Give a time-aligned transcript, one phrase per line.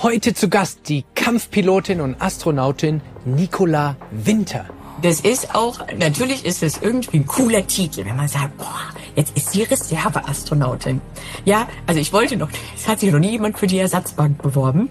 [0.00, 4.66] Heute zu Gast die Kampfpilotin und Astronautin Nicola Winter.
[5.02, 8.78] Das ist auch, natürlich ist es irgendwie ein cooler Titel, wenn man sagt, boah,
[9.16, 11.00] jetzt ist sie Reserveastronautin.
[11.44, 14.88] Ja, also ich wollte noch, es hat sich noch nie jemand für die Ersatzbank beworben.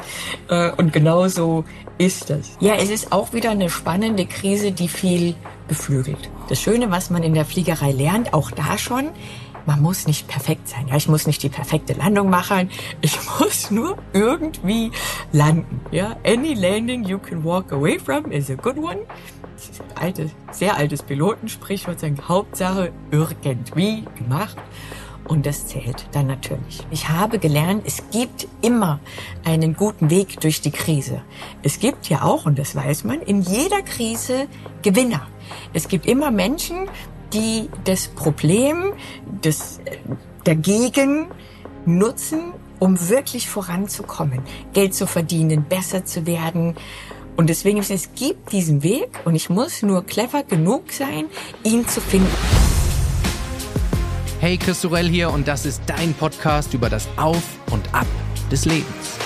[0.50, 1.64] Äh, und genau so
[1.98, 2.58] ist das.
[2.60, 5.36] Ja, es ist auch wieder eine spannende Krise, die viel
[5.70, 6.30] beflügelt.
[6.50, 9.10] Das Schöne, was man in der Fliegerei lernt, auch da schon,
[9.68, 10.88] man muss nicht perfekt sein.
[10.88, 12.72] Ja, ich muss nicht die perfekte Landung machen.
[13.02, 14.92] Ich muss nur irgendwie
[15.32, 15.82] landen.
[15.92, 19.02] Ja, any landing you can walk away from is a good one
[19.96, 24.58] alte, sehr altes Pilotensprichwort sagen, Hauptsache irgendwie gemacht.
[25.28, 26.88] Und das zählt dann natürlich.
[26.90, 29.02] Ich habe gelernt, es gibt immer
[29.44, 31.22] einen guten Weg durch die Krise.
[31.64, 34.48] Es gibt ja auch, und das weiß man, in jeder Krise
[34.84, 35.28] Gewinner.
[35.74, 36.88] Es gibt immer Menschen,
[37.34, 38.94] die das Problem
[39.44, 39.80] des,
[40.44, 41.28] dagegen
[41.86, 44.42] nutzen, um wirklich voranzukommen,
[44.74, 46.76] Geld zu verdienen, besser zu werden,
[47.38, 51.26] und deswegen, es gibt diesen Weg und ich muss nur clever genug sein,
[51.64, 52.28] ihn zu finden.
[54.40, 58.08] Hey, Chris Sorell hier und das ist dein Podcast über das Auf und Ab
[58.52, 59.17] des Lebens.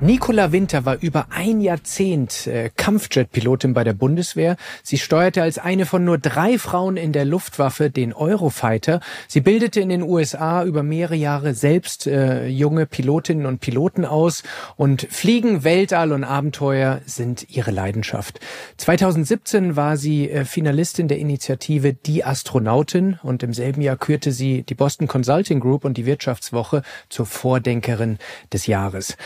[0.00, 4.56] Nicola Winter war über ein Jahrzehnt äh, Kampfjet-Pilotin bei der Bundeswehr.
[4.84, 9.00] Sie steuerte als eine von nur drei Frauen in der Luftwaffe den Eurofighter.
[9.26, 14.44] Sie bildete in den USA über mehrere Jahre selbst äh, junge Pilotinnen und Piloten aus
[14.76, 18.38] und Fliegen, Weltall und Abenteuer sind ihre Leidenschaft.
[18.76, 24.62] 2017 war sie äh, Finalistin der Initiative Die Astronautin und im selben Jahr kürte sie
[24.62, 28.18] die Boston Consulting Group und die Wirtschaftswoche zur Vordenkerin
[28.52, 29.16] des Jahres.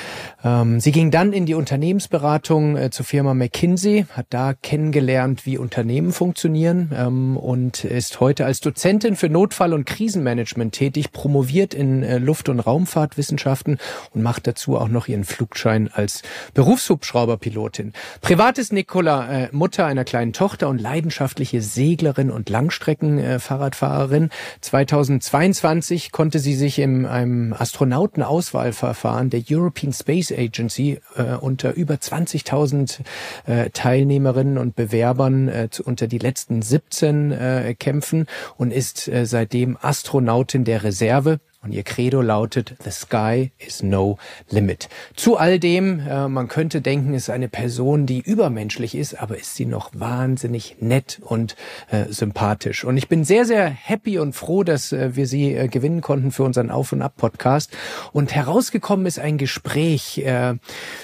[0.43, 5.59] Äh, sie ging dann in die Unternehmensberatung äh, zur Firma McKinsey, hat da kennengelernt, wie
[5.59, 12.03] Unternehmen funktionieren ähm, und ist heute als Dozentin für Notfall- und Krisenmanagement tätig, promoviert in
[12.03, 13.79] äh, Luft- und Raumfahrtwissenschaften
[14.15, 16.23] und macht dazu auch noch ihren Flugschein als
[16.55, 17.93] Berufshubschrauberpilotin.
[18.21, 24.31] Privat ist Nicola äh, Mutter einer kleinen Tochter und leidenschaftliche Seglerin und Langstreckenfahrradfahrerin.
[24.61, 31.95] 2022 konnte sie sich in einem Astronautenauswahlverfahren der European Space Agency Agency äh, unter über
[31.95, 33.01] 20.000
[33.47, 38.27] äh, Teilnehmerinnen und Bewerbern äh, zu, unter die letzten 17 äh, kämpfen
[38.57, 44.19] und ist äh, seitdem Astronautin der Reserve und ihr Credo lautet, The Sky is no
[44.51, 44.89] limit.
[45.15, 49.55] Zu all dem, äh, man könnte denken, ist eine Person, die übermenschlich ist, aber ist
[49.55, 51.55] sie noch wahnsinnig nett und
[51.91, 52.85] äh, sympathisch.
[52.85, 56.33] Und ich bin sehr, sehr happy und froh, dass äh, wir sie äh, gewinnen konnten
[56.33, 57.71] für unseren Auf- und Ab-Podcast.
[58.13, 60.55] Und herausgekommen ist ein Gespräch äh,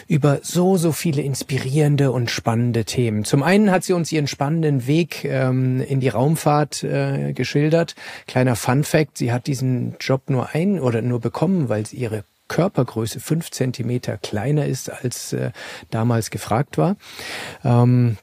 [0.09, 3.25] über so, so viele inspirierende und spannende Themen.
[3.25, 7.95] Zum einen hat sie uns ihren spannenden Weg ähm, in die Raumfahrt äh, geschildert.
[8.27, 13.21] Kleiner Fun Fact, sie hat diesen Job nur ein oder nur bekommen, weil ihre Körpergröße
[13.21, 15.51] fünf Zentimeter kleiner ist, als äh,
[15.91, 16.97] damals gefragt war.
[17.65, 18.17] Ähm,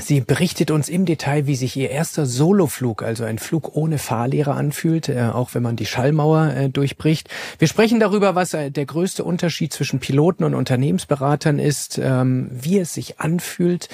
[0.00, 4.56] Sie berichtet uns im Detail, wie sich ihr erster Soloflug, also ein Flug ohne Fahrlehrer
[4.56, 7.28] anfühlt, äh, auch wenn man die Schallmauer äh, durchbricht.
[7.58, 12.78] Wir sprechen darüber, was äh, der größte Unterschied zwischen Piloten und Unternehmensberatern ist, ähm, wie
[12.78, 13.88] es sich anfühlt,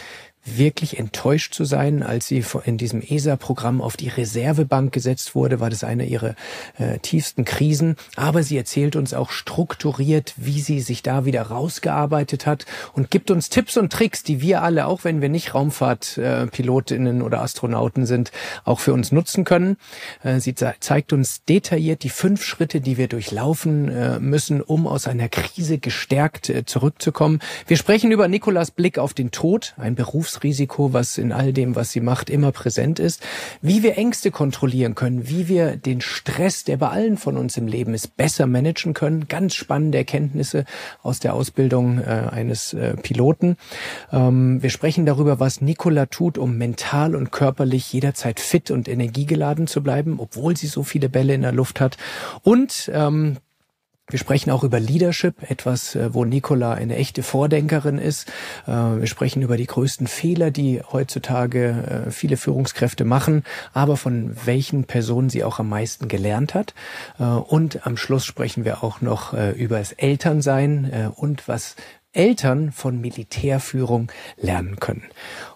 [0.46, 5.70] wirklich enttäuscht zu sein, als sie in diesem ESA-Programm auf die Reservebank gesetzt wurde, war
[5.70, 6.34] das eine ihrer
[6.78, 7.96] äh, tiefsten Krisen.
[8.14, 13.30] Aber sie erzählt uns auch strukturiert, wie sie sich da wieder rausgearbeitet hat und gibt
[13.30, 18.06] uns Tipps und Tricks, die wir alle, auch wenn wir nicht Raumfahrtpilotinnen äh, oder Astronauten
[18.06, 18.30] sind,
[18.64, 19.76] auch für uns nutzen können.
[20.22, 24.86] Äh, sie ze zeigt uns detailliert die fünf Schritte, die wir durchlaufen äh, müssen, um
[24.86, 27.40] aus einer Krise gestärkt äh, zurückzukommen.
[27.66, 31.76] Wir sprechen über Nikolas Blick auf den Tod, ein Berufs Risiko, was in all dem,
[31.76, 33.22] was sie macht, immer präsent ist,
[33.62, 37.66] wie wir Ängste kontrollieren können, wie wir den Stress, der bei allen von uns im
[37.66, 39.28] Leben ist, besser managen können.
[39.28, 40.64] Ganz spannende Erkenntnisse
[41.02, 43.56] aus der Ausbildung äh, eines äh, Piloten.
[44.12, 49.66] Ähm, wir sprechen darüber, was Nicola tut, um mental und körperlich jederzeit fit und energiegeladen
[49.66, 51.96] zu bleiben, obwohl sie so viele Bälle in der Luft hat.
[52.42, 53.38] Und ähm,
[54.08, 58.28] wir sprechen auch über Leadership, etwas, äh, wo Nicola eine echte Vordenkerin ist.
[58.66, 63.42] Äh, wir sprechen über die größten Fehler, die heutzutage äh, viele Führungskräfte machen,
[63.72, 66.74] aber von welchen Personen sie auch am meisten gelernt hat.
[67.18, 71.76] Und am Schluss sprechen wir auch noch über das Elternsein und was
[72.16, 75.04] Eltern von Militärführung lernen können.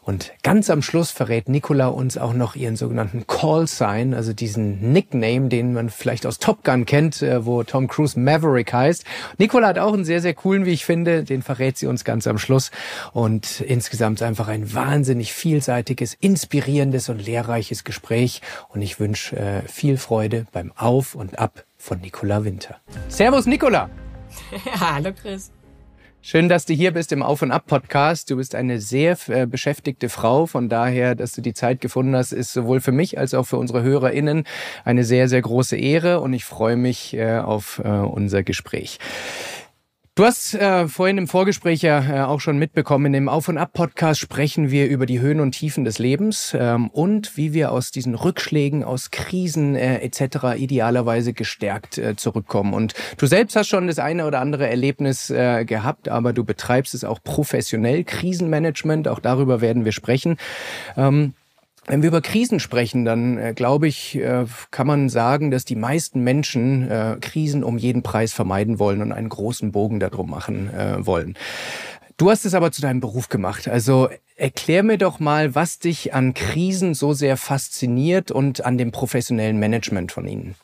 [0.03, 4.93] Und ganz am Schluss verrät Nicola uns auch noch ihren sogenannten Call Sign, also diesen
[4.93, 9.05] Nickname, den man vielleicht aus Top Gun kennt, äh, wo Tom Cruise Maverick heißt.
[9.39, 12.27] Nicola hat auch einen sehr, sehr coolen, wie ich finde, den verrät sie uns ganz
[12.27, 12.71] am Schluss.
[13.13, 18.43] Und insgesamt einfach ein wahnsinnig vielseitiges, inspirierendes und lehrreiches Gespräch.
[18.69, 22.77] Und ich wünsche äh, viel Freude beim Auf und Ab von Nicola Winter.
[23.09, 23.89] Servus, Nicola!
[24.81, 25.51] Hallo Chris.
[26.23, 28.31] Schön, dass du hier bist im Auf und Ab Podcast.
[28.31, 30.45] Du bist eine sehr äh, beschäftigte Frau.
[30.45, 33.57] Von daher, dass du die Zeit gefunden hast, ist sowohl für mich als auch für
[33.57, 34.45] unsere HörerInnen
[34.85, 38.99] eine sehr, sehr große Ehre und ich freue mich äh, auf äh, unser Gespräch.
[40.21, 43.57] Du hast äh, vorhin im Vorgespräch ja äh, auch schon mitbekommen, in dem Auf- und
[43.57, 47.91] Ab-Podcast sprechen wir über die Höhen und Tiefen des Lebens ähm, und wie wir aus
[47.91, 50.59] diesen Rückschlägen, aus Krisen äh, etc.
[50.59, 52.75] idealerweise gestärkt äh, zurückkommen.
[52.75, 56.93] Und du selbst hast schon das eine oder andere Erlebnis äh, gehabt, aber du betreibst
[56.93, 60.37] es auch professionell, Krisenmanagement, auch darüber werden wir sprechen.
[60.99, 61.33] Ähm,
[61.91, 65.75] wenn wir über Krisen sprechen, dann äh, glaube ich, äh, kann man sagen, dass die
[65.75, 70.73] meisten Menschen äh, Krisen um jeden Preis vermeiden wollen und einen großen Bogen darum machen
[70.73, 71.35] äh, wollen.
[72.17, 73.67] Du hast es aber zu deinem Beruf gemacht.
[73.67, 78.93] Also erklär mir doch mal, was dich an Krisen so sehr fasziniert und an dem
[78.93, 80.55] professionellen Management von ihnen.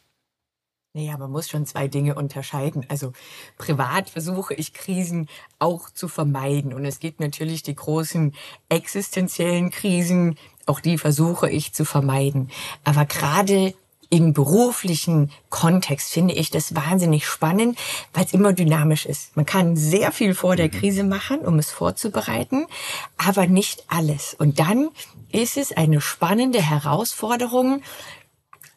[0.97, 2.87] Naja, man muss schon zwei Dinge unterscheiden.
[2.89, 3.13] Also
[3.59, 5.29] privat versuche ich Krisen
[5.59, 6.73] auch zu vermeiden.
[6.73, 8.33] Und es gibt natürlich die großen
[8.71, 10.37] existenziellen Krisen,
[10.67, 12.51] auch die versuche ich zu vermeiden.
[12.85, 13.75] Aber gerade
[14.11, 17.79] im beruflichen Kontext finde ich das wahnsinnig spannend,
[18.13, 19.37] weil es immer dynamisch ist.
[19.37, 20.73] Man kann sehr viel vor der mhm.
[20.73, 22.67] Krise machen, um es vorzubereiten,
[23.17, 24.35] aber nicht alles.
[24.35, 24.91] Und dann
[25.33, 27.83] ist es eine spannende Herausforderung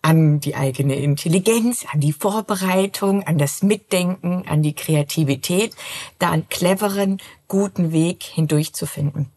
[0.01, 5.75] an die eigene Intelligenz, an die Vorbereitung, an das Mitdenken, an die Kreativität,
[6.19, 9.29] da einen cleveren, guten Weg hindurchzufinden.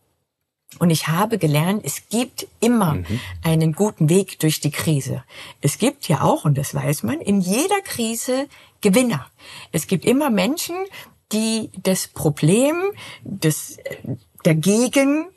[0.82, 3.20] Und ich habe gelernt, es gibt immer mhm.
[3.44, 5.22] einen guten Weg durch die Krise.
[5.60, 8.48] Es gibt ja auch, und das weiß man, in jeder Krise
[8.80, 9.30] Gewinner.
[9.70, 10.74] Es gibt immer Menschen,
[11.30, 12.74] die das Problem
[13.22, 13.78] des,
[14.42, 15.28] dagegen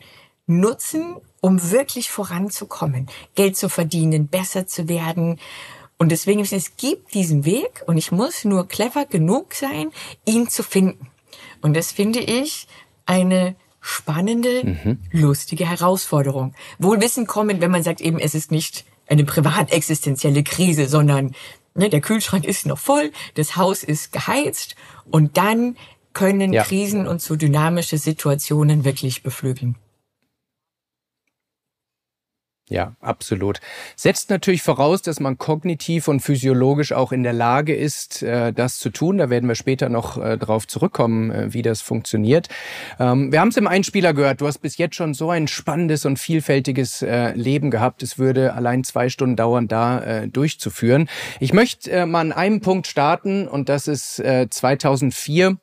[0.47, 3.05] nutzen, um wirklich voranzukommen,
[3.35, 5.39] Geld zu verdienen, besser zu werden.
[5.99, 9.91] Und deswegen, es gibt diesen Weg und ich muss nur clever genug sein,
[10.25, 11.11] ihn zu finden.
[11.61, 12.67] Und das finde ich
[13.05, 14.99] eine spannende, mhm.
[15.11, 16.55] lustige Herausforderung.
[16.79, 21.35] Wohlwissen kommen, wenn man sagt eben, es ist nicht eine privat existenzielle Krise, sondern
[21.75, 24.75] ne, der Kühlschrank ist noch voll, das Haus ist geheizt
[25.11, 25.77] und dann
[26.13, 26.63] können ja.
[26.63, 29.75] Krisen und so dynamische Situationen wirklich beflügeln.
[32.67, 33.59] Ja, absolut.
[33.95, 38.79] Setzt natürlich voraus, dass man kognitiv und physiologisch auch in der Lage ist, äh, das
[38.79, 39.19] zu tun.
[39.19, 42.49] Da werden wir später noch äh, drauf zurückkommen, äh, wie das funktioniert.
[42.99, 44.41] Ähm, wir haben es im Einspieler gehört.
[44.41, 48.01] Du hast bis jetzt schon so ein spannendes und vielfältiges Leben gehabt.
[48.01, 51.09] Es würde allein zwei Stunden dauern, da durchzuführen.
[51.39, 55.57] Ich möchte mal an einem Punkt starten und das ist 2004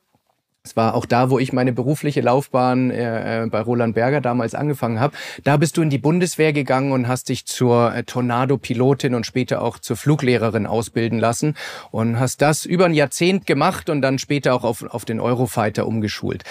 [0.65, 4.55] es war auch da, wo ich meine berufliche Laufbahn äh, äh, bei Roland Berger damals
[4.55, 5.17] angefangen habe.
[5.43, 9.61] Da bist du in die Bundeswehr gegangen und hast dich zur äh, Tornado-Pilotin und später
[9.63, 11.57] auch zur Fluglehrerin ausbilden lassen
[11.91, 15.85] und hast das über ein Jahrzehnt gemacht und dann später auch auf, auf den Eurofighter
[15.85, 16.45] umgeschult.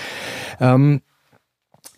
[0.59, 1.01] Ähm,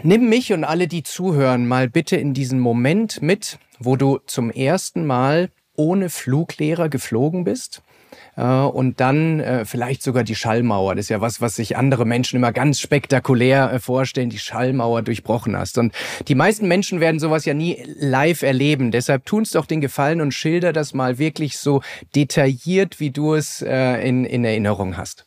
[0.03, 4.51] nimm mich und alle, die zuhören, mal bitte in diesen Moment mit, wo du zum
[4.51, 7.81] ersten Mal ohne Fluglehrer geflogen bist
[8.41, 10.95] und dann äh, vielleicht sogar die Schallmauer.
[10.95, 15.01] Das ist ja was, was sich andere Menschen immer ganz spektakulär äh, vorstellen, die Schallmauer
[15.03, 15.77] durchbrochen hast.
[15.77, 15.93] Und
[16.27, 18.91] die meisten Menschen werden sowas ja nie live erleben.
[18.91, 21.81] Deshalb tun's doch den Gefallen und schilder das mal wirklich so
[22.15, 25.25] detailliert, wie du es äh, in, in Erinnerung hast.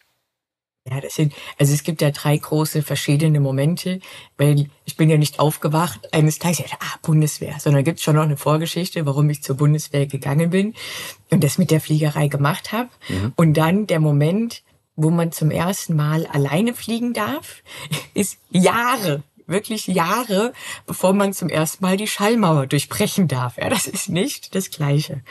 [0.89, 4.01] Ja, das sind, also es gibt ja drei große verschiedene Momente,
[4.39, 8.23] weil ich bin ja nicht aufgewacht eines Tages, ja, ah, Bundeswehr, sondern gibt schon noch
[8.23, 10.75] eine Vorgeschichte, warum ich zur Bundeswehr gegangen bin
[11.31, 12.89] und das mit der Fliegerei gemacht habe.
[13.09, 13.33] Mhm.
[13.35, 14.63] Und dann der Moment,
[14.95, 17.63] wo man zum ersten Mal alleine fliegen darf,
[18.15, 20.53] ist Jahre, wirklich Jahre,
[20.87, 23.57] bevor man zum ersten Mal die Schallmauer durchbrechen darf.
[23.59, 25.23] Ja, das ist nicht das Gleiche.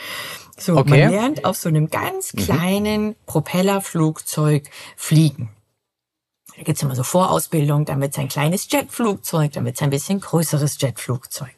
[0.57, 1.01] So, okay.
[1.01, 2.37] man lernt auf so einem ganz mhm.
[2.39, 3.15] kleinen mhm.
[3.25, 5.49] Propellerflugzeug fliegen.
[6.55, 10.79] Da gibt's immer so Vorausbildung, dann wird's ein kleines Jetflugzeug, dann wird's ein bisschen größeres
[10.79, 11.53] Jetflugzeug.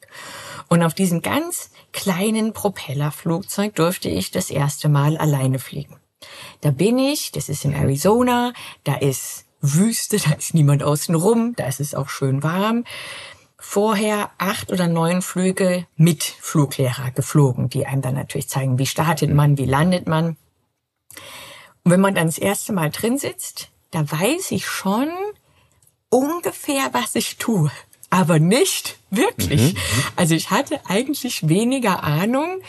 [0.69, 5.97] Und auf diesem ganz kleinen Propellerflugzeug durfte ich das erste Mal alleine fliegen.
[6.61, 11.53] Da bin ich, das ist in Arizona, da ist Wüste, da ist niemand außen rum,
[11.55, 12.83] da ist es auch schön warm
[13.59, 19.33] vorher acht oder neun Flüge mit Fluglehrer geflogen, die einem dann natürlich zeigen, wie startet
[19.33, 20.37] man, wie landet man.
[21.83, 25.09] Und wenn man dann das erste Mal drin sitzt, da weiß ich schon
[26.09, 27.71] ungefähr, was ich tue.
[28.09, 29.73] Aber nicht wirklich.
[29.73, 29.79] Mhm.
[30.15, 32.61] Also ich hatte eigentlich weniger Ahnung,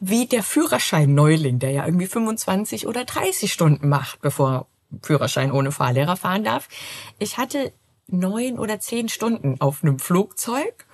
[0.00, 4.66] wie der Führerschein Neuling, der ja irgendwie 25 oder 30 Stunden macht, bevor
[5.02, 6.68] Führerschein ohne Fahrlehrer fahren darf.
[7.18, 7.72] Ich hatte
[8.08, 10.86] neun oder zehn Stunden auf einem Flugzeug.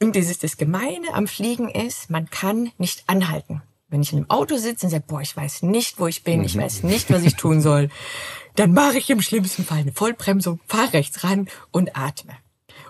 [0.00, 3.62] Und dieses das Gemeine am Fliegen ist, man kann nicht anhalten.
[3.88, 6.44] Wenn ich in einem Auto sitze und sage, boah, ich weiß nicht, wo ich bin,
[6.44, 7.88] ich weiß nicht, was ich tun soll,
[8.56, 12.36] dann mache ich im schlimmsten Fall eine Vollbremsung, fahre rechts ran und atme.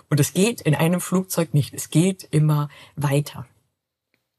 [0.09, 1.73] Und es geht in einem Flugzeug nicht.
[1.73, 3.45] Es geht immer weiter.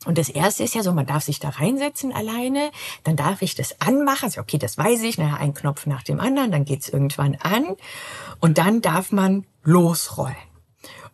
[0.05, 2.71] Und das erste ist ja so, man darf sich da reinsetzen alleine,
[3.03, 6.21] dann darf ich das anmachen, also okay, das weiß ich, naja, ein Knopf nach dem
[6.21, 7.75] anderen, dann geht's irgendwann an
[8.39, 10.37] und dann darf man losrollen.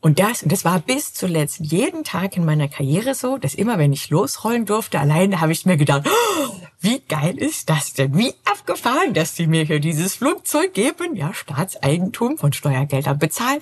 [0.05, 3.79] Und das, und das war bis zuletzt jeden Tag in meiner Karriere so, dass immer,
[3.79, 8.15] wenn ich losrollen durfte, alleine habe ich mir gedacht, oh, wie geil ist das denn?
[8.15, 13.61] Wie abgefahren, dass die mir hier dieses Flugzeug geben, ja, Staatseigentum von Steuergeldern bezahlen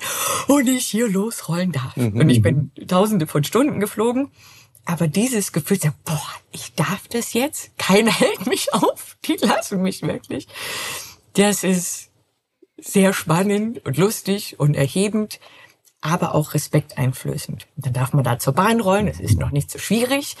[0.49, 1.95] und ich hier losrollen darf.
[1.95, 2.19] Mhm.
[2.19, 4.29] Und ich bin tausende von Stunden geflogen.
[4.85, 6.21] Aber dieses Gefühl, boah,
[6.51, 10.47] ich darf das jetzt, keiner hält mich auf, die lassen mich wirklich.
[11.33, 12.09] Das ist
[12.77, 15.39] sehr spannend und lustig und erhebend
[16.03, 17.65] aber auch respekteinflößend.
[17.77, 20.35] Dann darf man da zur Bahn rollen, es ist noch nicht so schwierig.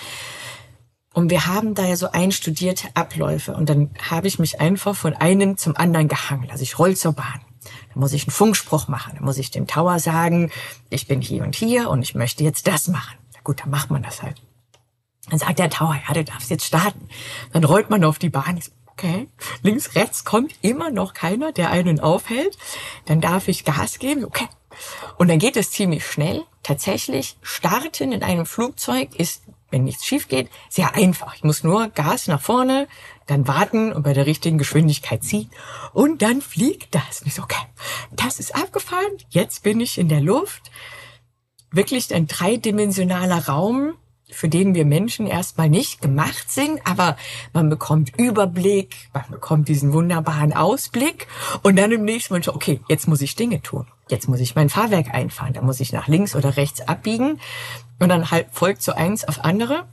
[1.13, 3.53] Und wir haben da ja so einstudierte Abläufe.
[3.53, 6.49] Und dann habe ich mich einfach von einem zum anderen gehangen.
[6.51, 7.39] Also ich roll zur Bahn.
[7.93, 9.13] Dann muss ich einen Funkspruch machen.
[9.15, 10.51] Dann muss ich dem Tower sagen,
[10.89, 13.17] ich bin hier und hier und ich möchte jetzt das machen.
[13.43, 14.41] Gut, dann macht man das halt.
[15.29, 17.07] Dann sagt der Tower, ja, du darfst jetzt starten.
[17.51, 18.59] Dann rollt man auf die Bahn.
[18.87, 19.27] Okay.
[19.63, 22.57] Links, rechts kommt immer noch keiner, der einen aufhält.
[23.05, 24.23] Dann darf ich Gas geben.
[24.25, 24.47] Okay,
[25.17, 26.43] und dann geht es ziemlich schnell.
[26.61, 31.35] Tatsächlich, starten in einem Flugzeug ist, wenn nichts schief geht, sehr einfach.
[31.35, 32.87] Ich muss nur Gas nach vorne,
[33.25, 35.49] dann warten und bei der richtigen Geschwindigkeit ziehen.
[35.93, 37.21] Und dann fliegt das.
[37.21, 37.65] Und ich so, okay,
[38.11, 39.17] das ist abgefahren.
[39.29, 40.71] Jetzt bin ich in der Luft.
[41.73, 43.95] Wirklich ein dreidimensionaler Raum
[44.33, 47.17] für den wir Menschen erstmal nicht gemacht sind, aber
[47.53, 51.27] man bekommt Überblick, man bekommt diesen wunderbaren Ausblick
[51.61, 53.87] und dann im nächsten Moment, okay, jetzt muss ich Dinge tun.
[54.09, 57.39] Jetzt muss ich mein Fahrwerk einfahren, da muss ich nach links oder rechts abbiegen
[57.99, 59.85] und dann halt folgt so eins auf andere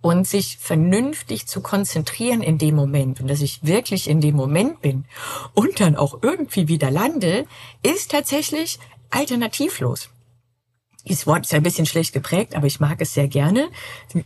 [0.00, 4.80] und sich vernünftig zu konzentrieren in dem Moment und dass ich wirklich in dem Moment
[4.80, 5.04] bin
[5.54, 7.46] und dann auch irgendwie wieder lande,
[7.82, 8.78] ist tatsächlich
[9.10, 10.10] alternativlos.
[11.08, 13.68] Dieses Wort ist ein bisschen schlecht geprägt, aber ich mag es sehr gerne.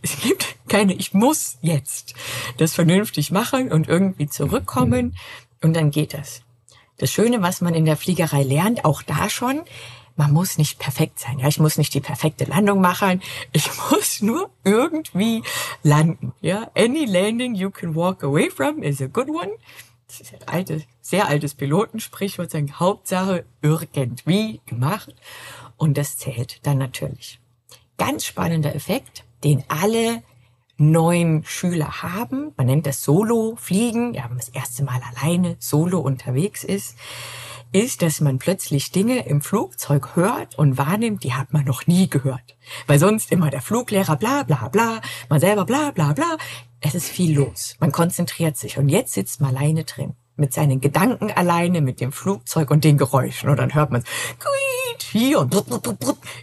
[0.03, 2.15] Es gibt keine, ich muss jetzt
[2.57, 5.17] das vernünftig machen und irgendwie zurückkommen
[5.63, 6.43] und dann geht das.
[6.97, 9.63] Das Schöne, was man in der Fliegerei lernt, auch da schon,
[10.17, 11.39] man muss nicht perfekt sein.
[11.39, 13.23] Ja, ich muss nicht die perfekte Landung machen.
[13.53, 15.43] Ich muss nur irgendwie
[15.83, 16.33] landen.
[16.41, 19.51] Ja, any landing you can walk away from is a good one.
[20.09, 22.51] Das ist ein altes, sehr altes Pilotensprichwort.
[22.51, 25.15] Sagen Hauptsache irgendwie gemacht.
[25.81, 27.41] Und das zählt dann natürlich.
[27.97, 30.23] Ganz spannender Effekt, den alle
[30.77, 32.53] neuen Schüler haben.
[32.59, 34.13] Man nennt das Solo-Fliegen.
[34.13, 36.97] Ja, wenn man das erste Mal alleine solo unterwegs ist,
[37.73, 42.11] ist, dass man plötzlich Dinge im Flugzeug hört und wahrnimmt, die hat man noch nie
[42.11, 42.59] gehört.
[42.87, 46.37] Weil sonst immer der Fluglehrer bla bla bla, man selber bla bla bla.
[46.83, 47.77] Es ist viel los.
[47.81, 50.15] Man konzentriert sich und jetzt sitzt man alleine drin.
[50.41, 53.51] Mit seinen Gedanken alleine, mit dem Flugzeug und den Geräuschen.
[53.51, 54.03] Und dann hört man
[55.11, 55.55] hier und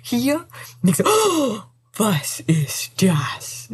[0.04, 0.46] hier.
[0.84, 1.58] Und ich so, oh,
[1.96, 3.70] was ist das?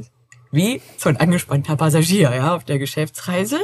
[0.52, 3.60] Wie so ein angespannter Passagier, ja, auf der Geschäftsreise.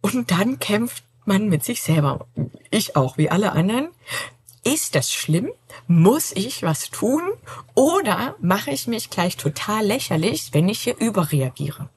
[0.00, 2.26] Und dann kämpft man mit sich selber.
[2.70, 3.88] Ich auch, wie alle anderen.
[4.64, 5.50] Ist das schlimm?
[5.86, 7.22] Muss ich was tun?
[7.74, 11.88] Oder mache ich mich gleich total lächerlich, wenn ich hier überreagiere?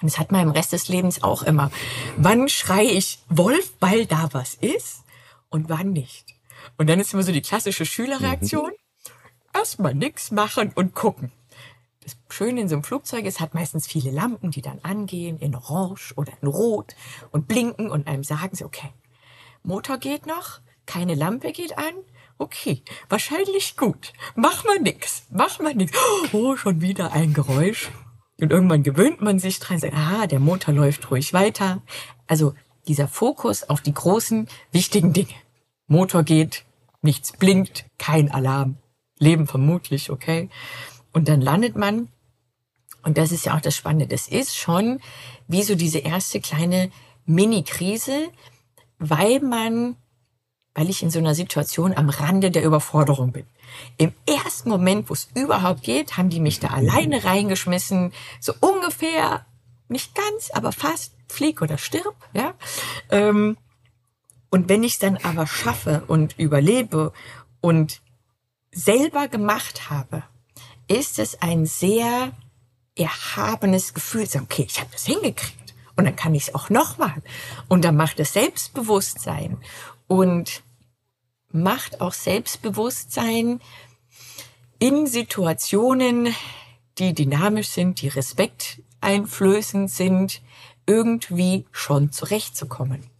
[0.00, 1.70] Und das hat man im Rest des Lebens auch immer.
[2.16, 5.02] Wann schreie ich Wolf, weil da was ist?
[5.48, 6.34] Und wann nicht?
[6.76, 8.70] Und dann ist immer so die klassische Schülerreaktion.
[8.70, 9.54] Mhm.
[9.54, 11.32] Erstmal nix machen und gucken.
[12.02, 15.54] Das Schöne in so einem Flugzeug ist, hat meistens viele Lampen, die dann angehen, in
[15.54, 16.94] Orange oder in Rot
[17.32, 18.92] und blinken und einem sagen sie, okay,
[19.62, 21.92] Motor geht noch, keine Lampe geht an,
[22.38, 24.12] okay, wahrscheinlich gut.
[24.36, 25.92] Mach mal nix, mach mal nix.
[26.32, 27.90] Oh, schon wieder ein Geräusch.
[28.40, 31.82] Und irgendwann gewöhnt man sich dran, sagt, ah, der Motor läuft ruhig weiter.
[32.26, 32.54] Also
[32.86, 35.34] dieser Fokus auf die großen, wichtigen Dinge.
[35.88, 36.64] Motor geht,
[37.02, 38.76] nichts blinkt, kein Alarm.
[39.18, 40.48] Leben vermutlich, okay.
[41.12, 42.08] Und dann landet man,
[43.02, 45.00] und das ist ja auch das Spannende, das ist schon
[45.48, 46.90] wie so diese erste kleine
[47.24, 48.28] Mini-Krise,
[48.98, 49.96] weil man,
[50.78, 53.44] weil ich in so einer Situation am Rande der Überforderung bin.
[53.96, 59.44] Im ersten Moment, wo es überhaupt geht, haben die mich da alleine reingeschmissen, so ungefähr,
[59.88, 62.54] nicht ganz, aber fast, flieg oder stirb, ja.
[63.10, 63.56] Ähm,
[64.50, 67.12] und wenn ich es dann aber schaffe und überlebe
[67.60, 68.00] und
[68.70, 70.22] selber gemacht habe,
[70.86, 72.30] ist es ein sehr
[72.94, 74.26] erhabenes Gefühl.
[74.26, 75.74] So, okay, ich habe das hingekriegt.
[75.96, 77.20] Und dann kann ich es auch nochmal.
[77.66, 79.58] Und dann macht es Selbstbewusstsein
[80.06, 80.62] und
[81.50, 83.60] macht auch Selbstbewusstsein
[84.78, 86.34] in Situationen,
[86.98, 90.42] die dynamisch sind, die respekteinflößend sind,
[90.86, 93.10] irgendwie schon zurechtzukommen.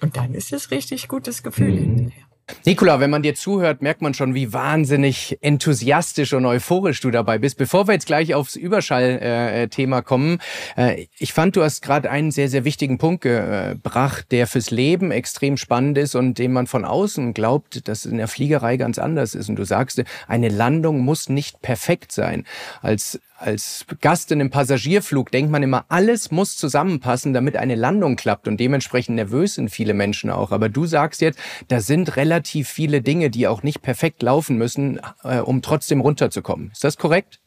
[0.00, 1.96] Und dann ist es richtig gutes Gefühl mhm.
[1.96, 2.29] hinterher.
[2.64, 7.38] Nikola, wenn man dir zuhört, merkt man schon, wie wahnsinnig enthusiastisch und euphorisch du dabei
[7.38, 7.58] bist.
[7.58, 10.38] Bevor wir jetzt gleich aufs Überschall-Thema kommen,
[10.76, 15.10] äh, ich fand, du hast gerade einen sehr, sehr wichtigen Punkt gebracht, der fürs Leben
[15.10, 19.34] extrem spannend ist und dem man von außen glaubt, dass in der Fliegerei ganz anders
[19.34, 19.48] ist.
[19.48, 22.44] Und du sagst, eine Landung muss nicht perfekt sein.
[22.82, 28.16] Als als Gast in einem Passagierflug denkt man immer, alles muss zusammenpassen, damit eine Landung
[28.16, 30.52] klappt und dementsprechend nervös sind viele Menschen auch.
[30.52, 35.00] Aber du sagst jetzt, da sind relativ viele Dinge, die auch nicht perfekt laufen müssen,
[35.22, 36.70] äh, um trotzdem runterzukommen.
[36.70, 37.40] Ist das korrekt?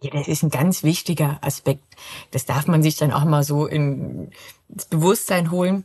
[0.00, 1.84] Ja, das ist ein ganz wichtiger Aspekt.
[2.30, 4.30] Das darf man sich dann auch mal so in,
[4.68, 5.84] ins Bewusstsein holen.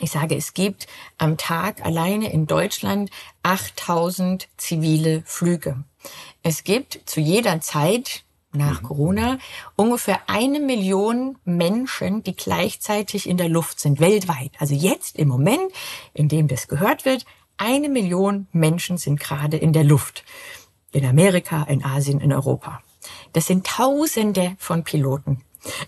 [0.00, 3.10] Ich sage, es gibt am Tag alleine in Deutschland
[3.44, 5.84] 8000 zivile Flüge.
[6.46, 8.22] Es gibt zu jeder Zeit
[8.52, 8.86] nach mhm.
[8.86, 9.38] Corona
[9.76, 14.52] ungefähr eine Million Menschen, die gleichzeitig in der Luft sind, weltweit.
[14.58, 15.72] Also jetzt im Moment,
[16.12, 17.24] in dem das gehört wird,
[17.56, 20.22] eine Million Menschen sind gerade in der Luft.
[20.92, 22.82] In Amerika, in Asien, in Europa.
[23.32, 25.40] Das sind Tausende von Piloten.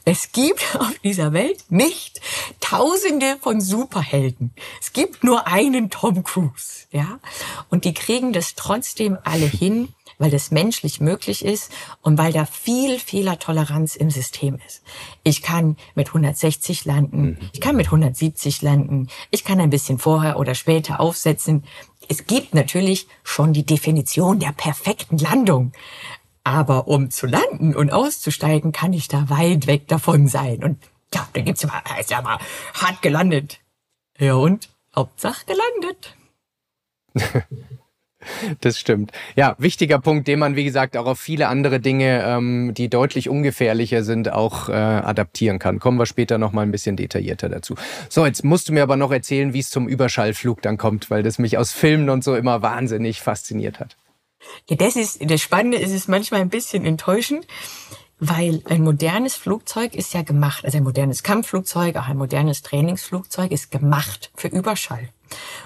[0.07, 2.23] Es gibt auf dieser Welt nicht
[2.61, 4.55] Tausende von Superhelden.
[4.81, 7.21] Es gibt nur einen Tom Cruise, ja.
[7.69, 11.71] Und die kriegen das trotzdem alle hin, weil das menschlich möglich ist
[12.03, 14.83] und weil da viel Fehlertoleranz im System ist.
[15.23, 17.39] Ich kann mit 160 landen, mhm.
[17.53, 21.65] ich kann mit 170 landen, ich kann ein bisschen vorher oder später aufsetzen.
[22.09, 25.73] Es gibt natürlich schon die Definition der perfekten Landung.
[26.45, 30.63] Aber um zu landen und auszusteigen, kann ich da weit weg davon sein.
[30.63, 30.79] Und
[31.13, 32.39] ja, da gibt's immer, heißt ja mal,
[32.75, 33.59] hart gelandet.
[34.17, 34.71] Ja und?
[34.95, 36.17] Hauptsache gelandet.
[38.61, 39.13] Das stimmt.
[39.35, 43.29] Ja, wichtiger Punkt, den man, wie gesagt, auch auf viele andere Dinge, ähm, die deutlich
[43.29, 45.79] ungefährlicher sind, auch äh, adaptieren kann.
[45.79, 47.75] Kommen wir später noch mal ein bisschen detaillierter dazu.
[48.09, 51.23] So, jetzt musst du mir aber noch erzählen, wie es zum Überschallflug dann kommt, weil
[51.23, 53.97] das mich aus Filmen und so immer wahnsinnig fasziniert hat.
[54.69, 57.47] Ja, das ist, das Spannende ist es manchmal ein bisschen enttäuschend,
[58.19, 63.51] weil ein modernes Flugzeug ist ja gemacht, also ein modernes Kampfflugzeug, auch ein modernes Trainingsflugzeug
[63.51, 65.11] ist gemacht für Überschall.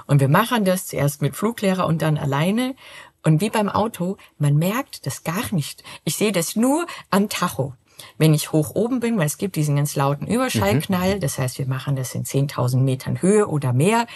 [0.06, 2.74] Und wir machen das zuerst mit Fluglehrer und dann alleine.
[3.22, 5.84] Und wie beim Auto, man merkt das gar nicht.
[6.04, 7.74] Ich sehe das nur am Tacho.
[8.16, 11.20] Wenn ich hoch oben bin, weil es gibt diesen ganz lauten Überschallknall, mhm.
[11.20, 14.06] das heißt, wir machen das in 10.000 Metern Höhe oder mehr.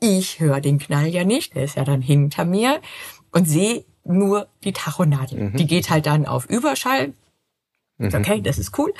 [0.00, 2.80] Ich höre den Knall ja nicht, der ist ja dann hinter mir
[3.32, 5.50] und sehe nur die Tachonadel.
[5.50, 5.56] Mhm.
[5.56, 7.12] Die geht halt dann auf Überschall.
[7.98, 8.14] Mhm.
[8.14, 8.92] Okay, das ist cool.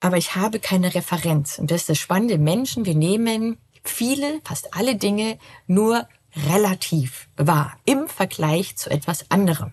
[0.00, 1.58] Aber ich habe keine Referenz.
[1.58, 2.38] Und das ist das Spannende.
[2.38, 6.08] Menschen, wir nehmen viele, fast alle Dinge nur
[6.48, 9.72] relativ wahr im Vergleich zu etwas anderem.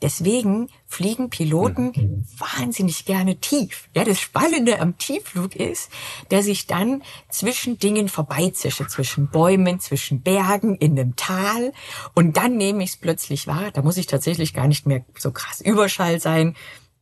[0.00, 2.26] Deswegen fliegen Piloten mhm.
[2.38, 3.88] wahnsinnig gerne tief.
[3.94, 5.90] Ja, das Spannende am Tiefflug ist,
[6.28, 11.72] dass ich dann zwischen Dingen vorbeizische, zwischen Bäumen, zwischen Bergen, in einem Tal.
[12.14, 13.72] Und dann nehme ich es plötzlich wahr.
[13.72, 16.54] Da muss ich tatsächlich gar nicht mehr so krass Überschall sein.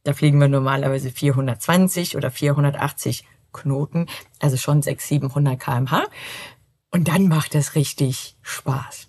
[0.07, 4.07] Da fliegen wir normalerweise 420 oder 480 Knoten,
[4.39, 5.01] also schon 600,
[5.35, 6.05] 700 kmh.
[6.93, 9.09] Und dann macht es richtig Spaß.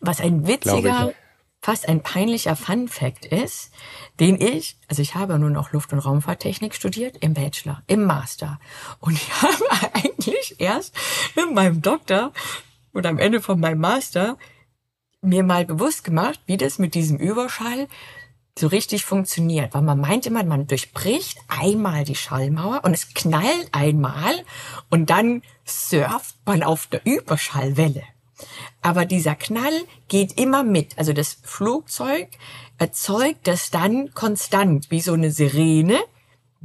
[0.00, 1.12] Was ein witziger,
[1.60, 3.72] fast ein peinlicher Fun Fact ist,
[4.20, 8.60] den ich, also ich habe nur noch Luft- und Raumfahrttechnik studiert im Bachelor, im Master.
[9.00, 10.94] Und ich habe eigentlich erst
[11.34, 12.32] in meinem Doktor
[12.94, 14.38] oder am Ende von meinem Master
[15.20, 17.88] mir mal bewusst gemacht, wie das mit diesem Überschall
[18.60, 23.68] so richtig funktioniert, weil man meint immer, man durchbricht einmal die Schallmauer und es knallt
[23.72, 24.34] einmal
[24.90, 28.02] und dann surft man auf der Überschallwelle.
[28.82, 29.72] Aber dieser Knall
[30.08, 30.98] geht immer mit.
[30.98, 32.28] Also das Flugzeug
[32.78, 35.98] erzeugt das dann konstant, wie so eine Sirene,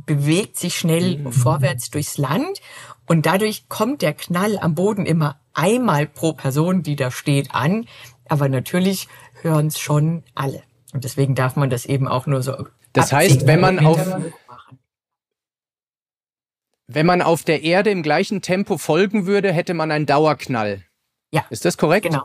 [0.05, 1.31] bewegt sich schnell mhm.
[1.31, 2.61] vorwärts durchs Land
[3.05, 7.87] und dadurch kommt der Knall am Boden immer einmal pro Person, die da steht, an.
[8.27, 9.07] Aber natürlich
[9.41, 10.63] hören es schon alle.
[10.95, 12.67] Und deswegen darf man das eben auch nur so.
[12.93, 13.99] Das heißt, wenn man auf
[16.87, 20.85] wenn man auf der Erde im gleichen Tempo folgen würde, hätte man einen Dauerknall.
[21.31, 21.43] Ja.
[21.49, 22.05] Ist das korrekt?
[22.05, 22.23] Genau.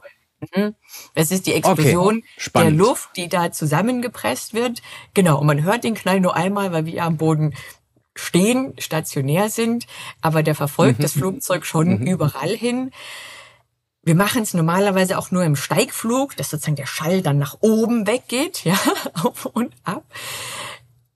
[0.54, 0.76] Mhm.
[1.16, 2.50] Das ist die Explosion okay.
[2.54, 4.82] der Luft, die da zusammengepresst wird.
[5.14, 5.40] Genau.
[5.40, 7.56] Und man hört den Knall nur einmal, weil wir am Boden
[8.14, 9.88] stehen, stationär sind.
[10.20, 11.02] Aber der verfolgt mhm.
[11.02, 12.06] das Flugzeug schon mhm.
[12.06, 12.92] überall hin.
[14.02, 18.06] Wir machen es normalerweise auch nur im Steigflug, dass sozusagen der Schall dann nach oben
[18.06, 18.78] weggeht, ja,
[19.22, 20.04] auf und ab.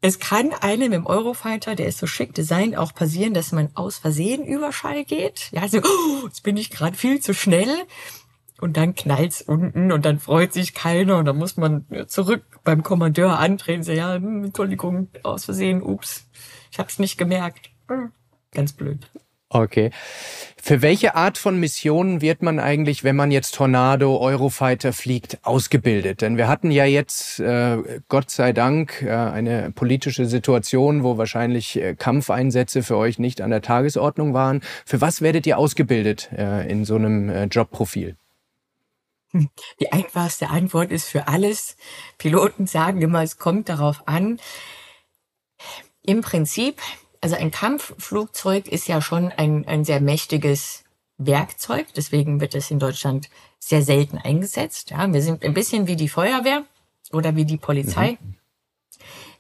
[0.03, 3.97] Es kann einem im Eurofighter, der ist so schick designt, auch passieren, dass man aus
[3.97, 5.51] Versehen Überschall geht.
[5.51, 7.75] Ja, also, oh, jetzt bin ich gerade viel zu schnell.
[8.61, 12.83] und dann knallt's unten und dann freut sich keiner und dann muss man zurück beim
[12.83, 16.27] Kommandeur antreten, so, ja, hm, Entschuldigung, aus Versehen, ups,
[16.71, 17.71] ich hab's nicht gemerkt.
[17.89, 18.13] Hm,
[18.53, 19.11] ganz blöd.
[19.55, 19.93] Okay.
[20.61, 26.23] Für welche Art von Missionen wird man eigentlich, wenn man jetzt Tornado, Eurofighter fliegt, ausgebildet?
[26.23, 31.81] Denn wir hatten ja jetzt, äh, Gott sei Dank, äh, eine politische Situation, wo wahrscheinlich
[31.81, 34.61] äh, Kampfeinsätze für euch nicht an der Tagesordnung waren.
[34.85, 38.17] Für was werdet ihr ausgebildet äh, in so einem äh, Jobprofil?
[39.79, 41.77] Die einfachste Antwort ist für alles.
[42.19, 44.41] Piloten sagen immer, es kommt darauf an.
[46.03, 46.81] Im Prinzip
[47.25, 50.85] also ein Kampfflugzeug ist ja schon ein, ein sehr mächtiges
[51.17, 54.91] Werkzeug, deswegen wird es in Deutschland sehr selten eingesetzt.
[54.91, 56.67] Ja, wir sind ein bisschen wie die Feuerwehr
[57.13, 58.19] oder wie die Polizei.
[58.21, 58.35] Mhm.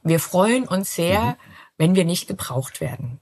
[0.02, 1.34] Wir freuen uns sehr, mhm.
[1.76, 3.20] wenn wir nicht gebraucht werden.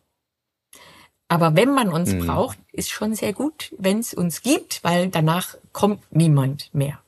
[1.26, 2.24] Aber wenn man uns mhm.
[2.24, 7.00] braucht, ist schon sehr gut, wenn es uns gibt, weil danach kommt niemand mehr.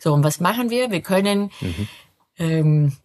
[0.00, 0.90] So, und was machen wir?
[0.90, 1.88] Wir können mhm.
[2.38, 2.96] ähm,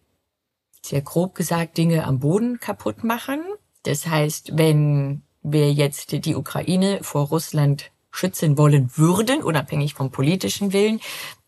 [0.82, 3.40] sehr grob gesagt Dinge am Boden kaputt machen.
[3.84, 10.72] Das heißt, wenn wir jetzt die Ukraine vor Russland schützen wollen würden, unabhängig vom politischen
[10.72, 11.00] Willen,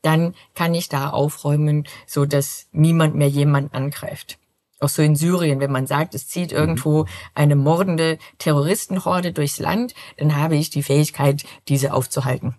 [0.03, 4.39] dann kann ich da aufräumen, so dass niemand mehr jemand angreift.
[4.79, 6.59] Auch so in Syrien, wenn man sagt, es zieht mhm.
[6.59, 12.57] irgendwo eine mordende Terroristenhorde durchs Land, dann habe ich die Fähigkeit, diese aufzuhalten.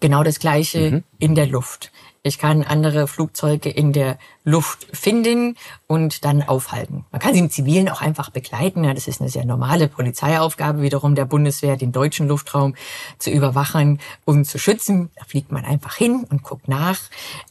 [0.00, 1.04] Genau das Gleiche mhm.
[1.18, 1.92] in der Luft.
[2.22, 5.56] Ich kann andere Flugzeuge in der Luft finden
[5.86, 7.06] und dann aufhalten.
[7.10, 8.82] Man kann sie im Zivilen auch einfach begleiten.
[8.82, 12.74] Das ist eine sehr normale Polizeiaufgabe wiederum der Bundeswehr, den deutschen Luftraum
[13.18, 15.10] zu überwachen und zu schützen.
[15.16, 17.00] Da fliegt man einfach hin und guckt nach.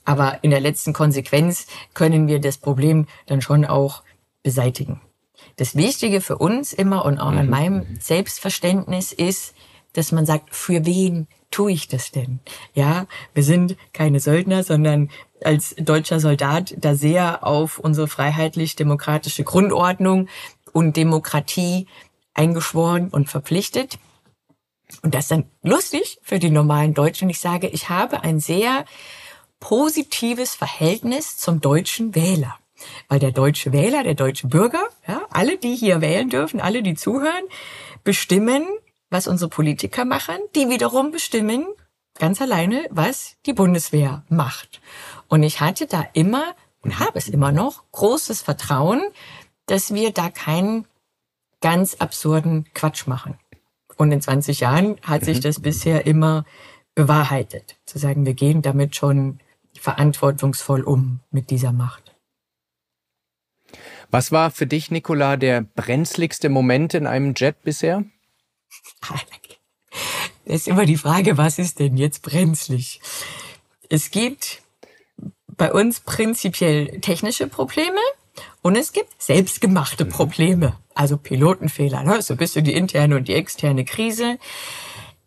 [0.05, 4.03] Aber in der letzten Konsequenz können wir das Problem dann schon auch
[4.43, 5.01] beseitigen.
[5.55, 7.49] Das Wichtige für uns immer und auch in mhm.
[7.49, 9.55] meinem Selbstverständnis ist,
[9.93, 12.39] dass man sagt, für wen tue ich das denn?
[12.73, 15.09] Ja, wir sind keine Söldner, sondern
[15.43, 20.27] als deutscher Soldat da sehr auf unsere freiheitlich-demokratische Grundordnung
[20.73, 21.87] und Demokratie
[22.33, 23.99] eingeschworen und verpflichtet.
[25.01, 27.29] Und das ist dann lustig für die normalen Deutschen.
[27.29, 28.85] Ich sage, ich habe ein sehr
[29.59, 32.57] positives Verhältnis zum deutschen Wähler.
[33.09, 36.95] Weil der deutsche Wähler, der deutsche Bürger, ja, alle, die hier wählen dürfen, alle, die
[36.95, 37.43] zuhören,
[38.05, 38.65] bestimmen
[39.09, 41.65] was unsere Politiker machen, die wiederum bestimmen
[42.17, 44.81] ganz alleine, was die Bundeswehr macht.
[45.27, 49.01] Und ich hatte da immer und habe es immer noch großes Vertrauen,
[49.65, 50.85] dass wir da keinen
[51.61, 53.37] ganz absurden Quatsch machen.
[53.97, 55.41] Und in 20 Jahren hat sich mhm.
[55.41, 56.45] das bisher immer
[56.95, 59.39] bewahrheitet, zu sagen, wir gehen damit schon
[59.73, 62.15] verantwortungsvoll um mit dieser Macht.
[64.11, 68.03] Was war für dich, Nicola, der brenzligste Moment in einem Jet bisher?
[70.45, 73.01] Das ist immer die Frage, was ist denn jetzt brenzlig?
[73.87, 74.63] Es gibt
[75.45, 77.99] bei uns prinzipiell technische Probleme
[78.63, 82.03] und es gibt selbstgemachte Probleme, also Pilotenfehler.
[82.03, 82.23] Ne?
[82.23, 84.39] So bist du die interne und die externe Krise.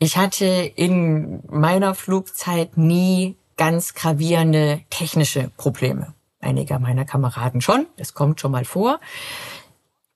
[0.01, 6.15] Ich hatte in meiner Flugzeit nie ganz gravierende technische Probleme.
[6.41, 8.99] Einiger meiner Kameraden schon, das kommt schon mal vor.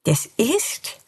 [0.02, 0.98] Das ist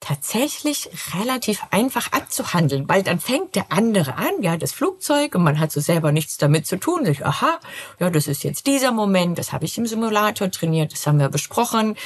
[0.00, 5.58] tatsächlich relativ einfach abzuhandeln, weil dann fängt der andere an, ja, das Flugzeug und man
[5.58, 7.06] hat so selber nichts damit zu tun.
[7.06, 7.58] Ich, aha,
[7.98, 11.28] ja, das ist jetzt dieser Moment, das habe ich im Simulator trainiert, das haben wir
[11.28, 11.96] besprochen.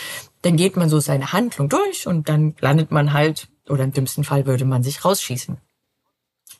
[0.42, 4.24] Dann geht man so seine Handlung durch und dann landet man halt, oder im dümmsten
[4.24, 5.58] Fall würde man sich rausschießen.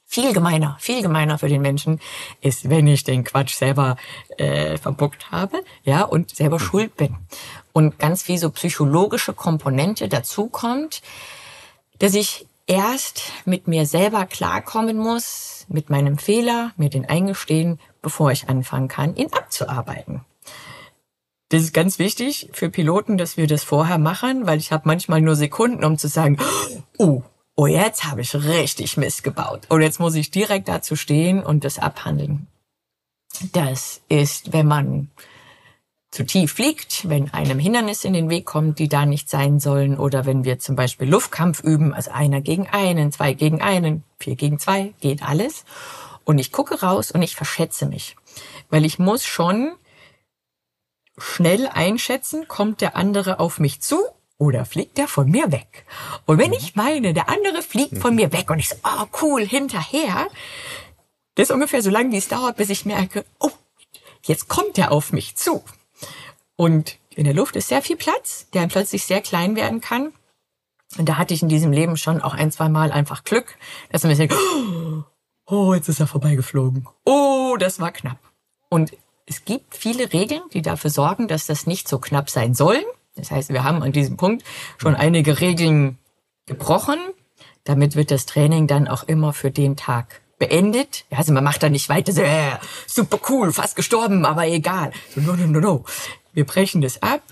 [0.04, 2.00] Viel gemeiner, viel gemeiner für den Menschen
[2.40, 3.96] ist, wenn ich den Quatsch selber
[4.36, 6.64] äh, verbuckt habe, ja, und selber mhm.
[6.64, 7.16] schuld bin
[7.80, 11.00] und ganz viel so psychologische Komponente dazu kommt,
[11.98, 18.30] dass ich erst mit mir selber klarkommen muss, mit meinem Fehler, mir den eingestehen, bevor
[18.32, 20.20] ich anfangen kann, ihn abzuarbeiten.
[21.48, 25.20] Das ist ganz wichtig für Piloten, dass wir das vorher machen, weil ich habe manchmal
[25.20, 26.36] nur Sekunden, um zu sagen,
[26.98, 27.22] oh,
[27.56, 29.62] oh, jetzt habe ich richtig Mist gebaut.
[29.68, 32.46] Und jetzt muss ich direkt dazu stehen und das abhandeln.
[33.52, 35.10] Das ist, wenn man
[36.10, 39.96] zu tief fliegt, wenn einem Hindernis in den Weg kommt, die da nicht sein sollen,
[39.96, 44.34] oder wenn wir zum Beispiel Luftkampf üben, also einer gegen einen, zwei gegen einen, vier
[44.34, 45.64] gegen zwei, geht alles.
[46.24, 48.16] Und ich gucke raus und ich verschätze mich,
[48.70, 49.72] weil ich muss schon
[51.16, 54.00] schnell einschätzen, kommt der andere auf mich zu
[54.36, 55.84] oder fliegt der von mir weg?
[56.26, 59.46] Und wenn ich meine, der andere fliegt von mir weg und ich so, oh cool,
[59.46, 60.28] hinterher,
[61.34, 63.50] das ist ungefähr so lange, wie es dauert, bis ich merke, oh,
[64.24, 65.62] jetzt kommt er auf mich zu.
[66.60, 70.12] Und in der Luft ist sehr viel Platz, der plötzlich sehr klein werden kann.
[70.98, 73.56] Und da hatte ich in diesem Leben schon auch ein, zwei Mal einfach Glück,
[73.90, 74.34] dass man sich denkt,
[75.46, 76.86] Oh, jetzt ist er vorbeigeflogen.
[77.06, 78.18] Oh, das war knapp.
[78.68, 78.92] Und
[79.24, 82.84] es gibt viele Regeln, die dafür sorgen, dass das nicht so knapp sein soll.
[83.16, 84.44] Das heißt, wir haben an diesem Punkt
[84.76, 85.96] schon einige Regeln
[86.44, 86.98] gebrochen.
[87.64, 91.04] Damit wird das Training dann auch immer für den Tag beendet.
[91.10, 94.92] Also man macht da nicht weiter, so, äh, super cool, fast gestorben, aber egal.
[95.14, 95.84] So, no, no, no, no.
[96.32, 97.22] Wir brechen das ab,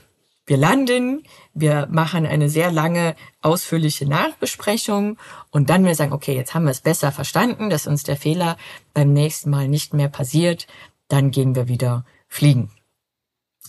[0.49, 5.19] wir landen, wir machen eine sehr lange, ausführliche Nachbesprechung
[5.51, 8.57] und dann wir sagen, okay, jetzt haben wir es besser verstanden, dass uns der Fehler
[8.95, 10.67] beim nächsten Mal nicht mehr passiert,
[11.09, 12.71] dann gehen wir wieder fliegen.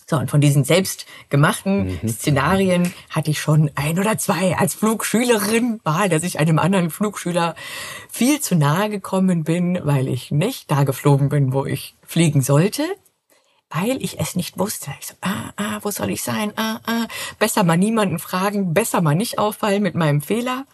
[0.10, 2.10] So, und von diesen selbstgemachten mhm.
[2.10, 7.56] Szenarien hatte ich schon ein oder zwei als Flugschülerin, war, dass ich einem anderen Flugschüler
[8.10, 12.84] viel zu nahe gekommen bin, weil ich nicht da geflogen bin, wo ich fliegen sollte,
[13.70, 14.92] weil ich es nicht wusste.
[15.00, 16.54] Ich so, ah, ah, wo soll ich sein?
[16.56, 20.66] Ah, ah, besser mal niemanden fragen, besser mal nicht auffallen mit meinem Fehler.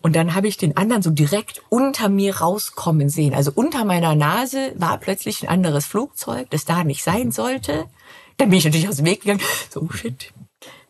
[0.00, 3.34] Und dann habe ich den anderen so direkt unter mir rauskommen sehen.
[3.34, 7.86] Also unter meiner Nase war plötzlich ein anderes Flugzeug, das da nicht sein sollte.
[8.36, 9.42] Dann bin ich natürlich aus dem Weg gegangen.
[9.70, 10.32] So, oh shit.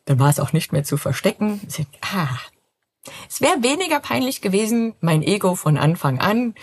[0.05, 1.61] Dann war es auch nicht mehr zu verstecken.
[2.03, 2.29] Ah.
[3.29, 6.55] Es wäre weniger peinlich gewesen, mein Ego von Anfang an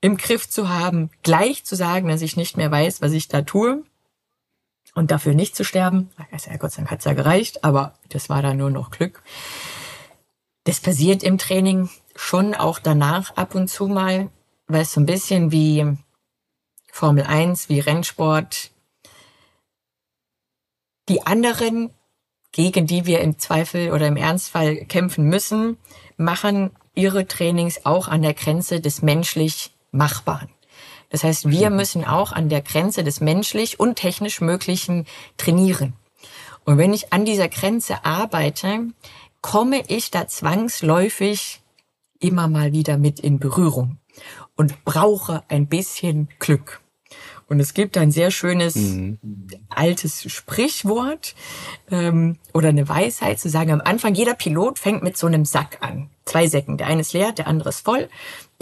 [0.00, 3.42] im Griff zu haben, gleich zu sagen, dass ich nicht mehr weiß, was ich da
[3.42, 3.84] tue
[4.94, 6.10] und dafür nicht zu sterben.
[6.18, 9.22] Ja, Gott sei Dank hat's ja gereicht, aber das war dann nur noch Glück.
[10.64, 14.30] Das passiert im Training schon auch danach ab und zu mal,
[14.66, 15.96] weil es so ein bisschen wie
[16.90, 18.70] Formel 1, wie Rennsport,
[21.08, 21.90] die anderen,
[22.52, 25.78] gegen die wir im Zweifel oder im Ernstfall kämpfen müssen,
[26.16, 30.50] machen ihre Trainings auch an der Grenze des menschlich Machbaren.
[31.12, 31.76] Das heißt, wir mhm.
[31.76, 35.92] müssen auch an der Grenze des menschlich und technisch Möglichen trainieren.
[36.64, 38.88] Und wenn ich an dieser Grenze arbeite,
[39.42, 41.60] komme ich da zwangsläufig
[42.18, 43.98] immer mal wieder mit in Berührung
[44.56, 46.80] und brauche ein bisschen Glück.
[47.46, 49.18] Und es gibt ein sehr schönes mhm.
[49.68, 51.34] altes Sprichwort
[51.90, 55.76] ähm, oder eine Weisheit zu sagen, am Anfang jeder Pilot fängt mit so einem Sack
[55.82, 56.08] an.
[56.24, 56.78] Zwei Säcken.
[56.78, 58.08] Der eine ist leer, der andere ist voll.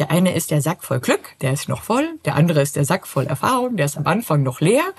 [0.00, 2.18] Der eine ist der Sack voll Glück, der ist noch voll.
[2.24, 4.94] Der andere ist der Sack voll Erfahrung, der ist am Anfang noch leer.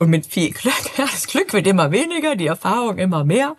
[0.00, 3.56] Und mit viel Glück, das Glück wird immer weniger, die Erfahrung immer mehr,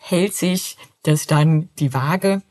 [0.00, 2.42] hält sich das dann die Waage.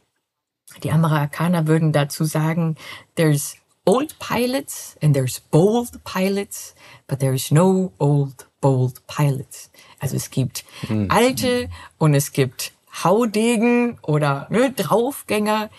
[0.81, 2.77] Die Amerikaner würden dazu sagen,
[3.15, 6.73] there's old pilots and there's bold pilots,
[7.05, 9.71] but there is no old bold pilots.
[9.99, 11.07] Also es gibt mhm.
[11.09, 12.71] alte und es gibt
[13.03, 15.69] Haudegen oder ne, Draufgänger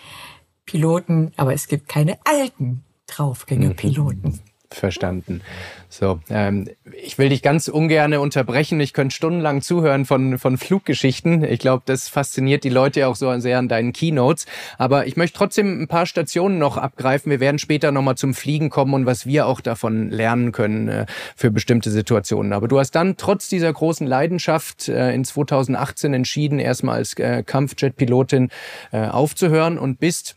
[0.68, 4.28] Piloten, aber es gibt keine alten Draufgänger Piloten.
[4.28, 4.40] Mhm.
[4.70, 5.40] Verstanden.
[5.88, 6.68] So, ähm,
[7.02, 8.78] ich will dich ganz ungern unterbrechen.
[8.80, 11.42] Ich könnte stundenlang zuhören von, von Fluggeschichten.
[11.42, 14.44] Ich glaube, das fasziniert die Leute auch so sehr an deinen Keynotes.
[14.76, 17.30] Aber ich möchte trotzdem ein paar Stationen noch abgreifen.
[17.30, 21.06] Wir werden später nochmal zum Fliegen kommen und was wir auch davon lernen können äh,
[21.34, 22.52] für bestimmte Situationen.
[22.52, 27.42] Aber du hast dann trotz dieser großen Leidenschaft äh, in 2018 entschieden, erstmal als äh,
[27.42, 28.50] Kampfjet-Pilotin
[28.92, 30.36] äh, aufzuhören und bist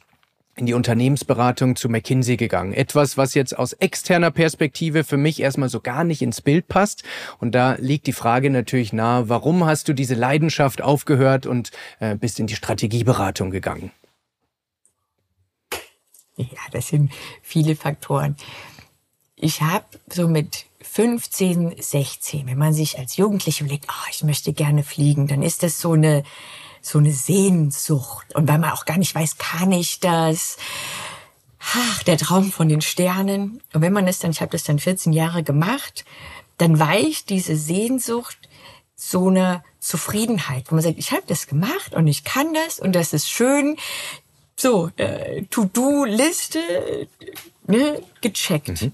[0.55, 2.73] in die Unternehmensberatung zu McKinsey gegangen.
[2.73, 7.03] Etwas, was jetzt aus externer Perspektive für mich erstmal so gar nicht ins Bild passt.
[7.39, 12.15] Und da liegt die Frage natürlich nahe, warum hast du diese Leidenschaft aufgehört und äh,
[12.15, 13.91] bist in die Strategieberatung gegangen?
[16.35, 17.11] Ja, das sind
[17.41, 18.35] viele Faktoren.
[19.35, 24.53] Ich habe so mit 15, 16, wenn man sich als Jugendliche überlegt, oh, ich möchte
[24.53, 26.23] gerne fliegen, dann ist das so eine
[26.81, 28.35] so eine Sehnsucht.
[28.35, 30.57] Und weil man auch gar nicht weiß, kann ich das?
[31.59, 33.61] Ach, der Traum von den Sternen.
[33.73, 36.05] Und wenn man es dann, ich habe das dann 14 Jahre gemacht,
[36.57, 38.37] dann weicht diese Sehnsucht
[38.95, 42.93] so eine Zufriedenheit, wo man sagt, ich habe das gemacht und ich kann das und
[42.93, 43.77] das ist schön.
[44.55, 47.07] So, äh, To-Do-Liste,
[47.65, 48.81] ne, gecheckt.
[48.81, 48.93] Mhm.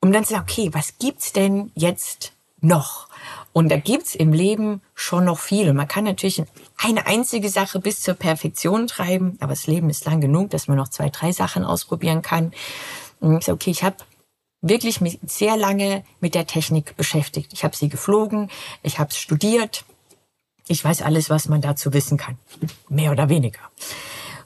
[0.00, 3.09] Um dann zu sagen, okay, was gibt's denn jetzt noch?
[3.52, 5.68] Und da gibt's im Leben schon noch viel.
[5.68, 6.42] Und man kann natürlich
[6.76, 10.76] eine einzige Sache bis zur Perfektion treiben, aber das Leben ist lang genug, dass man
[10.76, 12.52] noch zwei, drei Sachen ausprobieren kann.
[13.20, 13.96] Und ich sage, okay, ich habe
[14.62, 17.52] wirklich mich sehr lange mit der Technik beschäftigt.
[17.52, 18.50] Ich habe sie geflogen,
[18.82, 19.84] ich habe studiert,
[20.68, 22.38] ich weiß alles, was man dazu wissen kann,
[22.88, 23.60] mehr oder weniger.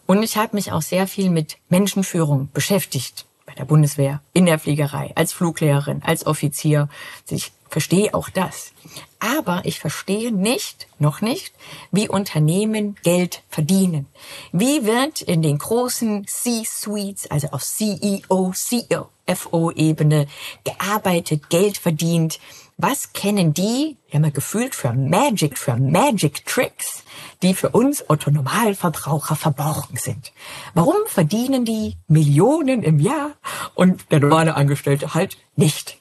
[0.07, 4.59] Und ich habe mich auch sehr viel mit Menschenführung beschäftigt bei der Bundeswehr, in der
[4.59, 6.89] Fliegerei, als Fluglehrerin, als Offizier.
[7.29, 8.71] Ich verstehe auch das.
[9.19, 11.53] Aber ich verstehe nicht, noch nicht,
[11.91, 14.07] wie Unternehmen Geld verdienen.
[14.53, 20.29] Wie wird in den großen C-Suites, also auf CEO, CFO-Ebene
[20.63, 22.39] gearbeitet, Geld verdient?
[22.77, 27.05] was kennen die, ja gefühlt für Magic, für Magic Tricks,
[27.41, 30.33] die für uns Otto-Normalverbraucher verborgen sind.
[30.75, 33.31] Warum verdienen die Millionen im Jahr
[33.75, 36.01] und der normale Angestellte halt nicht?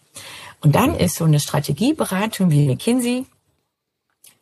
[0.63, 3.25] Und dann ist so eine Strategieberatung wie McKinsey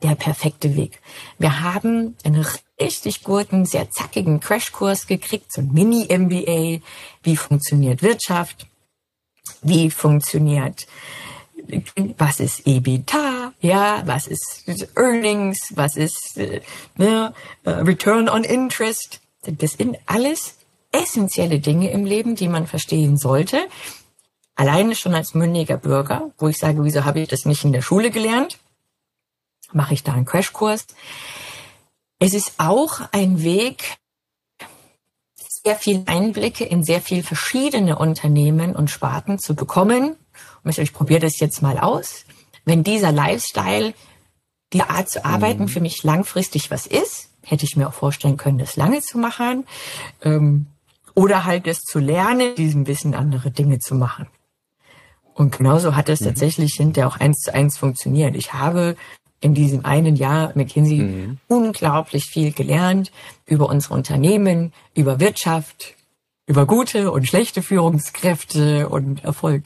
[0.04, 1.00] der perfekte Weg.
[1.38, 2.46] Wir haben einen
[2.80, 6.82] richtig guten, sehr zackigen Crashkurs gekriegt, so ein Mini-MBA.
[7.24, 8.68] Wie funktioniert Wirtschaft?
[9.62, 10.88] Wie funktioniert,
[12.18, 13.54] was ist EBITDA?
[13.62, 14.64] Ja, was ist
[14.96, 15.72] Earnings?
[15.76, 16.40] Was ist
[16.98, 17.34] ne,
[17.66, 19.22] Return on Interest?
[19.44, 20.56] Das sind alles
[20.92, 23.68] essentielle Dinge im Leben, die man verstehen sollte.
[24.56, 27.82] Alleine schon als mündiger Bürger, wo ich sage, wieso habe ich das nicht in der
[27.82, 28.60] Schule gelernt?
[29.72, 30.88] Mache ich da einen Crashkurs.
[32.20, 33.98] Es ist auch ein Weg,
[35.64, 40.16] sehr viel Einblicke in sehr viel verschiedene Unternehmen und Sparten zu bekommen.
[40.64, 42.26] Und ich probiere das jetzt mal aus.
[42.66, 43.94] Wenn dieser Lifestyle,
[44.74, 45.68] die Art zu arbeiten mhm.
[45.68, 49.66] für mich langfristig was ist, hätte ich mir auch vorstellen können, das lange zu machen.
[50.22, 50.68] Ähm,
[51.14, 54.28] oder halt das zu lernen, diesem Wissen andere Dinge zu machen.
[55.42, 56.26] Und genauso hat es mhm.
[56.26, 58.36] tatsächlich hinterher auch eins zu eins funktioniert.
[58.36, 58.96] Ich habe
[59.40, 61.38] in diesem einen Jahr McKinsey mhm.
[61.48, 63.12] unglaublich viel gelernt
[63.48, 65.96] über unsere Unternehmen, über Wirtschaft,
[66.46, 69.64] über gute und schlechte Führungskräfte und Erfolg.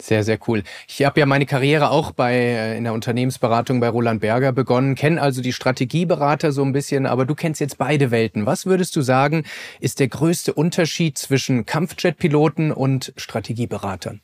[0.00, 0.62] Sehr, sehr cool.
[0.86, 4.94] Ich habe ja meine Karriere auch bei äh, in der Unternehmensberatung bei Roland Berger begonnen,
[4.94, 8.46] kenne also die Strategieberater so ein bisschen, aber du kennst jetzt beide Welten.
[8.46, 9.42] Was würdest du sagen,
[9.80, 14.20] ist der größte Unterschied zwischen Kampfjetpiloten und Strategieberatern?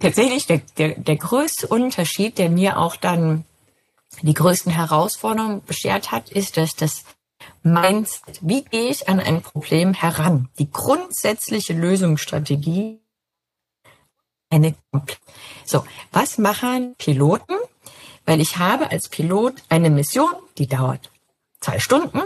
[0.00, 3.44] Tatsächlich der, der, der größte Unterschied, der mir auch dann
[4.22, 7.04] die größten Herausforderungen beschert hat, ist, dass das
[7.62, 10.48] Mindset, wie gehe ich an ein Problem heran?
[10.58, 13.00] Die grundsätzliche Lösungsstrategie.
[14.48, 14.74] Eine,
[15.64, 17.56] so, was machen Piloten?
[18.24, 21.10] Weil ich habe als Pilot eine Mission, die dauert
[21.60, 22.22] zwei Stunden,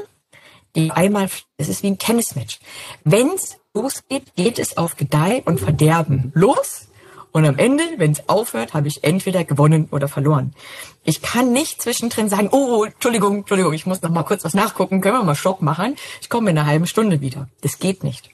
[0.74, 2.60] die einmal, es ist wie ein Tennismatch.
[3.04, 6.88] Wenn es losgeht, geht es auf Gedeih und Verderben los.
[7.34, 10.54] Und am Ende, wenn es aufhört, habe ich entweder gewonnen oder verloren.
[11.02, 15.00] Ich kann nicht zwischendrin sagen, oh, Entschuldigung, Entschuldigung, ich muss noch mal kurz was nachgucken,
[15.00, 15.96] können wir mal Stopp machen?
[16.20, 17.48] Ich komme in einer halben Stunde wieder.
[17.60, 18.30] Das geht nicht.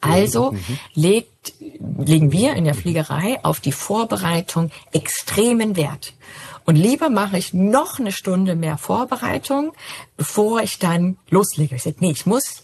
[0.00, 0.78] Also mhm.
[0.94, 6.14] legt, legen wir in der Fliegerei auf die Vorbereitung extremen Wert.
[6.64, 9.74] Und lieber mache ich noch eine Stunde mehr Vorbereitung,
[10.16, 11.76] bevor ich dann loslege.
[11.76, 12.62] Ich sage, nee, ich muss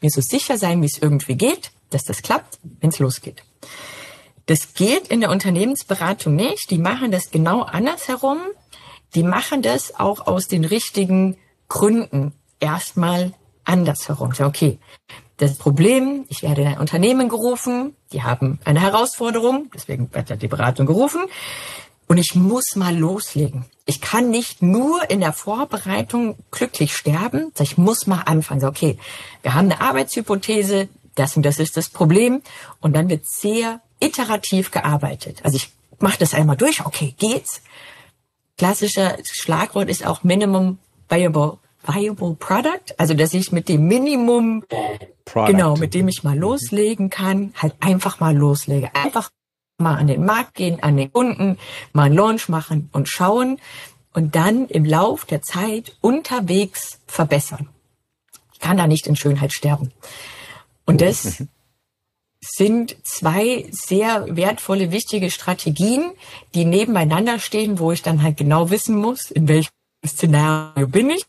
[0.00, 3.42] mir so sicher sein, wie es irgendwie geht, dass das klappt, wenn es losgeht.
[4.50, 6.72] Das geht in der Unternehmensberatung nicht.
[6.72, 8.38] Die machen das genau andersherum.
[9.14, 11.36] Die machen das auch aus den richtigen
[11.68, 13.32] Gründen erstmal
[13.62, 14.32] andersherum.
[14.36, 14.80] Okay,
[15.36, 20.48] das Problem, ich werde in ein Unternehmen gerufen, die haben eine Herausforderung, deswegen wird die
[20.48, 21.20] Beratung gerufen.
[22.08, 23.66] Und ich muss mal loslegen.
[23.86, 27.52] Ich kann nicht nur in der Vorbereitung glücklich sterben.
[27.60, 28.64] Ich muss mal anfangen.
[28.64, 28.98] Okay,
[29.42, 32.42] wir haben eine Arbeitshypothese, das und das ist das Problem.
[32.80, 35.40] Und dann wird sehr iterativ gearbeitet.
[35.44, 37.62] Also ich mache das einmal durch, okay, geht's.
[38.58, 44.64] Klassischer Schlagwort ist auch Minimum Viable, Viable Product, also dass ich mit dem Minimum,
[45.24, 45.52] Product.
[45.52, 48.90] genau, mit dem ich mal loslegen kann, halt einfach mal loslege.
[48.94, 49.30] Einfach
[49.78, 51.58] mal an den Markt gehen, an den Kunden,
[51.92, 53.58] mal einen Launch machen und schauen
[54.12, 57.68] und dann im Lauf der Zeit unterwegs verbessern.
[58.52, 59.90] Ich kann da nicht in Schönheit sterben.
[60.84, 61.44] Und das
[62.40, 66.10] sind zwei sehr wertvolle, wichtige Strategien,
[66.54, 69.70] die nebeneinander stehen, wo ich dann halt genau wissen muss, in welchem
[70.06, 71.24] Szenario bin ich,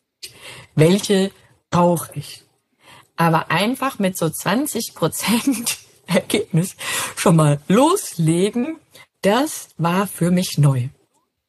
[0.75, 1.31] welche
[1.69, 2.43] brauche ich.
[3.17, 6.75] Aber einfach mit so 20 Prozent Ergebnis
[7.15, 8.77] schon mal loslegen,
[9.21, 10.89] das war für mich neu.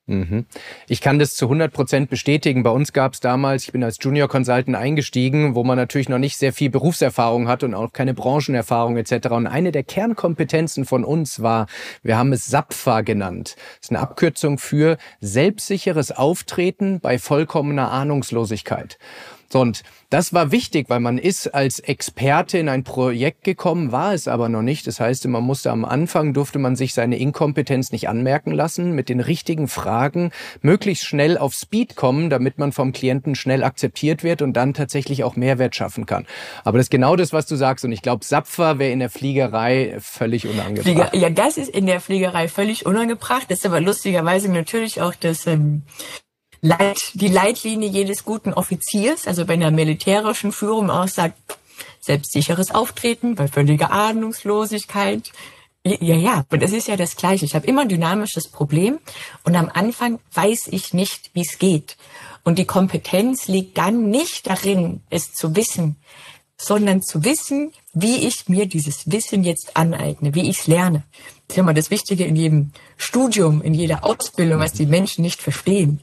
[0.06, 0.46] Mhm.
[0.88, 2.64] Ich kann das zu 100 Prozent bestätigen.
[2.64, 6.18] Bei uns gab es damals, ich bin als Junior Consultant eingestiegen, wo man natürlich noch
[6.18, 9.28] nicht sehr viel Berufserfahrung hat und auch keine Branchenerfahrung etc.
[9.28, 11.66] Und eine der Kernkompetenzen von uns war,
[12.02, 13.54] wir haben es SAPFA genannt.
[13.56, 18.98] Das ist eine Abkürzung für selbstsicheres Auftreten bei vollkommener Ahnungslosigkeit.
[19.52, 24.14] So, und das war wichtig, weil man ist als Experte in ein Projekt gekommen, war
[24.14, 24.86] es aber noch nicht.
[24.86, 29.10] Das heißt, man musste am Anfang, durfte man sich seine Inkompetenz nicht anmerken lassen, mit
[29.10, 30.30] den richtigen Fragen
[30.62, 35.22] möglichst schnell auf Speed kommen, damit man vom Klienten schnell akzeptiert wird und dann tatsächlich
[35.22, 36.27] auch Mehrwert schaffen kann.
[36.64, 37.85] Aber das ist genau das, was du sagst.
[37.85, 40.85] Und ich glaube, Sapfer wäre in der Fliegerei völlig unangebracht.
[40.85, 43.50] Flieger, ja, das ist in der Fliegerei völlig unangebracht.
[43.50, 45.83] Das ist aber lustigerweise natürlich auch das ähm,
[46.63, 51.37] Leit, die Leitlinie jedes guten Offiziers, also bei einer militärischen Führung aussagt,
[52.00, 55.33] selbstsicheres Auftreten bei völliger Ahnungslosigkeit,
[55.85, 57.44] Ja, ja, und es ist ja das Gleiche.
[57.44, 59.00] Ich habe immer ein dynamisches Problem
[59.42, 61.96] und am Anfang weiß ich nicht, wie es geht.
[62.44, 65.96] Und die Kompetenz liegt dann nicht darin, es zu wissen,
[66.56, 71.02] sondern zu wissen, wie ich mir dieses Wissen jetzt aneigne, wie ich es lerne.
[71.48, 75.42] Das ist immer das Wichtige in jedem Studium, in jeder Ausbildung, was die Menschen nicht
[75.42, 76.00] verstehen.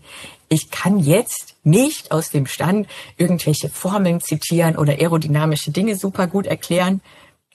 [0.50, 2.88] Ich kann jetzt nicht aus dem Stand
[3.18, 7.02] irgendwelche Formeln zitieren oder aerodynamische Dinge super gut erklären,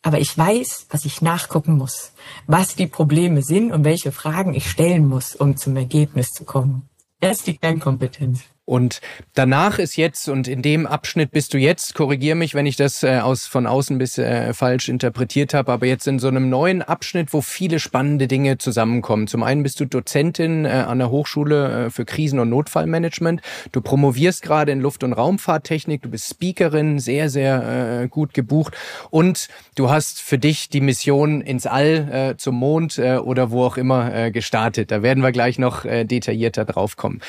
[0.03, 2.13] aber ich weiß, was ich nachgucken muss,
[2.47, 6.89] was die Probleme sind und welche Fragen ich stellen muss, um zum Ergebnis zu kommen.
[7.21, 8.43] Das ist die Kernkompetenz.
[8.67, 9.03] Und
[9.35, 13.03] danach ist jetzt, und in dem Abschnitt bist du jetzt, korrigier mich, wenn ich das
[13.03, 16.81] äh, aus, von außen bis äh, falsch interpretiert habe, aber jetzt in so einem neuen
[16.81, 19.27] Abschnitt, wo viele spannende Dinge zusammenkommen.
[19.27, 23.43] Zum einen bist du Dozentin äh, an der Hochschule äh, für Krisen- und Notfallmanagement.
[23.73, 28.75] Du promovierst gerade in Luft- und Raumfahrttechnik, du bist Speakerin, sehr, sehr äh, gut gebucht.
[29.11, 33.65] Und du hast für dich die Mission ins All, äh, zum Mond äh, oder wo
[33.65, 34.91] auch immer äh, gestartet.
[34.91, 37.21] Da werden wir gleich noch äh, detaillierter draufkommen.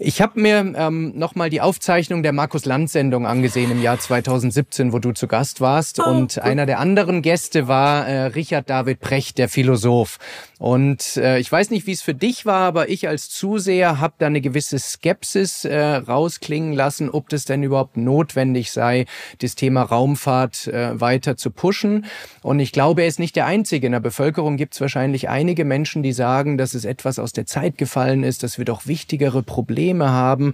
[0.00, 4.98] Ich habe mir ähm, nochmal die Aufzeichnung der Markus Land-Sendung angesehen im Jahr 2017, wo
[4.98, 6.00] du zu Gast warst.
[6.00, 10.18] Oh, und einer der anderen Gäste war äh, Richard David Precht, der Philosoph.
[10.58, 14.14] Und äh, ich weiß nicht, wie es für dich war, aber ich als Zuseher habe
[14.18, 19.06] da eine gewisse Skepsis äh, rausklingen lassen, ob das denn überhaupt notwendig sei,
[19.40, 22.06] das Thema Raumfahrt äh, weiter zu pushen.
[22.42, 23.86] Und ich glaube, er ist nicht der Einzige.
[23.86, 27.46] In der Bevölkerung gibt es wahrscheinlich einige Menschen, die sagen, dass es etwas aus der
[27.46, 30.52] Zeit gefallen ist, dass wir doch wichtigere Probleme haben.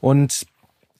[0.00, 0.46] Und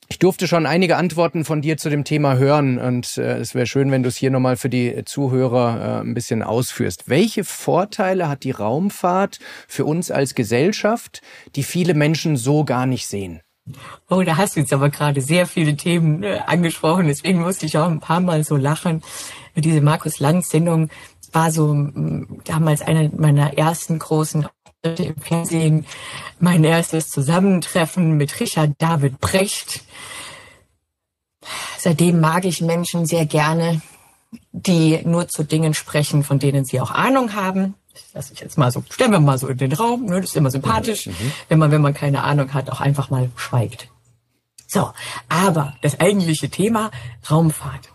[0.09, 3.67] ich durfte schon einige Antworten von dir zu dem Thema hören und äh, es wäre
[3.67, 7.09] schön, wenn du es hier nochmal für die Zuhörer äh, ein bisschen ausführst.
[7.09, 11.21] Welche Vorteile hat die Raumfahrt für uns als Gesellschaft,
[11.55, 13.41] die viele Menschen so gar nicht sehen?
[14.09, 17.77] Oh, da hast du jetzt aber gerade sehr viele Themen äh, angesprochen, deswegen musste ich
[17.77, 19.03] auch ein paar Mal so lachen.
[19.55, 20.89] Diese Markus Lanz-Sendung
[21.33, 21.75] war so
[22.45, 24.47] damals eine meiner ersten großen
[24.95, 25.85] im Fernsehen
[26.39, 29.81] mein erstes Zusammentreffen mit Richard David Brecht.
[31.77, 33.81] Seitdem mag ich Menschen sehr gerne,
[34.51, 37.75] die nur zu Dingen sprechen, von denen sie auch Ahnung haben.
[38.13, 40.35] Das ich jetzt mal so, stellen wir mal so in den Raum, ne, das ist
[40.35, 41.31] immer sympathisch, mhm.
[41.49, 43.89] wenn man, wenn man keine Ahnung hat, auch einfach mal schweigt.
[44.67, 44.91] So,
[45.29, 46.91] aber das eigentliche Thema
[47.29, 47.89] Raumfahrt.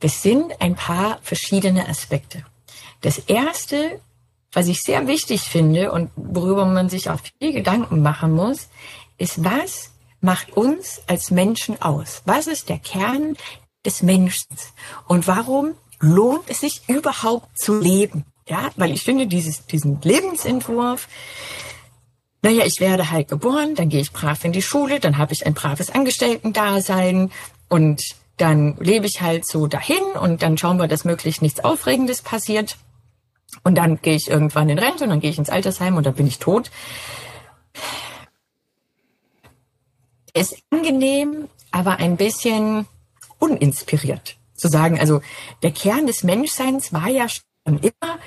[0.00, 2.44] Das sind ein paar verschiedene Aspekte.
[3.00, 4.00] Das erste
[4.52, 8.68] was ich sehr wichtig finde und worüber man sich auch viel Gedanken machen muss,
[9.18, 9.90] ist, was
[10.20, 12.22] macht uns als Menschen aus?
[12.24, 13.36] Was ist der Kern
[13.84, 14.56] des Menschen?
[15.06, 18.24] Und warum lohnt es sich überhaupt zu leben?
[18.48, 21.08] Ja, weil ich finde dieses, diesen Lebensentwurf,
[22.40, 25.44] naja, ich werde halt geboren, dann gehe ich brav in die Schule, dann habe ich
[25.44, 27.30] ein braves Angestellten-Dasein
[27.68, 28.02] und
[28.36, 32.78] dann lebe ich halt so dahin und dann schauen wir, dass möglichst nichts Aufregendes passiert.
[33.62, 36.14] Und dann gehe ich irgendwann in Rente und dann gehe ich ins Altersheim und dann
[36.14, 36.70] bin ich tot.
[40.34, 42.86] Ist angenehm, aber ein bisschen
[43.38, 45.00] uninspiriert zu sagen.
[45.00, 45.22] Also
[45.62, 48.18] der Kern des Menschseins war ja schon immer,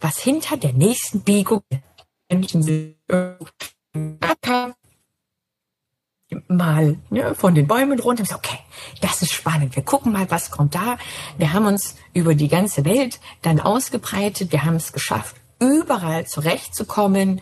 [0.00, 1.62] was hinter der nächsten Biegung
[2.28, 2.96] Menschen sind
[6.48, 8.58] mal ne, von den Bäumen runter und so, okay,
[9.00, 9.76] das ist spannend.
[9.76, 10.98] Wir gucken mal, was kommt da.
[11.38, 14.52] Wir haben uns über die ganze Welt dann ausgebreitet.
[14.52, 17.40] Wir haben es geschafft, überall zurechtzukommen.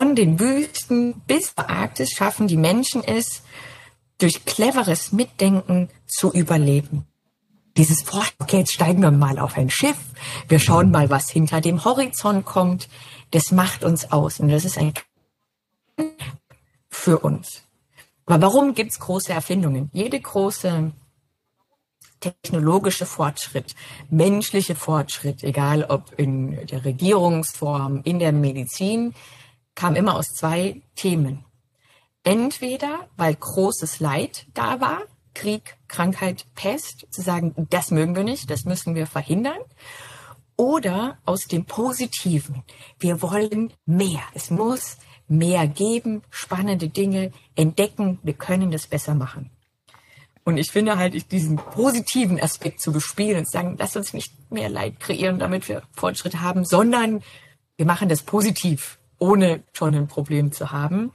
[0.00, 3.42] Von den Wüsten bis zur Arktis schaffen die Menschen es,
[4.18, 7.06] durch cleveres Mitdenken zu überleben.
[7.76, 9.96] Dieses Wort, okay, jetzt steigen wir mal auf ein Schiff.
[10.48, 12.88] Wir schauen mal, was hinter dem Horizont kommt.
[13.30, 14.40] Das macht uns aus.
[14.40, 14.92] Und das ist ein
[16.98, 17.62] für uns.
[18.26, 19.88] Aber warum gibt's große Erfindungen?
[19.92, 20.92] Jede große
[22.20, 23.74] technologische Fortschritt,
[24.10, 29.14] menschliche Fortschritt, egal ob in der Regierungsform, in der Medizin,
[29.76, 31.44] kam immer aus zwei Themen.
[32.24, 35.02] Entweder weil großes Leid da war,
[35.34, 39.60] Krieg, Krankheit, Pest, zu sagen, das mögen wir nicht, das müssen wir verhindern.
[40.56, 42.64] Oder aus dem Positiven.
[42.98, 44.22] Wir wollen mehr.
[44.34, 44.96] Es muss
[45.28, 49.50] mehr geben, spannende Dinge entdecken, wir können das besser machen.
[50.44, 54.70] Und ich finde halt, diesen positiven Aspekt zu bespielen und sagen, lass uns nicht mehr
[54.70, 57.22] Leid kreieren, damit wir Fortschritt haben, sondern
[57.76, 61.12] wir machen das positiv, ohne schon ein Problem zu haben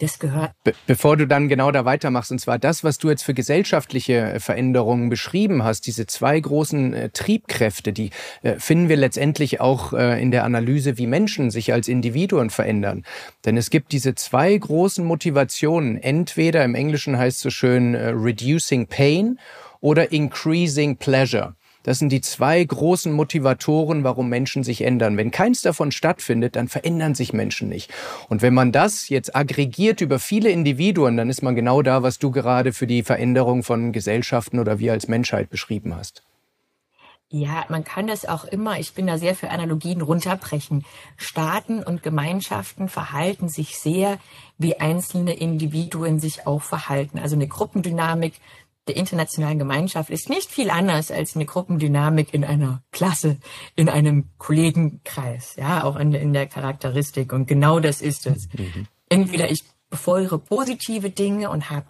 [0.00, 0.52] das gehört.
[0.64, 4.14] Be bevor du dann genau da weitermachst, und zwar das, was du jetzt für gesellschaftliche
[4.14, 8.10] äh, Veränderungen beschrieben hast, diese zwei großen äh, Triebkräfte, die
[8.42, 13.04] äh, finden wir letztendlich auch äh, in der Analyse, wie Menschen sich als Individuen verändern.
[13.44, 16.02] Denn es gibt diese zwei großen Motivationen.
[16.02, 19.38] Entweder im Englischen heißt es so schön äh, reducing pain
[19.80, 21.54] oder increasing pleasure.
[21.82, 25.16] Das sind die zwei großen Motivatoren, warum Menschen sich ändern.
[25.16, 27.90] Wenn keins davon stattfindet, dann verändern sich Menschen nicht.
[28.28, 32.18] Und wenn man das jetzt aggregiert über viele Individuen, dann ist man genau da, was
[32.18, 36.22] du gerade für die Veränderung von Gesellschaften oder wir als Menschheit beschrieben hast.
[37.32, 40.84] Ja, man kann das auch immer, ich bin da sehr für Analogien runterbrechen.
[41.16, 44.18] Staaten und Gemeinschaften verhalten sich sehr,
[44.58, 47.20] wie einzelne Individuen sich auch verhalten.
[47.20, 48.34] Also eine Gruppendynamik
[48.88, 53.38] der internationalen Gemeinschaft ist nicht viel anders als eine Gruppendynamik in einer Klasse,
[53.76, 57.32] in einem Kollegenkreis, ja, auch in, in der Charakteristik.
[57.32, 58.48] Und genau das ist es.
[58.56, 58.86] Mhm.
[59.08, 61.86] Entweder ich befeuere positive Dinge und habe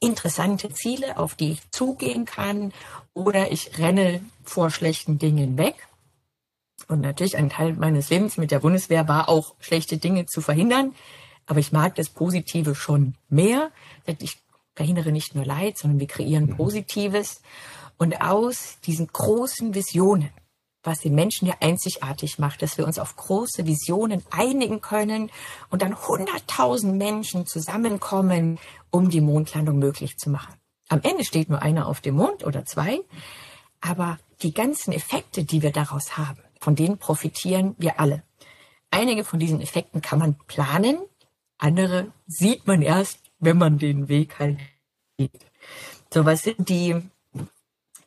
[0.00, 2.72] interessante Ziele, auf die ich zugehen kann,
[3.14, 5.76] oder ich renne vor schlechten Dingen weg.
[6.88, 10.94] Und natürlich ein Teil meines Lebens mit der Bundeswehr war auch schlechte Dinge zu verhindern.
[11.46, 13.70] Aber ich mag das Positive schon mehr.
[14.18, 14.41] Ich
[14.74, 16.56] verhindere nicht nur Leid, sondern wir kreieren mhm.
[16.56, 17.42] Positives.
[17.98, 20.30] Und aus diesen großen Visionen,
[20.82, 25.30] was den Menschen ja einzigartig macht, dass wir uns auf große Visionen einigen können
[25.70, 28.58] und dann hunderttausend Menschen zusammenkommen,
[28.90, 30.54] um die Mondlandung möglich zu machen.
[30.88, 33.00] Am Ende steht nur einer auf dem Mond oder zwei,
[33.80, 38.22] aber die ganzen Effekte, die wir daraus haben, von denen profitieren wir alle.
[38.90, 40.98] Einige von diesen Effekten kann man planen,
[41.58, 44.58] andere sieht man erst, wenn man den Weg halt
[45.18, 45.44] geht.
[46.14, 46.96] So, was sind die,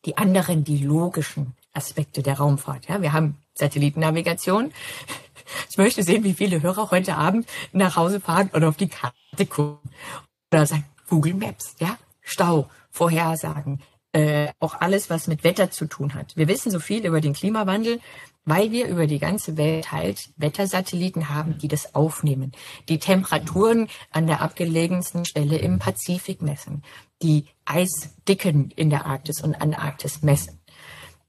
[0.05, 2.87] die anderen, die logischen Aspekte der Raumfahrt?
[2.87, 4.73] Ja, wir haben Satellitennavigation.
[5.69, 9.45] Ich möchte sehen, wie viele Hörer heute Abend nach Hause fahren und auf die Karte
[9.47, 9.91] gucken.
[10.51, 13.79] Oder sagen, Google Maps, ja, Stau, Vorhersagen,
[14.11, 16.35] äh, auch alles, was mit Wetter zu tun hat.
[16.35, 17.99] Wir wissen so viel über den Klimawandel,
[18.45, 22.51] weil wir über die ganze Welt halt Wettersatelliten haben, die das aufnehmen,
[22.87, 26.83] die Temperaturen an der abgelegensten Stelle im Pazifik messen,
[27.21, 30.59] die Eisdicken in der Arktis und Antarktis messen.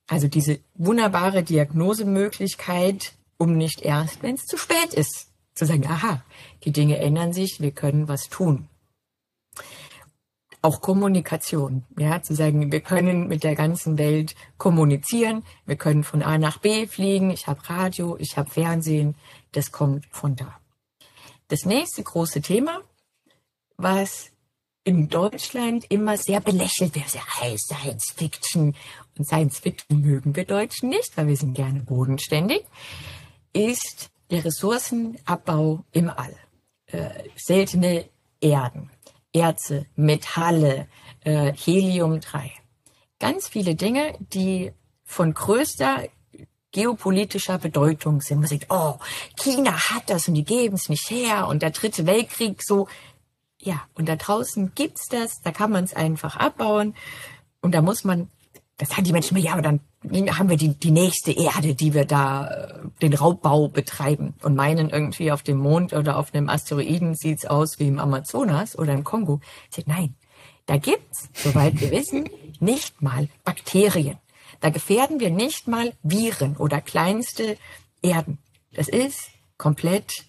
[0.07, 6.23] Also diese wunderbare Diagnosemöglichkeit, um nicht erst, wenn es zu spät ist, zu sagen, aha,
[6.65, 8.69] die Dinge ändern sich, wir können was tun
[10.67, 16.23] auch Kommunikation, ja, zu sagen, wir können mit der ganzen Welt kommunizieren, wir können von
[16.23, 19.15] A nach B fliegen, ich habe Radio, ich habe Fernsehen,
[19.53, 20.59] das kommt von da.
[21.47, 22.81] Das nächste große Thema,
[23.77, 24.33] was
[24.83, 28.75] in Deutschland immer sehr belächelt wird, sehr heiß, Science Fiction.
[29.17, 32.65] Und Science Fiction mögen wir Deutschen nicht, weil wir sind gerne bodenständig,
[33.53, 36.35] ist der Ressourcenabbau im All.
[36.87, 38.09] Äh, seltene
[38.41, 38.91] Erden.
[39.39, 40.89] Erze, Metalle,
[41.25, 42.51] äh, Helium-3.
[43.19, 44.73] Ganz viele Dinge, die
[45.05, 46.05] von größter
[46.73, 48.41] geopolitischer Bedeutung sind.
[48.41, 48.97] Man sagt, oh,
[49.37, 52.89] China hat das und die geben es nicht her und der dritte Weltkrieg so.
[53.59, 56.95] Ja, und da draußen gibt's das, da kann man es einfach abbauen
[57.63, 58.29] und da muss man
[58.79, 59.81] das sagen die Menschen immer, ja, aber dann
[60.39, 64.91] haben wir die, die nächste Erde, die wir da äh, den Raubbau betreiben und meinen
[64.91, 69.05] irgendwie auf dem Mond oder auf einem Asteroiden sieht's aus wie im Amazonas oder im
[69.05, 69.41] Kongo.
[69.71, 70.15] Sage, nein,
[70.67, 72.29] da gibt's, soweit wir wissen,
[72.61, 74.19] nicht mal Bakterien.
[74.61, 77.57] Da gefährden wir nicht mal Viren oder kleinste
[78.03, 78.39] Erden.
[78.73, 80.25] Das ist komplett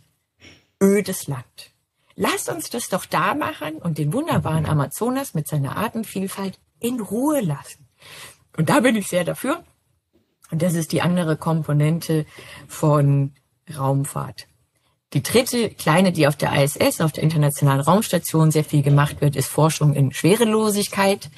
[0.81, 1.71] ödes Land.
[2.15, 7.41] Lass uns das doch da machen und den wunderbaren Amazonas mit seiner Artenvielfalt in Ruhe
[7.41, 7.87] lassen.
[8.57, 9.63] Und da bin ich sehr dafür.
[10.51, 12.25] Und das ist die andere Komponente
[12.67, 13.31] von
[13.77, 14.47] Raumfahrt.
[15.13, 19.35] Die dritte kleine, die auf der ISS, auf der Internationalen Raumstation sehr viel gemacht wird,
[19.35, 21.29] ist Forschung in Schwerelosigkeit.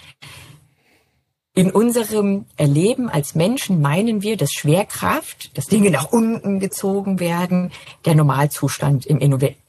[1.54, 7.72] In unserem Erleben als Menschen meinen wir, dass Schwerkraft, dass Dinge nach unten gezogen werden,
[8.06, 9.20] der Normalzustand im,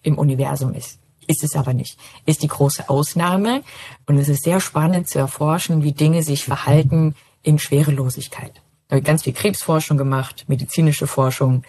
[0.03, 0.99] im Universum ist.
[1.27, 1.99] Ist es aber nicht.
[2.27, 3.63] Ist die große Ausnahme.
[4.07, 8.55] Und es ist sehr spannend zu erforschen, wie Dinge sich verhalten, in Schwerelosigkeit.
[8.89, 11.63] Da habe ich ganz viel Krebsforschung gemacht, medizinische Forschung,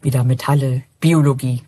[0.00, 1.62] wieder Metalle, Biologie.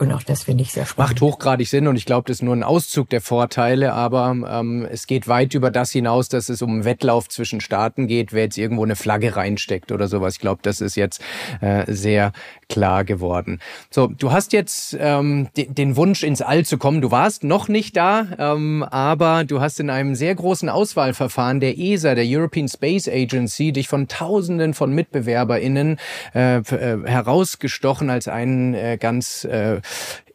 [0.00, 1.10] Und auch das finde ich sehr spannend.
[1.10, 4.88] Macht hochgradig Sinn und ich glaube, das ist nur ein Auszug der Vorteile, aber ähm,
[4.90, 8.44] es geht weit über das hinaus, dass es um einen Wettlauf zwischen Staaten geht, wer
[8.44, 10.36] jetzt irgendwo eine Flagge reinsteckt oder sowas.
[10.36, 11.20] Ich glaube, das ist jetzt
[11.60, 12.32] äh, sehr
[12.70, 13.60] klar geworden.
[13.90, 17.02] So, du hast jetzt ähm, den, Wunsch, ins All zu kommen.
[17.02, 21.78] Du warst noch nicht da, ähm, aber du hast in einem sehr großen Auswahlverfahren der
[21.78, 25.98] ESA, der European Space Agency, dich von Tausenden von MitbewerberInnen
[26.34, 29.82] äh, äh, herausgestochen als einen äh, ganz äh,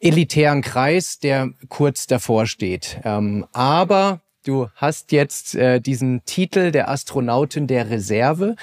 [0.00, 3.00] elitären Kreis, der kurz davor steht.
[3.04, 8.56] Ähm, aber du hast jetzt äh, diesen Titel der Astronautin der Reserve.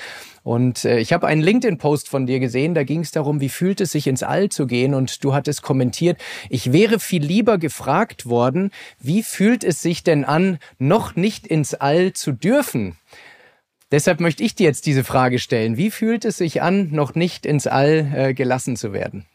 [0.43, 3.79] Und äh, ich habe einen LinkedIn-Post von dir gesehen, da ging es darum, wie fühlt
[3.81, 4.93] es sich ins All zu gehen.
[4.93, 6.19] Und du hattest kommentiert,
[6.49, 11.73] ich wäre viel lieber gefragt worden, wie fühlt es sich denn an, noch nicht ins
[11.73, 12.97] All zu dürfen?
[13.91, 15.77] Deshalb möchte ich dir jetzt diese Frage stellen.
[15.77, 19.25] Wie fühlt es sich an, noch nicht ins All äh, gelassen zu werden?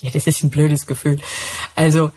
[0.00, 1.20] Ja, das ist ein blödes Gefühl.
[1.74, 2.10] Also,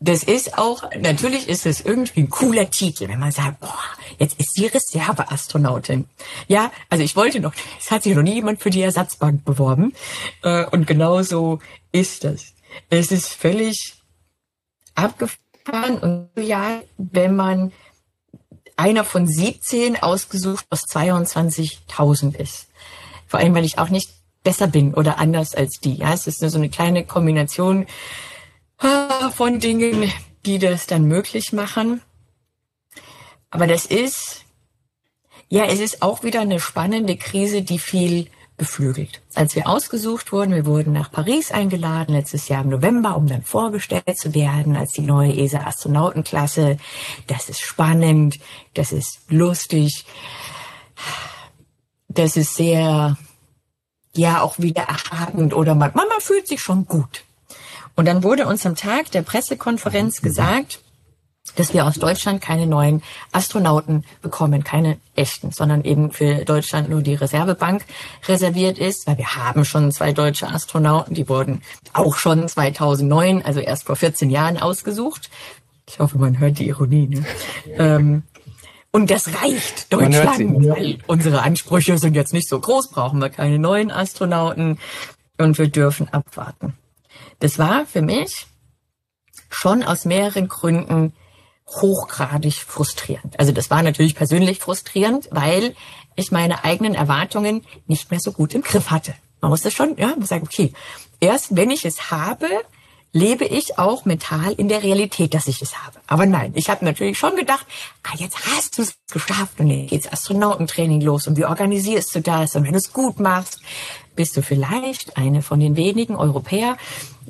[0.00, 3.74] das ist auch, natürlich ist es irgendwie ein cooler Titel, wenn man sagt, boah,
[4.18, 6.08] jetzt ist sie Reserveastronautin.
[6.46, 9.92] Ja, also ich wollte noch, es hat sich noch nie jemand für die Ersatzbank beworben.
[10.42, 11.58] Äh, und genau so
[11.90, 12.54] ist das.
[12.90, 13.94] Es ist völlig
[14.94, 17.72] abgefahren und ja, wenn man
[18.76, 22.68] einer von 17 ausgesucht aus 22.000 ist.
[23.26, 24.10] Vor allem, weil ich auch nicht
[24.48, 25.96] besser bin oder anders als die.
[25.96, 27.84] Ja, es ist nur so eine kleine Kombination
[29.34, 30.10] von Dingen,
[30.46, 32.00] die das dann möglich machen.
[33.50, 34.46] Aber das ist,
[35.50, 39.20] ja, es ist auch wieder eine spannende Krise, die viel beflügelt.
[39.34, 43.42] Als wir ausgesucht wurden, wir wurden nach Paris eingeladen, letztes Jahr im November, um dann
[43.42, 46.78] vorgestellt zu werden als die neue ESA-Astronautenklasse.
[47.26, 48.38] Das ist spannend,
[48.72, 50.06] das ist lustig,
[52.08, 53.18] das ist sehr,
[54.18, 57.24] ja, auch wieder erhabend oder man, man fühlt sich schon gut.
[57.94, 60.80] Und dann wurde uns am Tag der Pressekonferenz gesagt,
[61.56, 63.02] dass wir aus Deutschland keine neuen
[63.32, 67.84] Astronauten bekommen, keine echten, sondern eben für Deutschland nur die Reservebank
[68.26, 71.62] reserviert ist, weil wir haben schon zwei deutsche Astronauten, die wurden
[71.92, 75.30] auch schon 2009, also erst vor 14 Jahren ausgesucht.
[75.88, 77.08] Ich hoffe, man hört die Ironie.
[77.08, 77.24] Ne?
[77.78, 78.22] ähm,
[78.98, 83.60] und das reicht Deutschland, weil unsere Ansprüche sind jetzt nicht so groß, brauchen wir keine
[83.60, 84.80] neuen Astronauten
[85.38, 86.76] und wir dürfen abwarten.
[87.38, 88.48] Das war für mich
[89.50, 91.12] schon aus mehreren Gründen
[91.68, 93.38] hochgradig frustrierend.
[93.38, 95.76] Also das war natürlich persönlich frustrierend, weil
[96.16, 99.14] ich meine eigenen Erwartungen nicht mehr so gut im Griff hatte.
[99.40, 100.72] Man muss das schon, ja, man muss sagen, okay,
[101.20, 102.48] erst wenn ich es habe,
[103.12, 105.98] lebe ich auch mental in der Realität, dass ich es habe.
[106.06, 107.66] Aber nein, ich habe natürlich schon gedacht,
[108.02, 112.20] ah, jetzt hast du es geschafft und jetzt geht's Astronautentraining los und wie organisierst du
[112.20, 112.54] das?
[112.54, 113.60] Und wenn du es gut machst,
[114.14, 116.76] bist du vielleicht eine von den wenigen Europäer,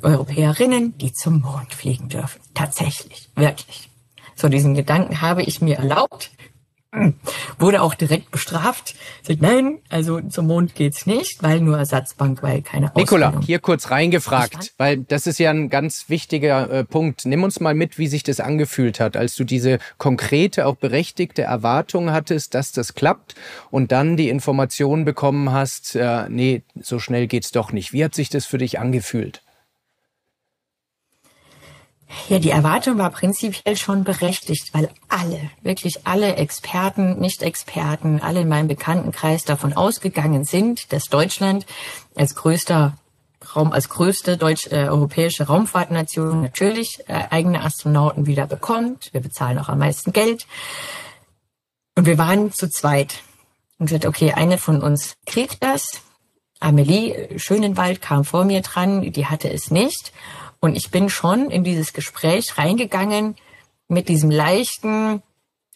[0.01, 2.41] Europäerinnen, die zum Mond fliegen dürfen.
[2.53, 3.89] Tatsächlich, wirklich.
[4.35, 6.31] So diesen Gedanken habe ich mir erlaubt,
[7.59, 8.95] wurde auch direkt bestraft.
[9.21, 13.91] Sagt, nein, also zum Mond geht's nicht, weil nur Ersatzbank, weil keine Nikola, hier kurz
[13.91, 17.25] reingefragt, weil das ist ja ein ganz wichtiger äh, Punkt.
[17.25, 21.43] Nimm uns mal mit, wie sich das angefühlt hat, als du diese konkrete, auch berechtigte
[21.43, 23.35] Erwartung hattest, dass das klappt
[23.69, 27.93] und dann die Information bekommen hast, äh, nee, so schnell geht's doch nicht.
[27.93, 29.41] Wie hat sich das für dich angefühlt?
[32.27, 38.47] Ja, die Erwartung war prinzipiell schon berechtigt, weil alle, wirklich alle Experten, Nicht-Experten, alle in
[38.47, 41.65] meinem Bekanntenkreis davon ausgegangen sind, dass Deutschland
[42.15, 42.97] als größter
[43.55, 49.13] Raum, als größte deutsch, äh, europäische Raumfahrtnation natürlich äh, eigene Astronauten wieder bekommt.
[49.13, 50.45] Wir bezahlen auch am meisten Geld.
[51.95, 53.21] Und wir waren zu zweit.
[53.77, 56.01] Und gesagt, okay, eine von uns kriegt das.
[56.59, 60.11] Amelie Schönenwald kam vor mir dran, die hatte es nicht.
[60.59, 63.35] Und ich bin schon in dieses Gespräch reingegangen
[63.87, 65.23] mit diesem leichten,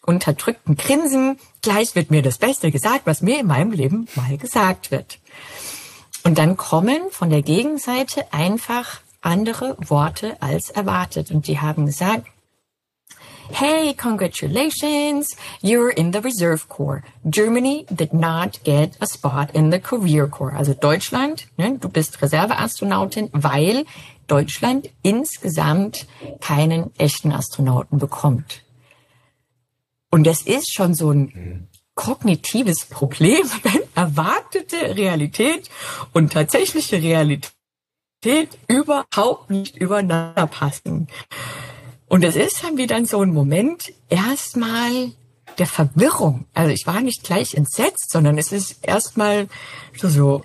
[0.04, 1.38] unterdrückten Grinsen.
[1.62, 5.18] Gleich wird mir das Beste gesagt, was mir in meinem Leben mal gesagt wird.
[6.22, 11.30] Und dann kommen von der Gegenseite einfach andere Worte als erwartet.
[11.30, 12.26] Und die haben gesagt,
[13.50, 17.02] Hey, congratulations, you're in the Reserve Corps.
[17.28, 20.54] Germany did not get a spot in the Career Corps.
[20.56, 23.84] Also Deutschland, ne, du bist Reserveastronautin, weil
[24.26, 26.06] Deutschland insgesamt
[26.40, 28.62] keinen echten Astronauten bekommt.
[30.10, 35.70] Und das ist schon so ein kognitives Problem, wenn erwartete Realität
[36.12, 37.50] und tatsächliche Realität
[38.68, 41.08] überhaupt nicht übereinander passen.
[42.06, 45.12] Und das ist dann wieder so ein Moment erstmal
[45.58, 46.46] der Verwirrung.
[46.54, 49.48] Also ich war nicht gleich entsetzt, sondern es ist erstmal
[49.96, 50.42] so, so,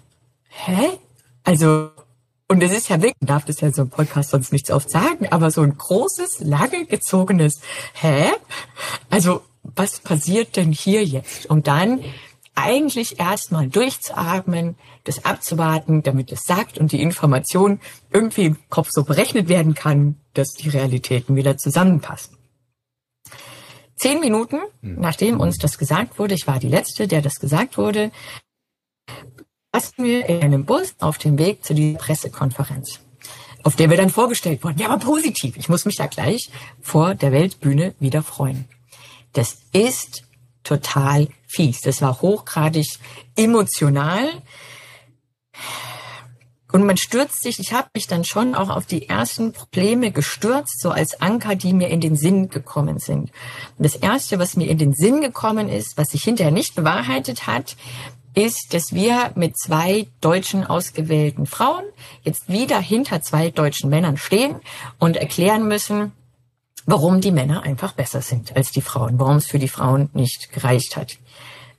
[0.50, 0.90] hä?
[1.44, 1.92] Also
[2.50, 5.28] und es ist ja wirklich, darf das ja so ein Podcast sonst nichts oft sagen,
[5.30, 7.62] aber so ein großes, lange gezogenes
[7.93, 8.32] Hä?
[9.10, 11.45] Also, was passiert denn hier jetzt?
[11.45, 12.04] Und dann
[12.56, 17.80] eigentlich erstmal durchzuatmen, das abzuwarten, damit es sagt und die Information
[18.12, 22.36] irgendwie im Kopf so berechnet werden kann, dass die Realitäten wieder zusammenpassen.
[23.95, 28.12] Zehn Minuten, nachdem uns das gesagt wurde, ich war die Letzte, der das gesagt wurde,
[29.74, 32.99] saßen wir in einem Bus auf dem Weg zu dieser Pressekonferenz,
[33.63, 34.80] auf der wir dann vorgestellt wurden.
[34.80, 35.57] Ja, aber positiv.
[35.57, 36.49] Ich muss mich da gleich
[36.82, 38.65] vor der Weltbühne wieder freuen.
[39.34, 40.24] Das ist
[40.63, 41.82] total fies.
[41.82, 42.97] Das war hochgradig
[43.36, 44.28] emotional.
[46.72, 50.82] und man stürzt sich, ich habe mich dann schon auch auf die ersten Probleme gestürzt,
[50.82, 53.32] so als Anker, die mir in den Sinn gekommen sind.
[53.78, 57.47] Und das Erste, was mir in den Sinn gekommen ist, was sich hinterher nicht bewahrheitet
[57.47, 57.76] hat,
[58.34, 61.84] ist, dass wir mit zwei deutschen ausgewählten Frauen
[62.24, 64.56] jetzt wieder hinter zwei deutschen Männern stehen
[65.00, 66.12] und erklären müssen,
[66.86, 70.52] warum die Männer einfach besser sind als die Frauen, warum es für die Frauen nicht
[70.52, 71.18] gereicht hat.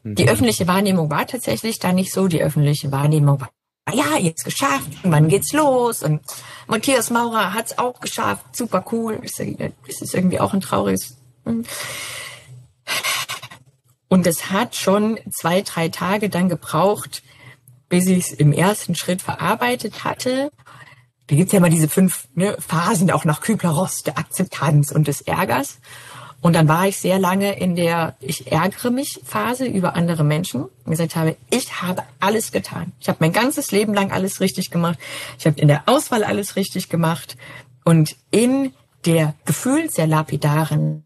[0.03, 0.29] Die mhm.
[0.29, 2.29] öffentliche Wahrnehmung war tatsächlich da nicht so.
[2.29, 3.51] Die öffentliche Wahrnehmung war
[3.87, 6.03] Ah ja, jetzt geschafft, wann geht's los?
[6.03, 6.21] Und
[6.69, 9.21] Matthias Maurer hat's auch geschafft, super cool.
[9.23, 11.17] Das ist irgendwie auch ein trauriges.
[14.11, 17.23] Und es hat schon zwei, drei Tage dann gebraucht,
[17.89, 20.51] bis ich es im ersten Schritt verarbeitet hatte.
[21.29, 25.21] Da gibt's ja immer diese fünf ne, Phasen, auch nach Kübler-Ross, der Akzeptanz und des
[25.21, 25.79] Ärgers.
[26.41, 30.65] Und dann war ich sehr lange in der Ich ärgere mich Phase über andere Menschen
[30.65, 32.93] und gesagt habe, ich habe alles getan.
[32.99, 34.99] Ich habe mein ganzes Leben lang alles richtig gemacht.
[35.39, 37.37] Ich habe in der Auswahl alles richtig gemacht.
[37.85, 38.73] Und in
[39.05, 41.05] der gefühlt sehr lapidaren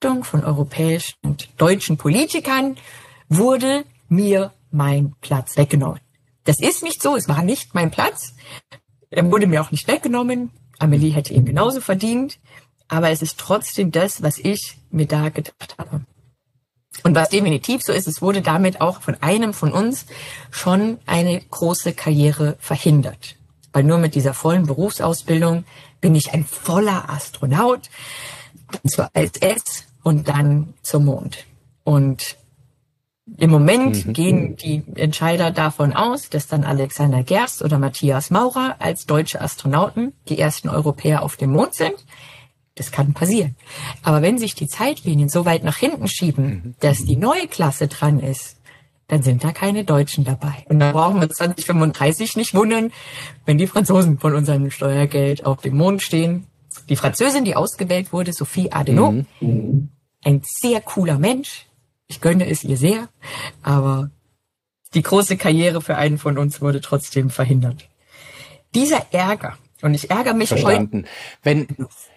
[0.00, 2.76] Entscheidung von europäischen und deutschen Politikern
[3.28, 6.00] wurde mir mein Platz weggenommen.
[6.44, 8.34] Das ist nicht so, es war nicht mein Platz.
[9.10, 10.50] Er wurde mir auch nicht weggenommen.
[10.78, 12.38] Amelie hätte ihn genauso verdient
[12.88, 16.00] aber es ist trotzdem das, was ich mir da gedacht habe.
[17.04, 20.06] Und was definitiv so ist, es wurde damit auch von einem von uns
[20.50, 23.36] schon eine große Karriere verhindert.
[23.72, 25.64] Weil nur mit dieser vollen Berufsausbildung
[26.00, 27.90] bin ich ein voller Astronaut,
[28.86, 31.44] zur ISS und dann zum Mond.
[31.84, 32.36] Und
[33.36, 34.12] im Moment mhm.
[34.12, 40.12] gehen die Entscheider davon aus, dass dann Alexander Gerst oder Matthias Maurer als deutsche Astronauten
[40.28, 41.94] die ersten Europäer auf dem Mond sind.
[42.74, 43.56] Das kann passieren.
[44.02, 46.74] Aber wenn sich die Zeitlinien so weit nach hinten schieben, mhm.
[46.80, 48.58] dass die neue Klasse dran ist,
[49.08, 50.64] dann sind da keine Deutschen dabei.
[50.68, 52.92] Und dann brauchen wir 2035 nicht wundern,
[53.46, 56.46] wenn die Franzosen von unserem Steuergeld auf dem Mond stehen.
[56.88, 59.90] Die Französin, die ausgewählt wurde, Sophie Adenau, mhm.
[60.22, 61.66] ein sehr cooler Mensch.
[62.06, 63.08] Ich gönne es ihr sehr,
[63.62, 64.10] aber
[64.94, 67.88] die große Karriere für einen von uns wurde trotzdem verhindert.
[68.74, 71.04] Dieser Ärger, und ich ärgere mich Verstanden.
[71.04, 71.08] heute.
[71.42, 71.68] Wenn,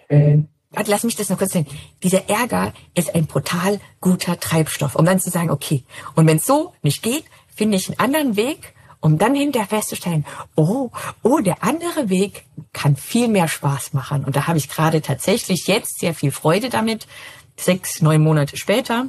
[0.08, 0.38] äh,
[0.70, 1.66] Warte, lass mich das noch kurz sehen.
[2.02, 5.84] Dieser Ärger ist ein brutal guter Treibstoff, um dann zu sagen, okay,
[6.14, 7.24] und wenn es so nicht geht,
[7.54, 10.24] finde ich einen anderen Weg, um dann hinterher festzustellen,
[10.54, 10.90] oh,
[11.22, 14.24] oh, der andere Weg kann viel mehr Spaß machen.
[14.24, 17.06] Und da habe ich gerade tatsächlich jetzt sehr viel Freude damit,
[17.56, 19.08] sechs, neun Monate später,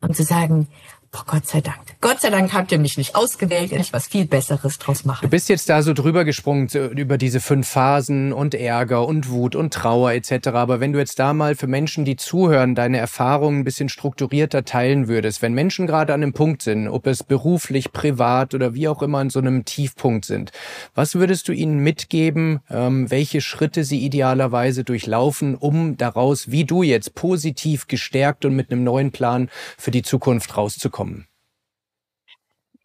[0.00, 0.68] um zu sagen,
[1.10, 1.78] Boah, Gott sei Dank.
[2.02, 5.22] Gott sei Dank habt ihr mich nicht ausgewählt, ich was viel Besseres draus machen.
[5.22, 9.56] Du bist jetzt da so drüber gesprungen über diese fünf Phasen und Ärger und Wut
[9.56, 10.48] und Trauer etc.
[10.48, 14.66] Aber wenn du jetzt da mal für Menschen, die zuhören, deine Erfahrungen ein bisschen strukturierter
[14.66, 18.86] teilen würdest, wenn Menschen gerade an einem Punkt sind, ob es beruflich, privat oder wie
[18.86, 20.52] auch immer an so einem Tiefpunkt sind,
[20.94, 26.82] was würdest du ihnen mitgeben, ähm, welche Schritte sie idealerweise durchlaufen, um daraus, wie du
[26.82, 29.48] jetzt, positiv gestärkt und mit einem neuen Plan
[29.78, 30.97] für die Zukunft rauszukommen?
[30.98, 31.28] Kommen?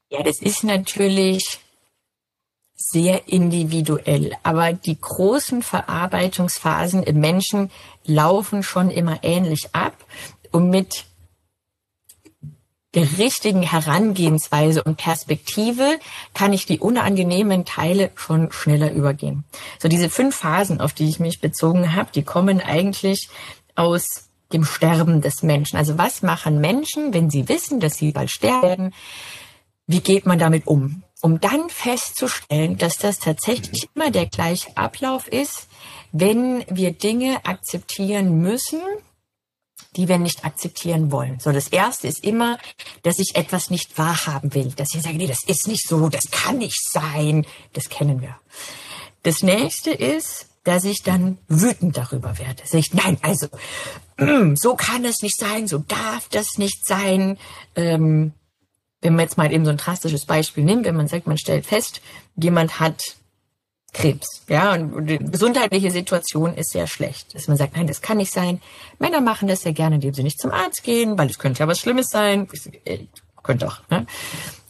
[0.09, 1.59] Ja, das ist natürlich
[2.75, 7.71] sehr individuell, aber die großen Verarbeitungsphasen im Menschen
[8.05, 9.95] laufen schon immer ähnlich ab
[10.51, 11.05] und mit
[12.93, 15.99] der richtigen Herangehensweise und Perspektive
[16.35, 19.43] kann ich die unangenehmen Teile schon schneller übergehen.
[19.79, 23.29] So diese fünf Phasen, auf die ich mich bezogen habe, die kommen eigentlich
[23.73, 25.77] aus dem Sterben des Menschen.
[25.77, 28.93] Also was machen Menschen, wenn sie wissen, dass sie bald sterben?
[29.87, 31.03] Wie geht man damit um?
[31.21, 35.67] Um dann festzustellen, dass das tatsächlich immer der gleiche Ablauf ist,
[36.11, 38.81] wenn wir Dinge akzeptieren müssen,
[39.95, 41.39] die wir nicht akzeptieren wollen.
[41.39, 42.57] So, das erste ist immer,
[43.03, 44.71] dass ich etwas nicht wahrhaben will.
[44.75, 47.45] Dass ich sage, nee, das ist nicht so, das kann nicht sein.
[47.73, 48.35] Das kennen wir.
[49.23, 52.63] Das nächste ist, dass ich dann wütend darüber werde.
[52.71, 53.47] Ich, nein, also
[54.55, 57.37] so kann es nicht sein, so darf das nicht sein.
[57.75, 58.33] Ähm,
[59.01, 61.65] wenn man jetzt mal eben so ein drastisches Beispiel nimmt, wenn man sagt, man stellt
[61.65, 62.01] fest,
[62.35, 63.17] jemand hat
[63.91, 67.35] Krebs, ja, und die gesundheitliche Situation ist sehr schlecht.
[67.35, 68.61] Dass man sagt, nein, das kann nicht sein.
[68.97, 71.67] Männer machen das sehr gerne, indem sie nicht zum Arzt gehen, weil es könnte ja
[71.67, 72.47] was Schlimmes sein.
[72.85, 72.99] Äh,
[73.43, 74.07] könnte auch, ne?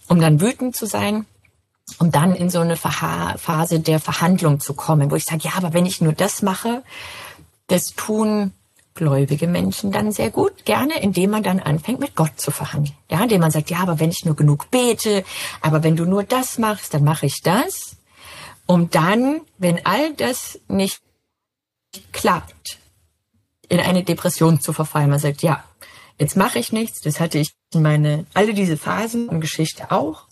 [0.10, 1.26] Um dann wütend zu sein
[2.00, 5.74] um dann in so eine Phase der Verhandlung zu kommen, wo ich sage, ja, aber
[5.74, 6.84] wenn ich nur das mache,
[7.68, 8.52] das tun
[8.96, 12.96] gläubige Menschen dann sehr gut, gerne, indem man dann anfängt, mit Gott zu verhandeln.
[13.10, 15.24] Ja, indem man sagt, ja, aber wenn ich nur genug bete,
[15.62, 17.98] aber wenn du nur das machst, dann mache ich das.
[18.66, 21.02] Um dann, wenn all das nicht
[22.12, 22.80] klappt,
[23.70, 25.10] in eine Depression zu verfallen.
[25.10, 25.64] Man sagt, ja,
[26.20, 30.28] jetzt mache ich nichts, das hatte ich in meine, alle diese Phasen und Geschichte auch.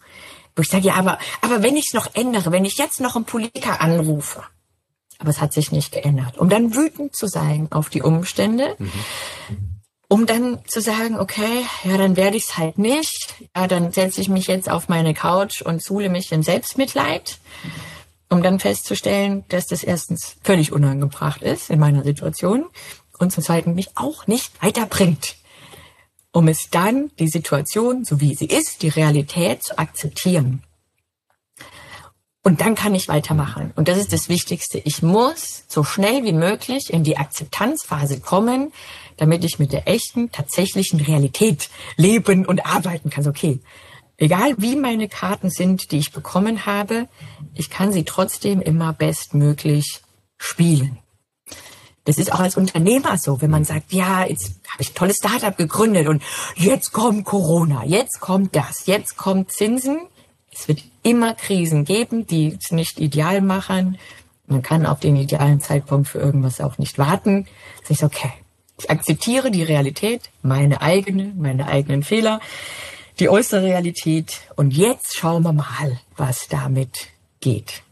[0.56, 3.16] Wo ich sage, ja, aber, aber wenn ich es noch ändere, wenn ich jetzt noch
[3.16, 4.44] einen Politiker anrufe,
[5.22, 8.92] aber es hat sich nicht geändert, um dann wütend zu sein auf die Umstände, mhm.
[10.10, 14.20] um dann zu sagen, okay, ja, dann werde ich es halt nicht, ja, dann setze
[14.20, 17.40] ich mich jetzt auf meine Couch und suhle mich im Selbstmitleid,
[18.30, 22.66] um dann festzustellen, dass das erstens völlig unangebracht ist in meiner Situation
[23.18, 25.36] und zum Zweiten mich auch nicht weiterbringt
[26.32, 30.64] um es dann, die Situation, so wie sie ist, die Realität zu akzeptieren.
[32.44, 33.72] Und dann kann ich weitermachen.
[33.76, 34.80] Und das ist das Wichtigste.
[34.80, 38.72] Ich muss so schnell wie möglich in die Akzeptanzphase kommen,
[39.18, 43.28] damit ich mit der echten, tatsächlichen Realität leben und arbeiten kann.
[43.28, 43.60] Okay,
[44.18, 47.08] egal wie meine Karten sind, die ich bekommen habe,
[47.54, 50.02] ich kann sie trotzdem immer bestmöglich
[50.38, 50.98] spielen.
[52.06, 55.18] Das ist auch als Unternehmer so, wenn man sagt, ja, jetzt habe ich ein tolles
[55.18, 56.24] Startup gegründet und
[56.56, 60.00] jetzt kommt Corona, jetzt kommt das, jetzt kommt Zinsen.
[60.54, 63.98] Es wird immer Krisen geben, die es nicht ideal machen.
[64.48, 67.48] Man kann auf den idealen Zeitpunkt für irgendwas auch nicht warten.
[67.82, 68.32] Das ist okay.
[68.78, 72.42] Ich akzeptiere die Realität, meine eigene, meine eigenen Fehler,
[73.20, 74.42] die äußere Realität.
[74.56, 77.08] Und jetzt schauen wir mal, was damit
[77.40, 77.84] geht.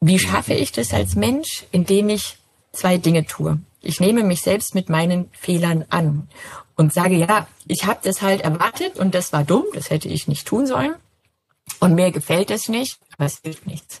[0.00, 2.36] Wie schaffe ich das als Mensch, indem ich
[2.72, 3.58] zwei Dinge tue?
[3.80, 6.28] Ich nehme mich selbst mit meinen Fehlern an
[6.76, 10.28] und sage, ja, ich habe das halt erwartet und das war dumm, das hätte ich
[10.28, 10.94] nicht tun sollen.
[11.80, 14.00] Und mir gefällt es nicht, aber es hilft nichts.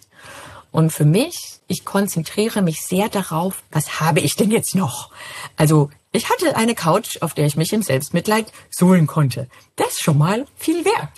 [0.70, 5.10] Und für mich, ich konzentriere mich sehr darauf, was habe ich denn jetzt noch?
[5.56, 9.48] Also ich hatte eine Couch, auf der ich mich im Selbstmitleid suhlen konnte.
[9.76, 11.08] Das ist schon mal viel wert.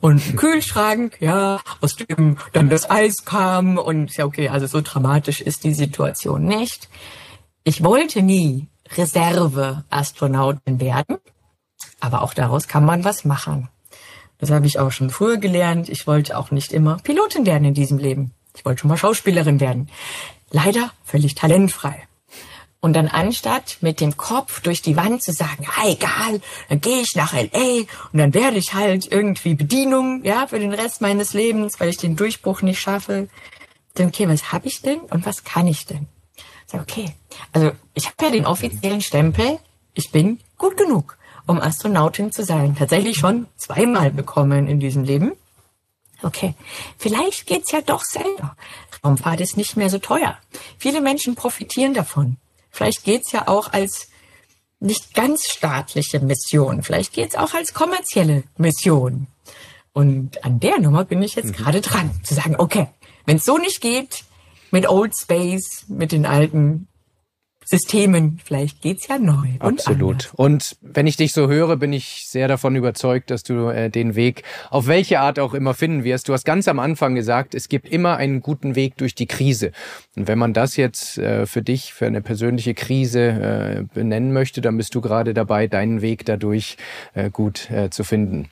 [0.00, 4.80] Und ein Kühlschrank, ja, aus dem dann das Eis kam und ja, okay, also so
[4.80, 6.88] dramatisch ist die Situation nicht.
[7.64, 8.66] Ich wollte nie
[8.96, 11.18] Reserve-Astronautin werden,
[12.00, 13.68] aber auch daraus kann man was machen.
[14.38, 15.88] Das habe ich auch schon früher gelernt.
[15.88, 18.32] Ich wollte auch nicht immer Pilotin werden in diesem Leben.
[18.56, 19.88] Ich wollte schon mal Schauspielerin werden.
[20.50, 22.08] Leider völlig talentfrei.
[22.80, 27.00] Und dann anstatt mit dem Kopf durch die Wand zu sagen, ja, egal, dann gehe
[27.00, 27.82] ich nach LA
[28.12, 31.96] und dann werde ich halt irgendwie Bedienung, ja, für den Rest meines Lebens, weil ich
[31.96, 33.28] den Durchbruch nicht schaffe.
[33.94, 36.06] Dann, okay, was habe ich denn und was kann ich denn?
[36.70, 37.14] Sag, okay,
[37.52, 39.58] also ich habe ja den offiziellen Stempel,
[39.94, 41.16] ich bin gut genug,
[41.46, 42.76] um Astronautin zu sein.
[42.76, 45.32] Tatsächlich schon zweimal bekommen in diesem Leben.
[46.22, 46.54] Okay,
[46.98, 48.54] vielleicht geht's ja doch selber.
[49.02, 50.36] Raumfahrt ist nicht mehr so teuer.
[50.76, 52.36] Viele Menschen profitieren davon.
[52.70, 54.08] Vielleicht geht's ja auch als
[54.78, 56.82] nicht ganz staatliche Mission.
[56.82, 59.26] Vielleicht geht's auch als kommerzielle Mission.
[59.92, 61.52] Und an der Nummer bin ich jetzt mhm.
[61.52, 62.88] gerade dran, zu sagen, okay,
[63.24, 64.24] wenn es so nicht geht,
[64.70, 66.88] mit Old Space, mit den alten
[67.70, 68.40] Systemen.
[68.42, 69.46] Vielleicht geht's ja neu.
[69.60, 70.30] Und Absolut.
[70.30, 70.34] Anders.
[70.34, 74.14] Und wenn ich dich so höre, bin ich sehr davon überzeugt, dass du äh, den
[74.14, 76.30] Weg auf welche Art auch immer finden wirst.
[76.30, 79.72] Du hast ganz am Anfang gesagt, es gibt immer einen guten Weg durch die Krise.
[80.16, 84.62] Und wenn man das jetzt äh, für dich, für eine persönliche Krise äh, benennen möchte,
[84.62, 86.78] dann bist du gerade dabei, deinen Weg dadurch
[87.12, 88.48] äh, gut äh, zu finden.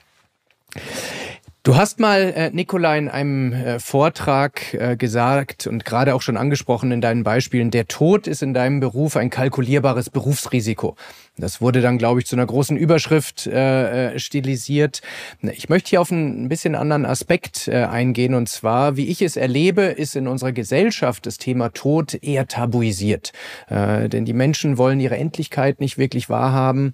[1.67, 6.37] Du hast mal, äh, Nicola, in einem äh, Vortrag äh, gesagt und gerade auch schon
[6.37, 10.95] angesprochen in deinen Beispielen, der Tod ist in deinem Beruf ein kalkulierbares Berufsrisiko.
[11.35, 15.01] Das wurde dann, glaube ich, zu einer großen Überschrift äh, äh stilisiert.
[15.41, 18.33] Ich möchte hier auf einen bisschen anderen Aspekt äh, eingehen.
[18.33, 23.33] Und zwar, wie ich es erlebe, ist in unserer Gesellschaft das Thema Tod eher tabuisiert.
[23.67, 26.93] Äh, denn die Menschen wollen ihre Endlichkeit nicht wirklich wahrhaben.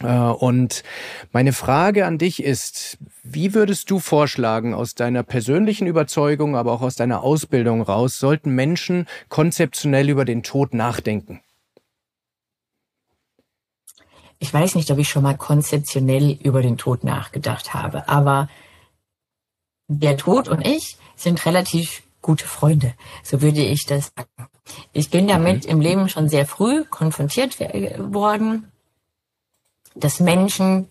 [0.00, 0.82] Äh, und
[1.32, 6.82] meine Frage an dich ist, wie würdest du vorschlagen, aus deiner persönlichen Überzeugung, aber auch
[6.82, 11.40] aus deiner Ausbildung raus, sollten Menschen konzeptionell über den Tod nachdenken?
[14.38, 18.48] Ich weiß nicht, ob ich schon mal konzeptionell über den Tod nachgedacht habe, aber
[19.88, 22.92] der Tod und ich sind relativ gute Freunde.
[23.22, 24.50] So würde ich das sagen.
[24.92, 25.70] Ich bin damit mhm.
[25.70, 28.70] im Leben schon sehr früh konfrontiert worden
[29.96, 30.88] dass Menschen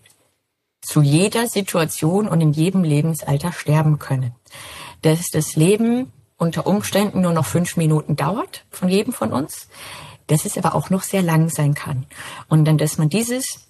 [0.82, 4.34] zu jeder Situation und in jedem Lebensalter sterben können.
[5.02, 9.68] Dass das Leben unter Umständen nur noch fünf Minuten dauert von jedem von uns,
[10.26, 12.06] dass es aber auch noch sehr lang sein kann.
[12.48, 13.66] Und dann, dass man dieses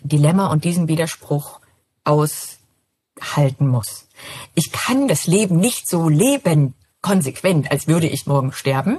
[0.00, 1.60] Dilemma und diesen Widerspruch
[2.04, 4.08] aushalten muss.
[4.54, 8.98] Ich kann das Leben nicht so leben, konsequent, als würde ich morgen sterben.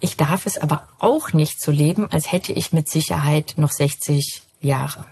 [0.00, 4.42] Ich darf es aber auch nicht so leben, als hätte ich mit Sicherheit noch 60
[4.60, 5.04] Jahre.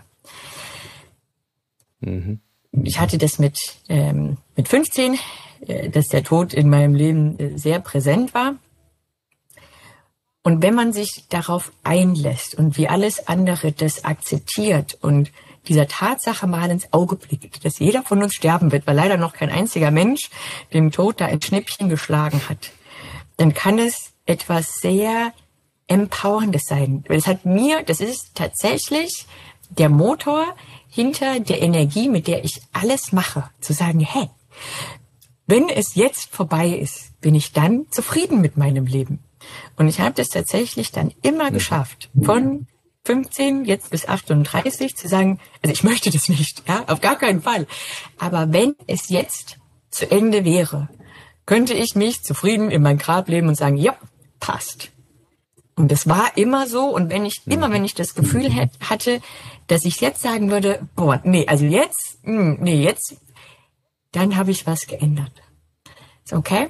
[2.01, 2.41] Mhm.
[2.73, 3.59] Ich hatte das mit,
[3.89, 5.19] ähm, mit 15,
[5.67, 8.57] äh, dass der Tod in meinem Leben äh, sehr präsent war.
[10.43, 15.31] Und wenn man sich darauf einlässt und wie alles andere das akzeptiert und
[15.67, 19.35] dieser Tatsache mal ins Auge blickt, dass jeder von uns sterben wird, weil leider noch
[19.35, 20.31] kein einziger Mensch
[20.73, 22.71] dem Tod da ein Schnippchen geschlagen hat,
[23.37, 25.33] dann kann es etwas sehr
[25.87, 27.05] Empowerndes sein.
[27.09, 29.27] Es hat mir, das ist tatsächlich
[29.71, 30.55] der Motor
[30.89, 34.29] hinter der Energie, mit der ich alles mache, zu sagen, hey,
[35.47, 39.21] wenn es jetzt vorbei ist, bin ich dann zufrieden mit meinem Leben.
[39.77, 42.67] Und ich habe das tatsächlich dann immer geschafft, von
[43.05, 47.41] 15 jetzt bis 38 zu sagen, also ich möchte das nicht, ja, auf gar keinen
[47.41, 47.67] Fall.
[48.19, 49.59] Aber wenn es jetzt
[49.91, 50.91] zu Ende wäre,
[51.47, 53.97] könnte ich mich zufrieden in mein Grab leben und sagen, ja,
[54.41, 54.91] passt.
[55.77, 56.87] Und das war immer so.
[56.87, 59.21] Und wenn ich, immer wenn ich das Gefühl hatte,
[59.69, 63.17] dass ich jetzt sagen würde, boah, nee, also jetzt, hm, nee, jetzt,
[64.13, 65.33] dann habe ich was geändert.
[66.33, 66.69] Okay?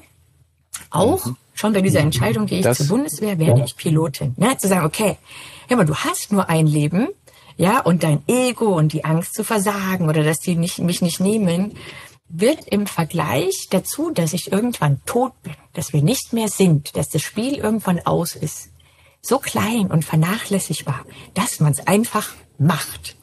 [0.91, 1.37] Auch mhm.
[1.55, 4.35] schon bei dieser Entscheidung, gehe ich das, zur Bundeswehr, werde ich Pilotin.
[4.37, 4.57] Ne?
[4.59, 5.16] Zu sagen, okay,
[5.69, 7.09] ja, aber du hast nur ein Leben,
[7.57, 11.19] ja, und dein Ego und die Angst zu versagen oder dass die nicht, mich nicht
[11.19, 11.73] nehmen,
[12.29, 17.09] wird im Vergleich dazu, dass ich irgendwann tot bin, dass wir nicht mehr sind, dass
[17.09, 18.70] das Spiel irgendwann aus ist,
[19.22, 21.05] so klein und vernachlässigbar,
[21.35, 23.16] dass man es einfach macht.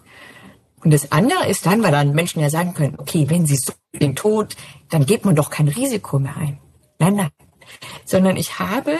[0.84, 3.74] Und das andere ist dann, weil dann Menschen ja sagen können, okay, wenn sie so
[3.99, 4.56] den Tod,
[4.89, 6.60] dann geht man doch kein Risiko mehr ein.
[6.99, 7.30] Nein, nein.
[8.06, 8.97] Sondern ich habe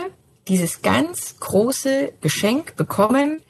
[0.48, 3.42] dieses ganz große Geschenk bekommen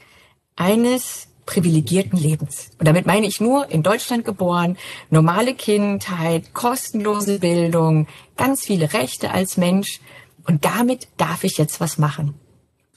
[0.56, 2.72] eines privilegierten Lebens.
[2.80, 4.78] Und damit meine ich nur in Deutschland geboren,
[5.10, 10.00] normale Kindheit, kostenlose Bildung, ganz viele Rechte als Mensch.
[10.48, 12.36] Und damit darf ich jetzt was machen.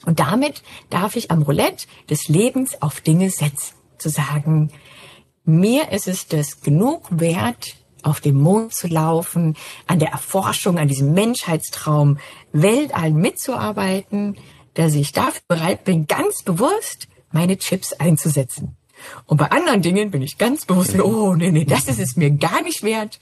[0.05, 3.75] Und damit darf ich am Roulette des Lebens auf Dinge setzen.
[3.97, 4.71] Zu sagen,
[5.43, 10.87] mir ist es das genug wert, auf dem Mond zu laufen, an der Erforschung, an
[10.87, 12.17] diesem Menschheitstraum
[12.53, 14.37] Weltall mitzuarbeiten,
[14.75, 18.75] dass ich dafür bereit bin, ganz bewusst meine Chips einzusetzen.
[19.25, 22.31] Und bei anderen Dingen bin ich ganz bewusst, oh nee, nee, das ist es mir
[22.31, 23.19] gar nicht wert.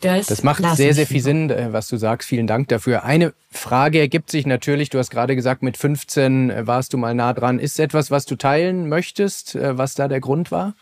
[0.00, 2.28] Das, das macht sehr, sehr viel Sinn, äh, was du sagst.
[2.28, 3.04] Vielen Dank dafür.
[3.04, 7.14] Eine Frage ergibt sich natürlich, du hast gerade gesagt, mit 15 äh, warst du mal
[7.14, 7.58] nah dran.
[7.58, 10.74] Ist etwas, was du teilen möchtest, äh, was da der Grund war?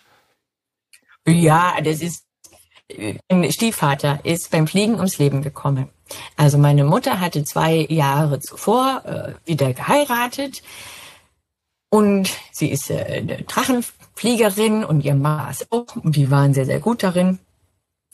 [1.26, 2.24] Ja, das ist,
[3.28, 5.88] ein Stiefvater ist beim Fliegen ums Leben gekommen.
[6.36, 10.62] Also meine Mutter hatte zwei Jahre zuvor äh, wieder geheiratet
[11.92, 16.64] und sie ist äh, eine Drachenfliegerin und ihr Mann ist auch und die waren sehr,
[16.64, 17.38] sehr gut darin.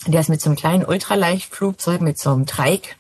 [0.05, 2.97] Der ist mit so einem kleinen Ultraleichtflugzeug, mit so einem Treik.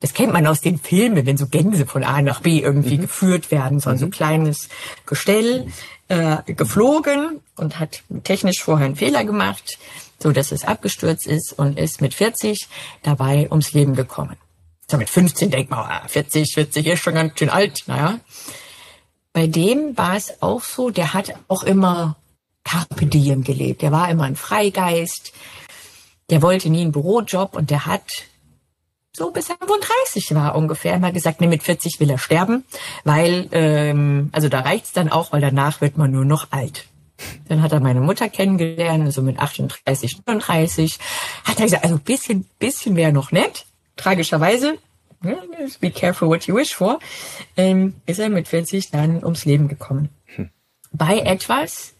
[0.00, 3.02] Das kennt man aus den Filmen, wenn so Gänse von A nach B irgendwie mhm.
[3.02, 4.10] geführt werden, so ein so mhm.
[4.10, 4.70] kleines
[5.04, 5.66] Gestell
[6.08, 9.78] äh, geflogen und hat technisch vorher einen Fehler gemacht,
[10.18, 12.68] so dass es abgestürzt ist und ist mit 40
[13.02, 14.38] dabei ums Leben gekommen.
[14.90, 18.18] So mit 15 denkt man, 40, ah, 40 ist schon ganz schön alt, naja.
[19.32, 22.16] Bei dem war es auch so, der hat auch immer
[22.64, 23.82] Carpe Diem gelebt.
[23.82, 25.32] Der war immer ein Freigeist,
[26.30, 28.24] der wollte nie einen Bürojob und der hat
[29.14, 32.64] so bis er 35 war ungefähr mal gesagt, nee, mit 40 will er sterben,
[33.04, 36.86] weil, ähm, also da reicht's dann auch, weil danach wird man nur noch alt.
[37.48, 40.98] Dann hat er meine Mutter kennengelernt, also mit 38, 39.
[41.44, 43.66] Hat er gesagt, also bisschen, bisschen wäre noch nett.
[43.96, 44.78] Tragischerweise,
[45.80, 46.98] be careful what you wish for,
[47.56, 50.08] ähm, ist er mit 40 dann ums Leben gekommen.
[50.36, 50.50] Hm.
[50.92, 51.94] Bei etwas,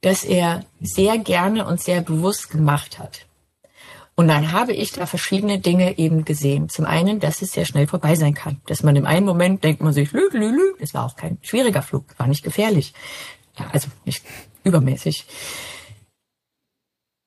[0.00, 3.26] das er sehr gerne und sehr bewusst gemacht hat.
[4.16, 6.68] Und dann habe ich da verschiedene Dinge eben gesehen.
[6.68, 8.60] Zum einen, dass es sehr schnell vorbei sein kann.
[8.66, 10.74] Dass man im einen Moment denkt man sich, lü, lü, lü.
[10.78, 12.94] Es war auch kein schwieriger Flug, war nicht gefährlich.
[13.58, 14.24] Ja, also nicht
[14.62, 15.26] übermäßig.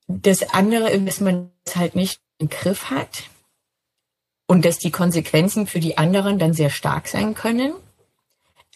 [0.08, 3.24] Das andere, dass man es halt nicht im Griff hat
[4.48, 7.74] und dass die Konsequenzen für die anderen dann sehr stark sein können.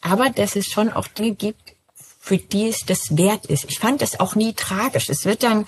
[0.01, 1.75] Aber dass es schon auch Dinge gibt,
[2.19, 3.65] für die es das wert ist.
[3.69, 5.09] Ich fand das auch nie tragisch.
[5.09, 5.65] Es wird dann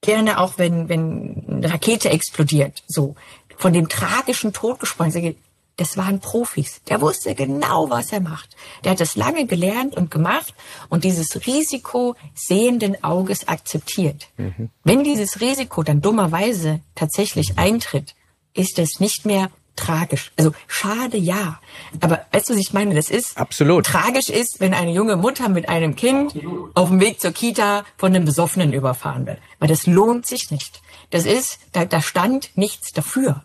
[0.00, 3.14] gerne auch, wenn, wenn eine Rakete explodiert, so
[3.56, 5.36] von dem tragischen Tod gesprochen.
[5.76, 6.80] Das waren Profis.
[6.88, 8.56] Der wusste genau, was er macht.
[8.82, 10.52] Der hat das lange gelernt und gemacht
[10.88, 14.26] und dieses Risiko sehenden Auges akzeptiert.
[14.36, 14.70] Mhm.
[14.82, 18.16] Wenn dieses Risiko dann dummerweise tatsächlich eintritt,
[18.58, 20.32] ist es nicht mehr tragisch.
[20.36, 21.60] Also schade, ja.
[22.00, 22.94] Aber weißt du, was ich meine?
[22.94, 26.34] Das ist absolut tragisch ist, wenn eine junge Mutter mit einem Kind
[26.74, 29.38] auf dem Weg zur Kita von einem Besoffenen überfahren wird.
[29.60, 30.82] Weil das lohnt sich nicht.
[31.10, 33.44] Das ist, da, da stand nichts dafür.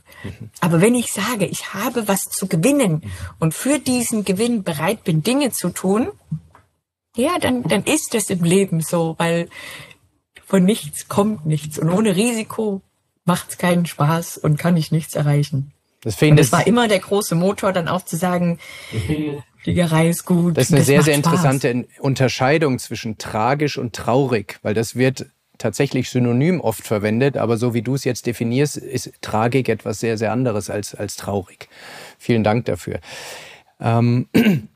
[0.60, 3.04] Aber wenn ich sage, ich habe was zu gewinnen
[3.40, 6.10] und für diesen Gewinn bereit bin, Dinge zu tun,
[7.16, 9.50] ja, dann, dann ist das im Leben so, weil
[10.46, 11.78] von nichts kommt nichts.
[11.78, 12.82] Und ohne Risiko
[13.26, 15.72] macht es keinen Spaß und kann ich nichts erreichen.
[16.02, 18.60] Das, das war immer der große Motor, dann auch zu sagen,
[19.64, 20.58] Fliegerei ist gut.
[20.58, 22.00] Das ist eine sehr, sehr interessante Spaß.
[22.00, 27.82] Unterscheidung zwischen tragisch und traurig, weil das wird tatsächlich synonym oft verwendet, aber so wie
[27.82, 31.70] du es jetzt definierst, ist Tragik etwas sehr, sehr anderes als, als traurig.
[32.18, 33.00] Vielen Dank dafür.
[33.80, 34.28] Ähm,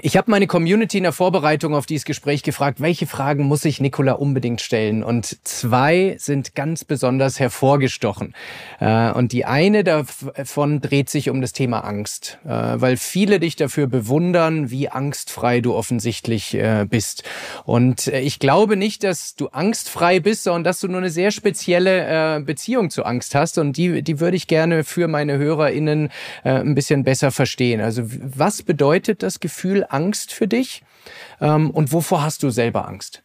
[0.00, 3.80] Ich habe meine Community in der Vorbereitung auf dieses Gespräch gefragt, welche Fragen muss ich
[3.80, 5.04] Nicola unbedingt stellen?
[5.04, 8.34] Und zwei sind ganz besonders hervorgestochen.
[8.80, 13.54] Äh, und die eine davon dreht sich um das Thema Angst, äh, weil viele dich
[13.54, 17.22] dafür bewundern, wie angstfrei du offensichtlich äh, bist.
[17.64, 22.40] Und ich glaube nicht, dass du angstfrei bist, sondern dass du nur eine sehr spezielle
[22.40, 23.58] Beziehung zu Angst hast.
[23.58, 26.10] Und die, die würde ich gerne für meine HörerInnen
[26.44, 27.80] ein bisschen besser verstehen.
[27.80, 30.82] Also was bedeutet das Gefühl Angst für dich?
[31.40, 33.22] Ähm, und wovor hast du selber Angst?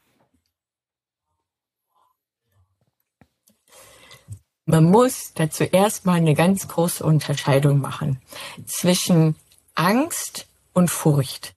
[4.66, 8.20] Man muss dazu erstmal eine ganz große Unterscheidung machen
[8.66, 9.36] zwischen
[9.76, 11.56] Angst und Furcht.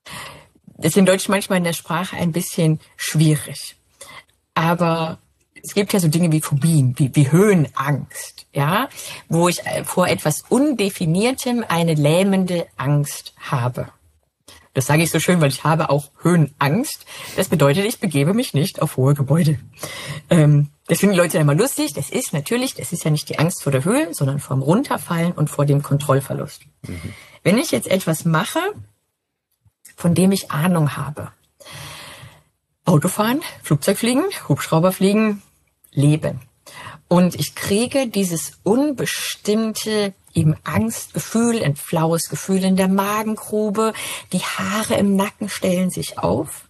[0.77, 3.75] Das ist in Deutsch manchmal in der Sprache ein bisschen schwierig.
[4.53, 5.19] Aber
[5.61, 8.89] es gibt ja so Dinge wie Phobien, wie, wie Höhenangst, ja,
[9.27, 13.89] wo ich vor etwas Undefiniertem eine lähmende Angst habe.
[14.73, 17.05] Das sage ich so schön, weil ich habe auch Höhenangst.
[17.35, 19.59] Das bedeutet, ich begebe mich nicht auf hohe Gebäude.
[20.29, 21.93] Ähm, das finden die Leute immer lustig.
[21.93, 25.33] Das ist natürlich, das ist ja nicht die Angst vor der Höhe, sondern vom Runterfallen
[25.33, 26.61] und vor dem Kontrollverlust.
[26.87, 27.13] Mhm.
[27.43, 28.59] Wenn ich jetzt etwas mache,
[29.97, 31.31] von dem ich Ahnung habe,
[32.85, 35.41] Autofahren, Flugzeugfliegen, Hubschrauberfliegen,
[35.91, 36.41] Leben.
[37.07, 43.93] Und ich kriege dieses unbestimmte eben Angstgefühl, ein flaues Gefühl in der Magengrube,
[44.33, 46.67] die Haare im Nacken stellen sich auf,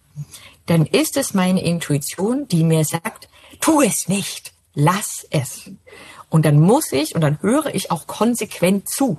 [0.66, 3.28] dann ist es meine Intuition, die mir sagt,
[3.60, 5.70] tu es nicht, lass es.
[6.28, 9.18] Und dann muss ich und dann höre ich auch konsequent zu.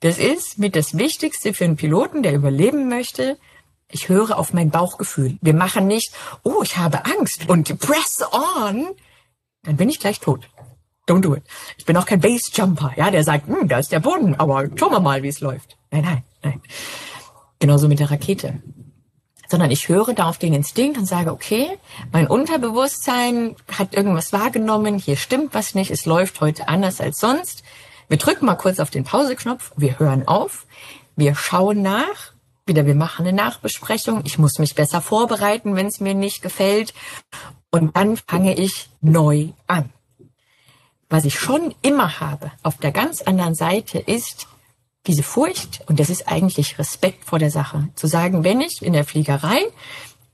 [0.00, 3.38] Das ist mit das Wichtigste für einen Piloten, der überleben möchte.
[3.88, 5.38] Ich höre auf mein Bauchgefühl.
[5.40, 6.12] Wir machen nicht,
[6.42, 8.88] oh, ich habe Angst und press on.
[9.62, 10.48] Dann bin ich gleich tot.
[11.12, 11.42] Don't do it.
[11.76, 14.92] Ich bin auch kein Basejumper, ja, der sagt, hm, da ist der Boden, aber schauen
[14.92, 15.76] wir mal, wie es läuft.
[15.90, 16.60] Nein, nein, nein.
[17.58, 18.62] Genauso mit der Rakete.
[19.46, 21.68] Sondern ich höre da auf den Instinkt und sage, okay,
[22.12, 27.62] mein Unterbewusstsein hat irgendwas wahrgenommen, hier stimmt was nicht, es läuft heute anders als sonst.
[28.08, 30.64] Wir drücken mal kurz auf den Pauseknopf, wir hören auf,
[31.14, 32.32] wir schauen nach,
[32.64, 36.94] wieder wir machen eine Nachbesprechung, ich muss mich besser vorbereiten, wenn es mir nicht gefällt
[37.70, 39.90] und dann fange ich neu an.
[41.12, 44.46] Was ich schon immer habe, auf der ganz anderen Seite, ist
[45.06, 48.94] diese Furcht, und das ist eigentlich Respekt vor der Sache, zu sagen, wenn ich in
[48.94, 49.60] der Fliegerei,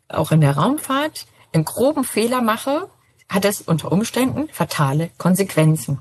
[0.08, 2.88] auch in der Raumfahrt, einen groben Fehler mache,
[3.28, 5.98] hat das unter Umständen fatale Konsequenzen.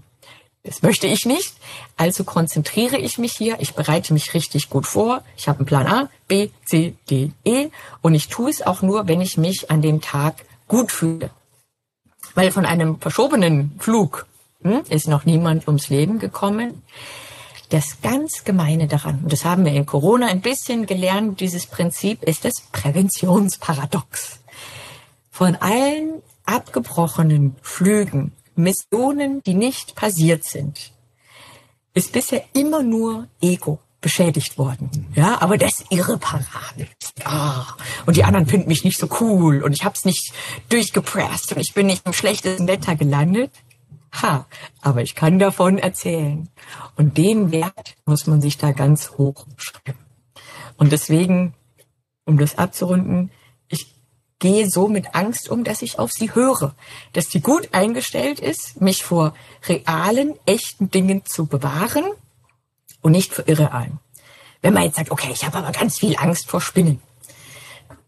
[0.62, 1.56] Das möchte ich nicht.
[1.96, 3.58] Also konzentriere ich mich hier.
[3.60, 5.24] Ich bereite mich richtig gut vor.
[5.38, 7.70] Ich habe einen Plan A, B, C, D, E.
[8.04, 10.36] Und ich tue es auch nur, wenn ich mich an dem Tag
[10.68, 11.32] gut fühle.
[12.36, 14.28] Weil von einem verschobenen Flug
[14.68, 16.84] hm, ist noch niemand ums Leben gekommen.
[17.70, 22.24] Das ganz Gemeine daran, und das haben wir in Corona ein bisschen gelernt, dieses Prinzip
[22.24, 24.40] ist das Präventionsparadox.
[25.30, 30.92] Von allen abgebrochenen Flügen, Missionen, die nicht passiert sind,
[31.94, 35.08] ist bisher immer nur Ego beschädigt worden.
[35.16, 36.88] Ja, aber das ist irreparabel.
[37.26, 37.66] Ah,
[38.06, 40.32] und die anderen finden mich nicht so cool und ich hab's nicht
[40.70, 43.52] durchgepresst und ich bin nicht im schlechtesten Wetter gelandet.
[44.22, 44.48] Ha,
[44.82, 46.50] aber ich kann davon erzählen.
[46.96, 50.00] Und den Wert muss man sich da ganz hoch schreiben.
[50.78, 51.54] Und deswegen,
[52.26, 53.32] um das abzurunden,
[53.68, 53.96] ich
[54.40, 56.76] gehe so mit Angst um, dass ich auf sie höre,
[57.14, 59.34] dass sie gut eingestellt ist, mich vor
[59.68, 62.06] realen, echten Dingen zu bewahren
[63.02, 64.00] und nicht vor irrealen.
[64.62, 67.02] Wenn man jetzt sagt, okay, ich habe aber ganz viel Angst vor Spinnen,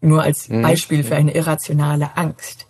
[0.00, 0.62] nur als mhm.
[0.62, 2.66] Beispiel für eine irrationale Angst,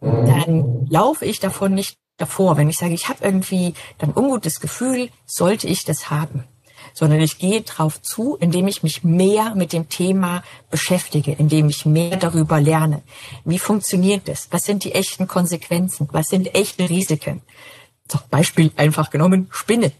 [0.00, 5.08] dann laufe ich davon nicht davor, wenn ich sage, ich habe irgendwie ein ungutes Gefühl,
[5.24, 6.44] sollte ich das haben,
[6.92, 11.86] sondern ich gehe drauf zu, indem ich mich mehr mit dem Thema beschäftige, indem ich
[11.86, 13.02] mehr darüber lerne.
[13.44, 14.48] Wie funktioniert das?
[14.50, 16.08] Was sind die echten Konsequenzen?
[16.12, 17.40] Was sind echte Risiken?
[18.08, 19.92] Zum Beispiel einfach genommen Spinne.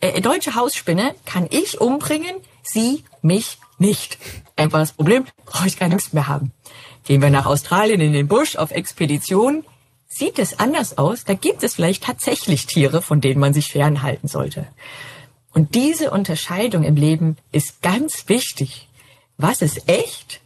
[0.00, 4.18] Äh, deutsche Hausspinne kann ich umbringen, sie mich nicht.
[4.56, 6.52] Einfaches Problem, brauche ich keine Angst mehr haben.
[7.04, 9.64] Gehen wir nach Australien in den Busch auf Expedition,
[10.08, 11.24] sieht es anders aus.
[11.24, 14.66] Da gibt es vielleicht tatsächlich Tiere, von denen man sich fernhalten sollte.
[15.52, 18.88] Und diese Unterscheidung im Leben ist ganz wichtig.
[19.38, 20.40] Was ist echt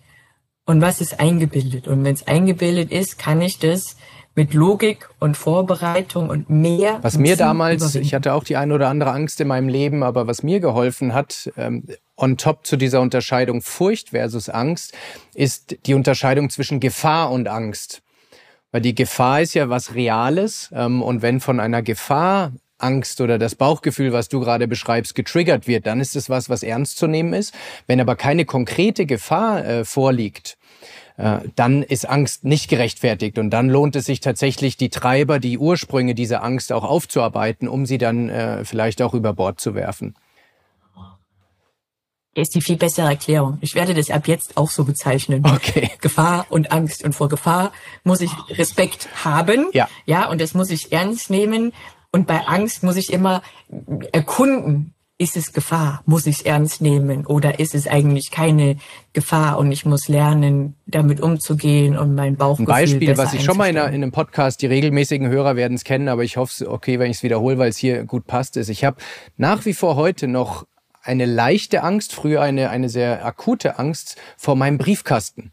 [0.67, 1.89] und was ist eingebildet?
[1.89, 3.97] Und wenn es eingebildet ist, kann ich das
[4.37, 6.99] mit Logik und Vorbereitung und mehr.
[7.03, 8.07] Was mir damals, überwinden.
[8.07, 11.13] ich hatte auch die eine oder andere Angst in meinem Leben, aber was mir geholfen
[11.13, 11.85] hat, ähm,
[12.17, 14.95] on top zu dieser Unterscheidung Furcht versus Angst
[15.35, 18.03] ist die Unterscheidung zwischen Gefahr und Angst.
[18.73, 23.39] Weil die Gefahr ist ja was Reales ähm, und wenn von einer Gefahr Angst oder
[23.39, 27.07] das Bauchgefühl, was du gerade beschreibst, getriggert wird, dann ist es was, was ernst zu
[27.07, 27.55] nehmen ist.
[27.87, 30.57] Wenn aber keine konkrete Gefahr äh, vorliegt,
[31.17, 35.59] äh, dann ist Angst nicht gerechtfertigt und dann lohnt es sich tatsächlich, die Treiber, die
[35.59, 40.15] Ursprünge dieser Angst auch aufzuarbeiten, um sie dann äh, vielleicht auch über Bord zu werfen.
[42.41, 43.59] Ist die viel bessere Erklärung.
[43.61, 45.45] Ich werde das ab jetzt auch so bezeichnen.
[45.45, 45.91] Okay.
[46.01, 47.05] Gefahr und Angst.
[47.05, 47.73] Und vor Gefahr
[48.05, 49.67] muss ich Respekt haben.
[49.73, 49.89] Ja.
[50.07, 51.73] Ja, und das muss ich ernst nehmen.
[52.13, 53.43] Und bei Angst muss ich immer
[54.13, 56.03] erkunden, ist es Gefahr?
[56.07, 57.27] Muss ich es ernst nehmen?
[57.27, 58.77] Oder ist es eigentlich keine
[59.13, 63.59] Gefahr und ich muss lernen, damit umzugehen und mein Bauchgefühl Ein Beispiel, was ich schon
[63.59, 66.67] mal in, in, einem Podcast, die regelmäßigen Hörer werden es kennen, aber ich hoffe, es
[66.67, 68.71] okay, wenn ich es wiederhole, weil es hier gut passt, ist.
[68.71, 68.97] Ich habe
[69.37, 70.65] nach wie vor heute noch
[71.03, 75.53] eine leichte Angst, früher eine, eine sehr akute Angst vor meinem Briefkasten.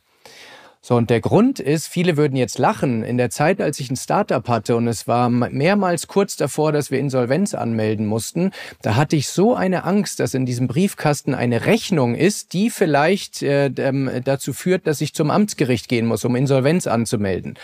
[0.87, 3.97] So, und der Grund ist, viele würden jetzt lachen, in der Zeit, als ich ein
[3.97, 8.51] Startup hatte und es war mehrmals kurz davor, dass wir Insolvenz anmelden mussten,
[8.83, 13.43] da hatte ich so eine Angst, dass in diesem Briefkasten eine Rechnung ist, die vielleicht
[13.43, 13.69] äh,
[14.23, 17.55] dazu führt, dass ich zum Amtsgericht gehen muss, um Insolvenz anzumelden.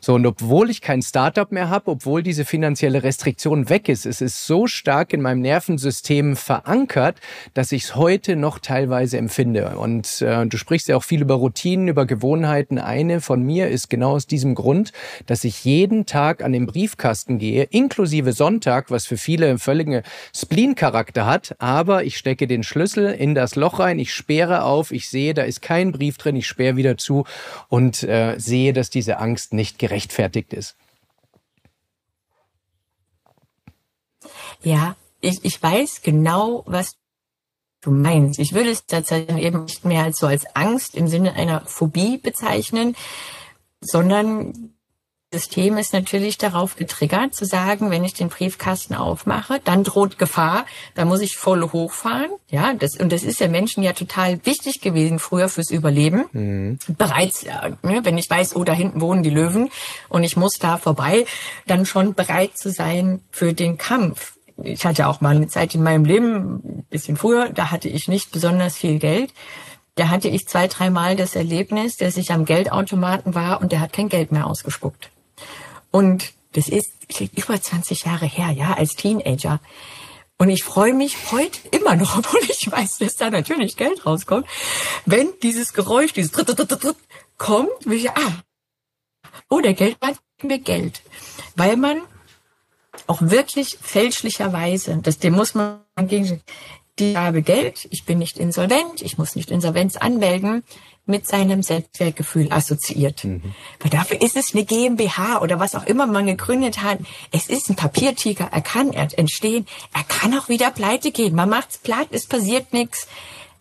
[0.00, 4.22] So, und obwohl ich kein Startup mehr habe, obwohl diese finanzielle Restriktion weg ist, es
[4.22, 7.18] ist so stark in meinem Nervensystem verankert,
[7.52, 9.76] dass ich es heute noch teilweise empfinde.
[9.76, 12.78] Und äh, du sprichst ja auch viel über Routinen, über Gewohnheiten.
[12.78, 14.92] Eine von mir ist genau aus diesem Grund,
[15.26, 20.02] dass ich jeden Tag an den Briefkasten gehe, inklusive Sonntag, was für viele einen völligen
[20.34, 21.56] Spleen-Charakter hat.
[21.58, 25.42] Aber ich stecke den Schlüssel in das Loch rein, ich sperre auf, ich sehe, da
[25.42, 27.24] ist kein Brief drin, ich sperre wieder zu
[27.68, 30.76] und äh, sehe, dass diese Angst nicht gerechtfertigt ist.
[34.62, 36.96] Ja, ich, ich weiß genau, was
[37.80, 38.38] du meinst.
[38.38, 42.18] Ich würde es tatsächlich eben nicht mehr als so als Angst im Sinne einer Phobie
[42.18, 42.94] bezeichnen,
[43.80, 44.74] sondern
[45.32, 50.66] System ist natürlich darauf getriggert, zu sagen, wenn ich den Briefkasten aufmache, dann droht Gefahr,
[50.96, 52.30] da muss ich voll hochfahren.
[52.48, 56.24] Ja, das, und das ist ja Menschen ja total wichtig gewesen früher fürs Überleben.
[56.32, 56.78] Mhm.
[56.98, 59.70] Bereits, ne, wenn ich weiß, oh, da hinten wohnen die Löwen
[60.08, 61.26] und ich muss da vorbei,
[61.68, 65.82] dann schon bereit zu sein für den Kampf ich hatte auch mal eine Zeit in
[65.82, 69.32] meinem Leben, ein bisschen früher, da hatte ich nicht besonders viel Geld.
[69.94, 73.94] Da hatte ich zwei, dreimal das Erlebnis, dass ich am Geldautomaten war und der hat
[73.94, 75.10] kein Geld mehr ausgespuckt.
[75.90, 76.92] Und das ist
[77.36, 79.60] über 20 Jahre her, ja, als Teenager.
[80.38, 84.46] Und ich freue mich heute immer noch, obwohl ich weiß, dass da natürlich Geld rauskommt,
[85.06, 88.42] wenn dieses Geräusch, dieses kommt, will ich, ah,
[89.48, 91.02] oh, der Geldmann gibt mir Geld.
[91.56, 92.00] Weil man
[93.06, 96.40] auch wirklich fälschlicherweise, das, dem muss man gegen,
[96.98, 100.64] die habe Geld, ich bin nicht insolvent, ich muss nicht Insolvenz anmelden,
[101.06, 103.24] mit seinem Selbstwertgefühl assoziiert.
[103.24, 103.42] Mhm.
[103.80, 106.98] Weil dafür ist es eine GmbH oder was auch immer man gegründet hat.
[107.32, 111.34] Es ist ein Papiertiger, er kann entstehen, er kann auch wieder pleite gehen.
[111.34, 113.08] Man macht's platt, es passiert nichts,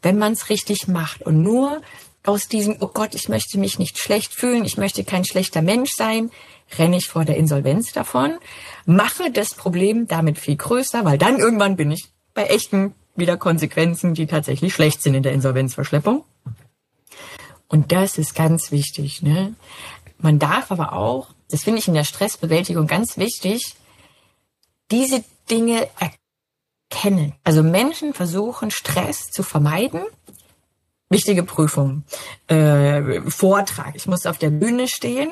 [0.02, 1.24] wenn man es richtig macht.
[1.24, 1.82] Und nur
[2.24, 5.94] aus diesem, oh Gott, ich möchte mich nicht schlecht fühlen, ich möchte kein schlechter Mensch
[5.94, 6.30] sein,
[6.78, 8.38] renne ich vor der Insolvenz davon,
[8.86, 14.14] mache das Problem damit viel größer, weil dann irgendwann bin ich bei echten wieder Konsequenzen,
[14.14, 16.24] die tatsächlich schlecht sind in der Insolvenzverschleppung.
[17.70, 19.22] Und das ist ganz wichtig.
[19.22, 19.56] Ne?
[20.18, 23.76] Man darf aber auch, das finde ich in der Stressbewältigung ganz wichtig,
[24.92, 25.88] diese Dinge
[26.92, 27.34] erkennen.
[27.44, 30.02] Also Menschen versuchen Stress zu vermeiden
[31.10, 32.04] wichtige Prüfung,
[32.48, 33.96] äh, Vortrag.
[33.96, 35.30] Ich muss auf der Bühne stehen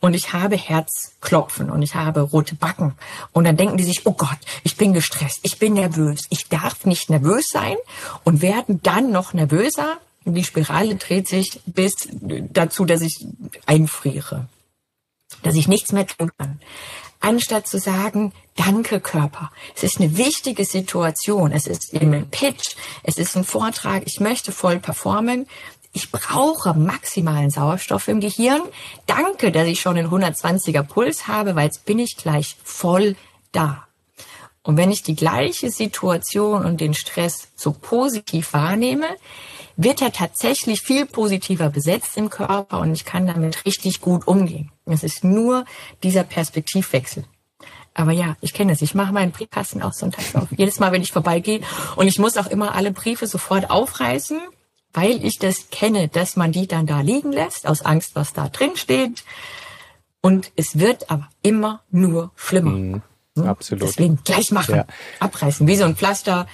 [0.00, 2.94] und ich habe Herzklopfen und ich habe rote Backen.
[3.32, 6.86] Und dann denken die sich, oh Gott, ich bin gestresst, ich bin nervös, ich darf
[6.86, 7.76] nicht nervös sein
[8.24, 9.98] und werden dann noch nervöser.
[10.24, 13.26] Die Spirale dreht sich bis dazu, dass ich
[13.66, 14.48] einfriere,
[15.42, 16.60] dass ich nichts mehr tun kann
[17.20, 19.52] anstatt zu sagen, danke Körper.
[19.76, 21.52] Es ist eine wichtige Situation.
[21.52, 22.74] Es ist eben ein Pitch.
[23.02, 24.02] Es ist ein Vortrag.
[24.06, 25.46] Ich möchte voll performen.
[25.92, 28.62] Ich brauche maximalen Sauerstoff im Gehirn.
[29.06, 33.16] Danke, dass ich schon einen 120er Puls habe, weil jetzt bin ich gleich voll
[33.52, 33.86] da.
[34.62, 39.06] Und wenn ich die gleiche Situation und den Stress so positiv wahrnehme,
[39.82, 44.70] wird er tatsächlich viel positiver besetzt im Körper und ich kann damit richtig gut umgehen.
[44.84, 45.64] Es ist nur
[46.02, 47.24] dieser Perspektivwechsel.
[47.94, 48.82] Aber ja, ich kenne es.
[48.82, 50.48] Ich mache meinen Briefkasten auch sonntags auf.
[50.56, 51.60] Jedes Mal, wenn ich vorbeigehe.
[51.96, 54.40] Und ich muss auch immer alle Briefe sofort aufreißen,
[54.92, 58.48] weil ich das kenne, dass man die dann da liegen lässt, aus Angst, was da
[58.48, 59.24] drin steht.
[60.20, 62.72] Und es wird aber immer nur schlimmer.
[62.72, 63.02] Mhm,
[63.36, 63.46] hm?
[63.46, 63.88] absolut.
[63.88, 64.84] Deswegen gleich machen, ja.
[65.20, 66.46] abreißen, wie so ein Pflaster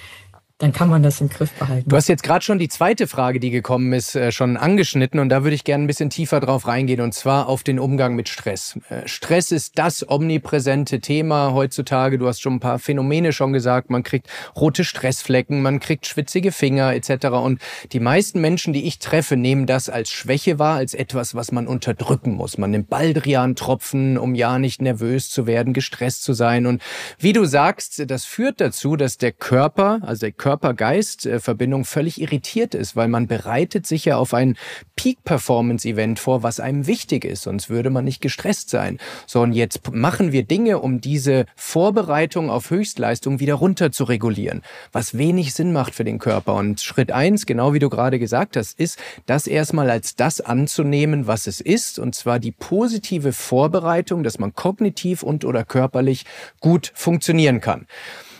[0.59, 1.87] dann kann man das im Griff behalten.
[1.87, 5.29] Du hast jetzt gerade schon die zweite Frage, die gekommen ist, äh, schon angeschnitten und
[5.29, 8.27] da würde ich gerne ein bisschen tiefer drauf reingehen und zwar auf den Umgang mit
[8.27, 8.79] Stress.
[8.89, 12.17] Äh, Stress ist das omnipräsente Thema heutzutage.
[12.17, 13.91] Du hast schon ein paar Phänomene schon gesagt.
[13.91, 17.27] Man kriegt rote Stressflecken, man kriegt schwitzige Finger etc.
[17.27, 17.61] Und
[17.91, 21.67] die meisten Menschen, die ich treffe, nehmen das als Schwäche wahr, als etwas, was man
[21.67, 22.57] unterdrücken muss.
[22.57, 26.65] Man nimmt Baldrian-Tropfen, um ja nicht nervös zu werden, gestresst zu sein.
[26.65, 26.81] Und
[27.19, 32.95] wie du sagst, das führt dazu, dass der Körper, also der Körper-Geist-Verbindung völlig irritiert ist,
[32.95, 34.55] weil man bereitet sich ja auf ein
[34.95, 38.97] Peak-Performance-Event vor, was einem wichtig ist, sonst würde man nicht gestresst sein.
[39.25, 44.61] So, und jetzt machen wir Dinge, um diese Vorbereitung auf Höchstleistung wieder runter zu regulieren,
[44.93, 46.53] was wenig Sinn macht für den Körper.
[46.53, 51.27] Und Schritt eins, genau wie du gerade gesagt hast, ist, das erstmal als das anzunehmen,
[51.27, 56.23] was es ist, und zwar die positive Vorbereitung, dass man kognitiv und oder körperlich
[56.61, 57.85] gut funktionieren kann.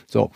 [0.09, 0.31] So,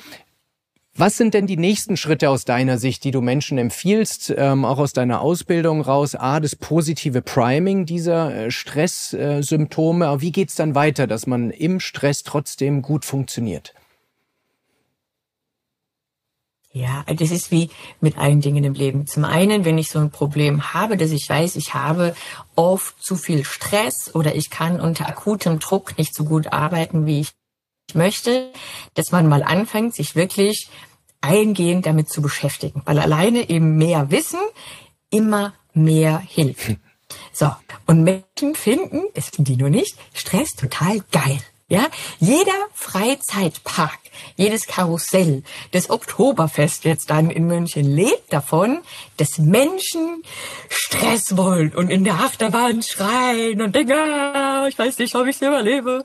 [0.94, 4.78] was sind denn die nächsten Schritte aus deiner Sicht, die du Menschen empfiehlst, ähm, auch
[4.78, 6.16] aus deiner Ausbildung raus?
[6.16, 10.08] A, das positive Priming dieser äh, Stresssymptome.
[10.08, 13.74] Aber wie geht's dann weiter, dass man im Stress trotzdem gut funktioniert?
[16.74, 17.70] Ja, das ist wie
[18.00, 19.06] mit allen Dingen im Leben.
[19.06, 22.16] Zum einen, wenn ich so ein Problem habe, dass ich weiß, ich habe
[22.56, 27.22] oft zu viel Stress oder ich kann unter akutem Druck nicht so gut arbeiten, wie
[27.22, 27.32] ich
[27.96, 28.52] möchte,
[28.94, 30.70] dass man mal anfängt, sich wirklich
[31.22, 34.40] eingehend damit zu beschäftigen, weil alleine eben mehr Wissen
[35.10, 36.78] immer mehr hilft.
[37.34, 37.52] So,
[37.86, 41.40] und Menschen finden, das finden die nur nicht, Stress total geil.
[41.68, 41.88] Ja,
[42.20, 43.98] jeder Freizeitpark,
[44.36, 45.42] jedes Karussell,
[45.72, 48.80] das Oktoberfest jetzt dann in München lebt davon,
[49.16, 50.22] dass Menschen
[50.68, 55.38] Stress wollen und in der Achterbahn schreien und denken, ah, ich weiß nicht, ob ich
[55.38, 56.04] es überlebe.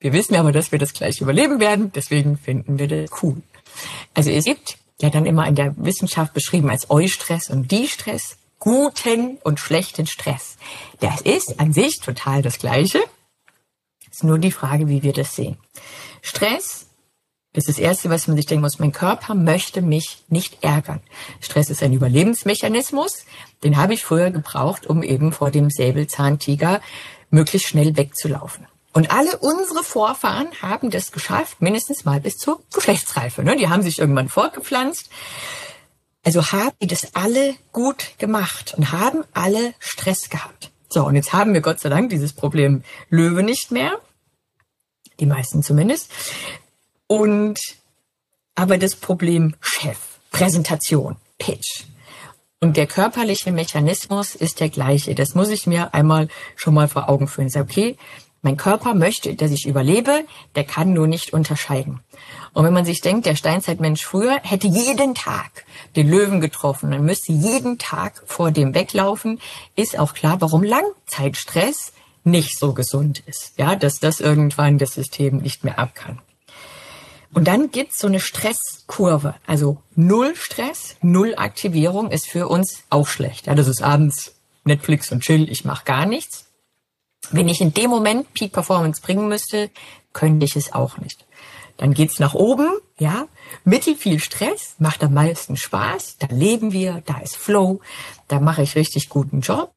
[0.00, 3.42] Wir wissen aber, dass wir das gleich überleben werden, deswegen finden wir das cool.
[4.14, 9.36] Also es gibt ja dann immer in der Wissenschaft beschrieben als Eustress und Die-Stress, guten
[9.44, 10.56] und schlechten Stress.
[11.00, 13.00] Das ist an sich total das Gleiche.
[14.10, 15.58] Ist nur die Frage, wie wir das sehen.
[16.22, 16.86] Stress
[17.52, 18.78] ist das Erste, was man sich denken muss.
[18.78, 21.00] Mein Körper möchte mich nicht ärgern.
[21.40, 23.24] Stress ist ein Überlebensmechanismus.
[23.64, 26.80] Den habe ich früher gebraucht, um eben vor dem Säbelzahntiger
[27.30, 28.66] möglichst schnell wegzulaufen.
[28.92, 33.44] Und alle unsere Vorfahren haben das geschafft, mindestens mal bis zur Geschlechtsreife.
[33.44, 33.56] Ne?
[33.56, 35.10] Die haben sich irgendwann fortgepflanzt.
[36.24, 40.70] Also haben die das alle gut gemacht und haben alle Stress gehabt.
[40.88, 44.00] So, und jetzt haben wir Gott sei Dank dieses Problem Löwe nicht mehr.
[45.20, 46.10] Die meisten zumindest.
[47.06, 47.60] Und
[48.56, 49.98] aber das Problem Chef,
[50.30, 51.84] Präsentation, Pitch.
[52.60, 55.14] Und der körperliche Mechanismus ist der gleiche.
[55.14, 57.48] Das muss ich mir einmal schon mal vor Augen führen.
[57.48, 57.96] Sag, okay,
[58.42, 62.00] mein Körper möchte, dass ich überlebe, der kann nur nicht unterscheiden.
[62.52, 65.64] Und wenn man sich denkt, der Steinzeitmensch früher hätte jeden Tag
[65.96, 69.40] den Löwen getroffen, dann müsste jeden Tag vor dem weglaufen,
[69.76, 71.92] ist auch klar, warum Langzeitstress
[72.24, 73.54] nicht so gesund ist.
[73.58, 76.20] Ja, dass das irgendwann das System nicht mehr ab kann.
[77.32, 79.34] Und dann gibt's so eine Stresskurve.
[79.46, 83.46] Also null Stress, null Aktivierung ist für uns auch schlecht.
[83.46, 84.34] Ja, das ist abends
[84.64, 86.49] Netflix und Chill, ich mache gar nichts.
[87.30, 89.70] Wenn ich in dem Moment Peak Performance bringen müsste,
[90.12, 91.26] könnte ich es auch nicht.
[91.76, 93.26] Dann geht's nach oben, ja.
[93.64, 97.80] Mittel viel Stress, macht am meisten Spaß, da leben wir, da ist Flow,
[98.28, 99.72] da mache ich richtig guten Job.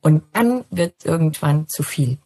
[0.00, 2.18] Und dann wird irgendwann zu viel.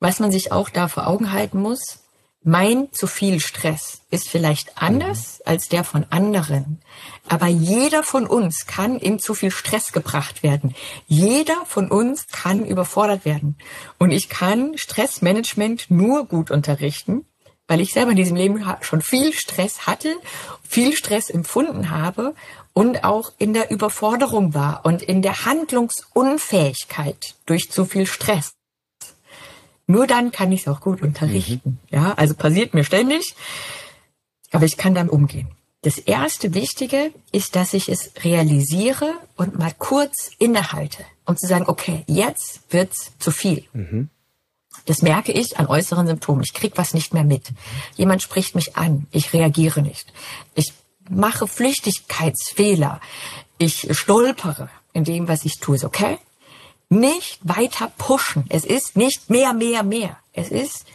[0.00, 2.05] Was man sich auch da vor Augen halten muss,
[2.48, 6.80] mein zu viel Stress ist vielleicht anders als der von anderen.
[7.28, 10.72] Aber jeder von uns kann in zu viel Stress gebracht werden.
[11.08, 13.58] Jeder von uns kann überfordert werden.
[13.98, 17.26] Und ich kann Stressmanagement nur gut unterrichten,
[17.66, 20.14] weil ich selber in diesem Leben schon viel Stress hatte,
[20.62, 22.32] viel Stress empfunden habe
[22.72, 28.55] und auch in der Überforderung war und in der Handlungsunfähigkeit durch zu viel Stress.
[29.86, 31.78] Nur dann kann ich es auch gut unterrichten.
[31.90, 31.96] Mhm.
[31.96, 33.34] Ja, also passiert mir ständig,
[34.50, 35.48] aber ich kann damit umgehen.
[35.82, 41.66] Das erste Wichtige ist, dass ich es realisiere und mal kurz innehalte, um zu sagen,
[41.68, 43.64] okay, jetzt wird's zu viel.
[43.72, 44.08] Mhm.
[44.86, 46.42] Das merke ich an äußeren Symptomen.
[46.42, 47.52] Ich krieg was nicht mehr mit.
[47.96, 49.06] Jemand spricht mich an.
[49.10, 50.12] Ich reagiere nicht.
[50.54, 50.72] Ich
[51.08, 53.00] mache Flüchtigkeitsfehler.
[53.58, 55.78] Ich stolpere in dem, was ich tue.
[55.82, 56.18] Okay,
[56.88, 58.44] nicht weiter pushen.
[58.48, 60.16] Es ist nicht mehr, mehr, mehr.
[60.32, 60.86] Es ist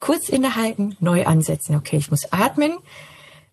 [0.00, 1.76] kurz innehalten, neu ansetzen.
[1.76, 2.76] Okay, ich muss atmen.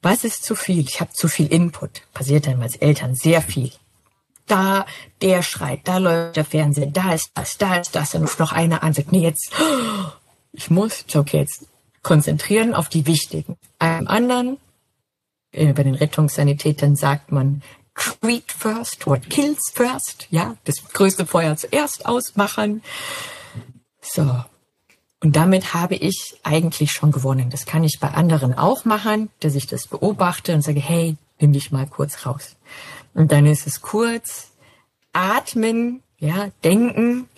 [0.01, 0.87] Was ist zu viel?
[0.87, 2.01] Ich habe zu viel Input.
[2.13, 3.71] Passiert dann als Eltern sehr viel.
[4.45, 4.85] Da,
[5.21, 8.11] der schreit, da läuft der Fernseher, da ist das, da ist das.
[8.11, 9.51] Dann ruft noch einer an, sagt, nee, jetzt,
[10.51, 11.65] ich muss, okay, jetzt
[12.01, 13.55] konzentrieren auf die wichtigen.
[13.79, 14.57] Einem anderen
[15.53, 17.61] äh, bei den Rettungssanitätern sagt man,
[17.95, 22.81] treat first, what kills first, ja, das größte Feuer zuerst ausmachen.
[24.01, 24.43] So.
[25.21, 27.49] Und damit habe ich eigentlich schon gewonnen.
[27.49, 31.53] Das kann ich bei anderen auch machen, dass ich das beobachte und sage, hey, nimm
[31.53, 32.57] dich mal kurz raus.
[33.13, 34.51] Und dann ist es kurz
[35.13, 37.29] atmen, ja, denken,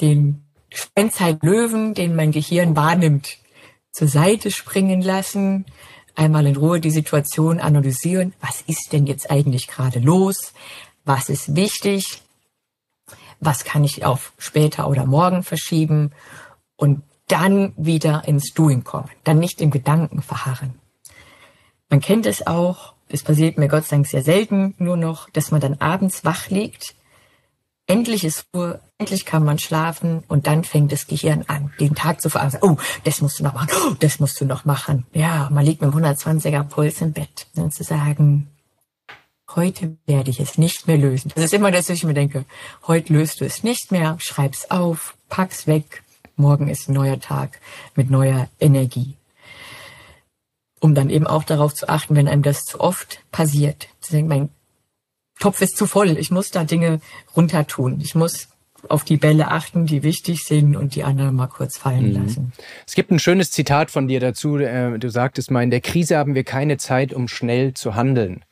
[0.00, 3.36] den Steinzeit Löwen, den mein Gehirn wahrnimmt,
[3.92, 5.64] zur Seite springen lassen,
[6.18, 8.34] einmal in Ruhe die Situation analysieren.
[8.40, 10.52] Was ist denn jetzt eigentlich gerade los?
[11.04, 12.22] Was ist wichtig?
[13.40, 16.12] Was kann ich auf später oder morgen verschieben?
[16.76, 19.10] Und dann wieder ins Doing kommen.
[19.24, 20.74] Dann nicht im Gedanken verharren.
[21.90, 25.50] Man kennt es auch, es passiert mir Gott sei Dank sehr selten nur noch, dass
[25.50, 26.94] man dann abends wach liegt
[27.88, 32.20] endlich ist Ruhe, endlich kann man schlafen und dann fängt das Gehirn an, den Tag
[32.20, 32.60] zu verankern.
[32.62, 35.06] Oh, das musst du noch machen, oh, das musst du noch machen.
[35.12, 37.46] Ja, man liegt mit dem 120er Puls im Bett.
[37.54, 38.48] Und zu sagen,
[39.54, 41.30] heute werde ich es nicht mehr lösen.
[41.34, 42.44] Das ist immer das, was ich mir denke.
[42.88, 46.02] Heute löst du es nicht mehr, schreib's auf, pack's weg.
[46.34, 47.60] Morgen ist ein neuer Tag
[47.94, 49.16] mit neuer Energie.
[50.80, 54.28] Um dann eben auch darauf zu achten, wenn einem das zu oft passiert, zu denken,
[54.28, 54.48] mein
[55.40, 56.16] Topf ist zu voll.
[56.18, 57.00] Ich muss da Dinge
[57.36, 58.00] runter tun.
[58.00, 58.48] Ich muss
[58.88, 62.22] auf die Bälle achten, die wichtig sind und die anderen mal kurz fallen mhm.
[62.22, 62.52] lassen.
[62.86, 64.56] Es gibt ein schönes Zitat von dir dazu.
[64.56, 68.44] Äh, du sagtest mal, in der Krise haben wir keine Zeit, um schnell zu handeln.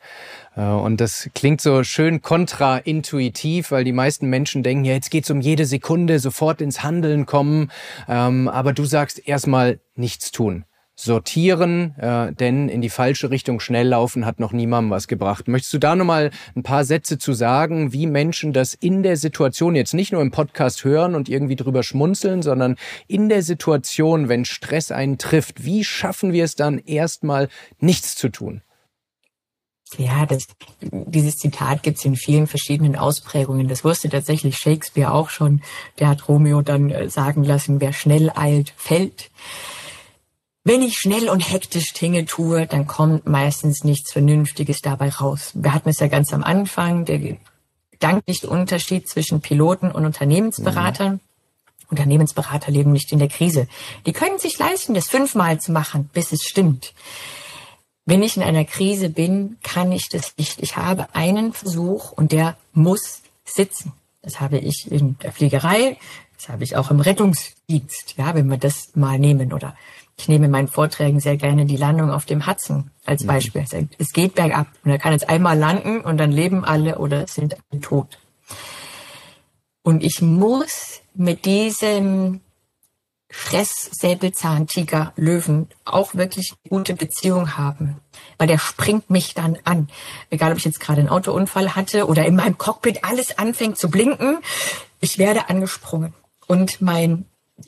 [0.55, 5.29] Äh, und das klingt so schön kontraintuitiv, weil die meisten Menschen denken, ja, jetzt geht's
[5.29, 7.71] um jede Sekunde, sofort ins Handeln kommen.
[8.07, 10.65] Ähm, aber du sagst erstmal nichts tun
[10.99, 15.47] sortieren, äh, denn in die falsche Richtung schnell laufen hat noch niemandem was gebracht.
[15.47, 19.75] Möchtest du da nochmal ein paar Sätze zu sagen, wie Menschen das in der Situation
[19.75, 24.43] jetzt nicht nur im Podcast hören und irgendwie drüber schmunzeln, sondern in der Situation, wenn
[24.43, 27.47] Stress einen trifft, wie schaffen wir es dann erstmal
[27.79, 28.61] nichts zu tun?
[29.97, 30.47] Ja, das,
[30.81, 33.67] dieses Zitat gibt's in vielen verschiedenen Ausprägungen.
[33.67, 35.61] Das wusste tatsächlich Shakespeare auch schon.
[35.99, 39.29] Der hat Romeo dann äh, sagen lassen, wer schnell eilt, fällt.
[40.67, 45.51] Wenn ich schnell und hektisch Dinge tue, dann kommt meistens nichts Vernünftiges dabei raus.
[45.53, 47.37] Wir hatten es ja ganz am Anfang, der
[47.91, 51.13] gedankliche Unterschied zwischen Piloten und Unternehmensberatern.
[51.13, 51.19] Mhm.
[51.89, 53.69] Unternehmensberater leben nicht in der Krise.
[54.05, 56.93] Die können sich leisten, das fünfmal zu machen, bis es stimmt.
[58.03, 60.61] Wenn ich in einer Krise bin, kann ich das nicht.
[60.61, 63.93] Ich habe einen Versuch und der muss sitzen.
[64.21, 65.95] Das habe ich in der Fliegerei,
[66.35, 69.77] das habe ich auch im Rettungsdienst, ja, wenn wir das mal nehmen oder
[70.19, 73.27] ich nehme in meinen Vorträgen sehr gerne die Landung auf dem Hudson als mhm.
[73.27, 73.65] Beispiel.
[73.71, 73.89] Mhm.
[73.97, 77.55] Es geht bergab und er kann jetzt einmal landen und dann leben alle oder sind
[77.71, 78.17] alle tot.
[79.83, 82.41] Und ich muss mit diesem
[83.29, 87.99] Stress, Säbelzahntiger, Löwen auch wirklich eine gute Beziehung haben.
[88.37, 89.89] Weil der springt mich dann an.
[90.29, 93.89] Egal, ob ich jetzt gerade einen Autounfall hatte oder in meinem Cockpit alles anfängt zu
[93.89, 94.39] blinken.
[94.99, 96.13] Ich werde angesprungen.
[96.47, 97.25] Und mein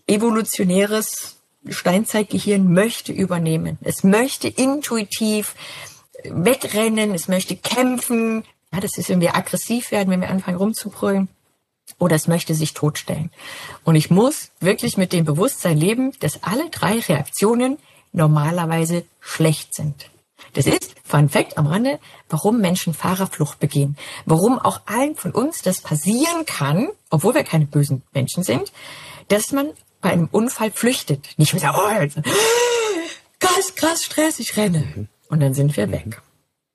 [0.08, 3.78] evolutionäres Steinzeitgehirn möchte übernehmen.
[3.82, 5.56] Es möchte intuitiv
[6.24, 8.44] wegrennen, es möchte kämpfen.
[8.72, 11.28] Ja, das ist, wenn wir aggressiv werden, wenn wir anfangen rumzubrüllen.
[11.98, 13.32] Oder es möchte sich totstellen.
[13.84, 17.78] Und ich muss wirklich mit dem Bewusstsein leben, dass alle drei Reaktionen
[18.12, 20.10] normalerweise schlecht sind.
[20.54, 22.00] Das ist, Fun Fact am Rande,
[22.30, 23.98] warum Menschen Fahrerflucht begehen.
[24.26, 28.72] Warum auch allen von uns das passieren kann, obwohl wir keine bösen Menschen sind,
[29.28, 31.30] dass man bei einem Unfall flüchtet.
[31.38, 32.22] Nicht wieder, oh,
[33.40, 35.08] krass, krass, Stress, ich renne.
[35.30, 36.22] Und dann sind wir weg.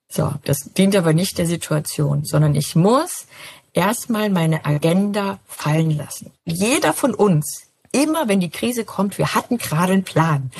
[0.09, 3.25] So, das dient aber nicht der Situation, sondern ich muss
[3.73, 6.31] erstmal meine Agenda fallen lassen.
[6.45, 10.51] Jeder von uns, immer wenn die Krise kommt, wir hatten gerade einen Plan.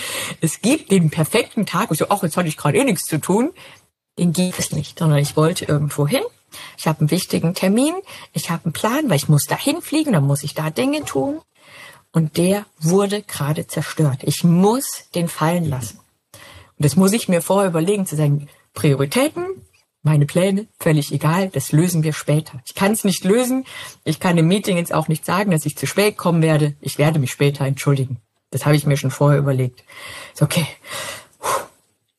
[0.41, 3.19] Es gibt den perfekten Tag, ich so, ach, jetzt hatte ich gerade eh nichts zu
[3.19, 3.51] tun.
[4.17, 6.23] Den gibt es nicht, sondern ich wollte irgendwo hin.
[6.77, 7.93] Ich habe einen wichtigen Termin,
[8.33, 11.41] ich habe einen Plan, weil ich muss da hinfliegen, dann muss ich da Dinge tun
[12.15, 14.19] und der wurde gerade zerstört.
[14.21, 15.99] Ich muss den fallen lassen.
[16.31, 19.45] Und das muss ich mir vorher überlegen, zu sagen, Prioritäten,
[20.01, 22.61] meine Pläne, völlig egal, das lösen wir später.
[22.65, 23.65] Ich kann es nicht lösen.
[24.05, 26.75] Ich kann im Meeting jetzt auch nicht sagen, dass ich zu spät kommen werde.
[26.79, 28.21] Ich werde mich später entschuldigen.
[28.49, 29.83] Das habe ich mir schon vorher überlegt.
[30.33, 30.67] Ist okay.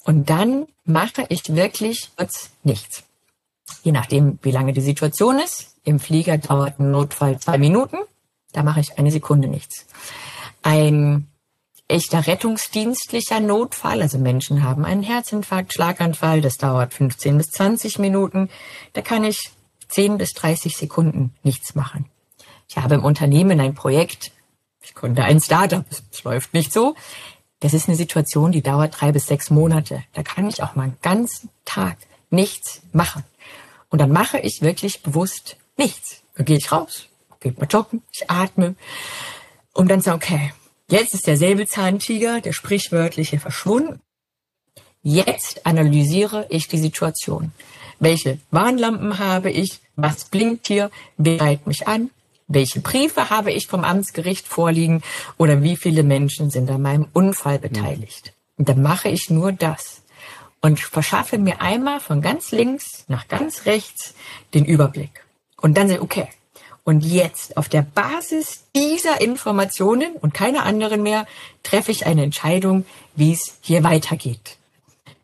[0.05, 3.02] Und dann mache ich wirklich kurz nichts.
[3.82, 5.74] Je nachdem, wie lange die Situation ist.
[5.85, 7.97] Im Flieger dauert ein Notfall zwei Minuten.
[8.57, 9.85] Da mache ich eine Sekunde nichts.
[10.62, 11.28] Ein
[11.89, 18.49] echter rettungsdienstlicher Notfall, also Menschen haben einen Herzinfarkt, Schlaganfall, das dauert 15 bis 20 Minuten.
[18.95, 19.51] Da kann ich
[19.89, 22.07] 10 bis 30 Sekunden nichts machen.
[22.66, 24.33] Ich habe im Unternehmen ein Projekt,
[24.81, 26.95] ich konnte ein Startup, es läuft nicht so.
[27.61, 30.03] das ist eine Situation, die dauert drei bis sechs Monate.
[30.15, 31.99] Da kann ich auch mal einen ganzen Tag
[32.31, 33.23] nichts machen.
[33.91, 36.23] Und dann mache ich wirklich bewusst nichts.
[36.37, 37.07] Dann gehe ich raus,
[37.52, 38.74] gehe mal joggen, ich atme
[39.73, 40.52] und dann sage, okay,
[40.89, 44.01] jetzt ist der Säbelzahntiger, der sprichwörtliche, verschwunden.
[45.02, 47.52] Jetzt analysiere ich die Situation.
[48.01, 49.81] Welche Warnlampen habe ich?
[49.94, 50.90] Was blinkt hier?
[51.16, 52.10] Wer reiht mich an?
[52.48, 55.02] Welche Briefe habe ich vom Amtsgericht vorliegen?
[55.39, 58.32] Oder wie viele Menschen sind an meinem Unfall beteiligt?
[58.59, 60.02] Und dann mache ich nur das
[60.60, 64.14] und verschaffe mir einmal von ganz links nach ganz rechts
[64.55, 65.24] den Überblick.
[65.56, 66.28] Und dann ich, okay,
[66.86, 71.26] und jetzt auf der Basis dieser Informationen und keiner anderen mehr
[71.64, 72.86] treffe ich eine Entscheidung,
[73.16, 74.56] wie es hier weitergeht.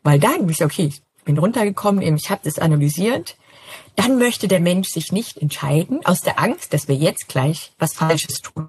[0.03, 3.37] Weil dann ich, okay, ich bin runtergekommen, ich habe das analysiert,
[3.95, 7.93] dann möchte der Mensch sich nicht entscheiden aus der Angst, dass wir jetzt gleich was
[7.93, 8.67] Falsches tun.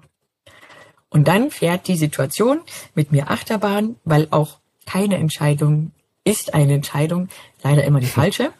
[1.09, 2.61] Und dann fährt die Situation
[2.93, 5.91] mit mir Achterbahn, weil auch keine Entscheidung
[6.23, 7.27] ist eine Entscheidung,
[7.61, 8.53] leider immer die falsche.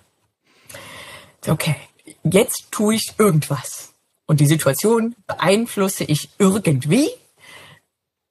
[1.47, 1.75] Okay,
[2.23, 3.94] jetzt tue ich irgendwas.
[4.27, 7.10] Und die Situation beeinflusse ich irgendwie,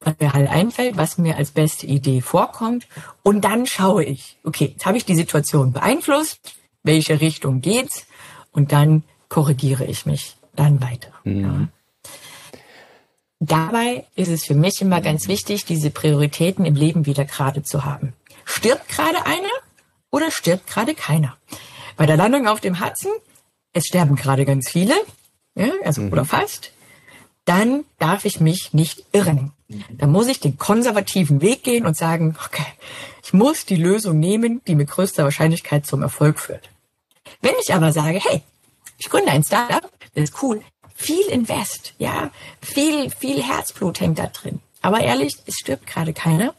[0.01, 2.87] was mir halt einfällt, was mir als beste Idee vorkommt.
[3.23, 6.41] Und dann schaue ich, okay, jetzt habe ich die Situation beeinflusst,
[6.83, 8.07] welche Richtung geht's?
[8.53, 11.11] Und dann korrigiere ich mich dann weiter.
[11.25, 11.43] Mhm.
[11.43, 11.69] Ja.
[13.41, 17.85] Dabei ist es für mich immer ganz wichtig, diese Prioritäten im Leben wieder gerade zu
[17.85, 18.15] haben.
[18.45, 19.51] Stirbt gerade einer
[20.11, 21.37] oder stirbt gerade keiner?
[21.97, 23.13] Bei der Landung auf dem Hudson,
[23.73, 24.95] es sterben gerade ganz viele,
[25.55, 26.13] ja, also mhm.
[26.13, 26.73] oder fast,
[27.45, 29.53] dann darf ich mich nicht irren.
[29.91, 32.67] Dann muss ich den konservativen Weg gehen und sagen, okay,
[33.23, 36.71] ich muss die Lösung nehmen, die mit größter Wahrscheinlichkeit zum Erfolg führt.
[37.41, 38.43] Wenn ich aber sage, hey,
[38.99, 40.63] ich gründe ein Startup, das ist cool,
[40.95, 42.31] viel Invest, ja,
[42.63, 44.61] viel, viel Herzblut hängt da drin.
[44.81, 46.55] Aber ehrlich, es stirbt gerade keiner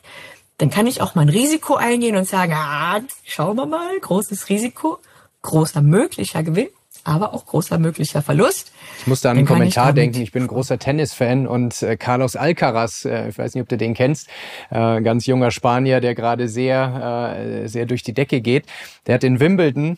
[0.58, 4.50] dann kann ich auch mal ein Risiko eingehen und sagen, ah, schauen wir mal, großes
[4.50, 5.00] Risiko,
[5.42, 6.70] großer möglicher Gewinn,
[7.06, 8.72] aber auch großer möglicher Verlust.
[9.00, 10.22] Ich musste an einen Kommentar ich denken.
[10.22, 13.78] Ich bin ein großer Tennisfan und äh, Carlos Alcaraz, äh, ich weiß nicht, ob du
[13.78, 14.28] den kennst,
[14.72, 18.66] äh, ganz junger Spanier, der gerade sehr, äh, sehr durch die Decke geht.
[19.08, 19.98] Der hat in Wimbledon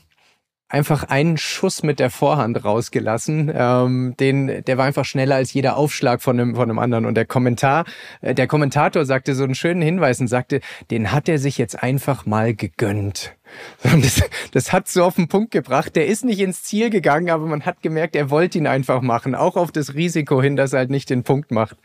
[0.69, 3.52] einfach einen Schuss mit der Vorhand rausgelassen.
[3.53, 7.06] Ähm, den, der war einfach schneller als jeder Aufschlag von einem, von einem anderen.
[7.06, 7.85] Und der Kommentar,
[8.22, 10.60] äh, der Kommentator sagte so einen schönen Hinweis und sagte,
[10.91, 13.34] den hat er sich jetzt einfach mal gegönnt.
[13.84, 14.22] Das,
[14.52, 15.95] das hat so auf den Punkt gebracht.
[15.95, 19.35] Der ist nicht ins Ziel gegangen, aber man hat gemerkt, er wollte ihn einfach machen.
[19.35, 21.77] Auch auf das Risiko hin, dass er halt nicht den Punkt macht.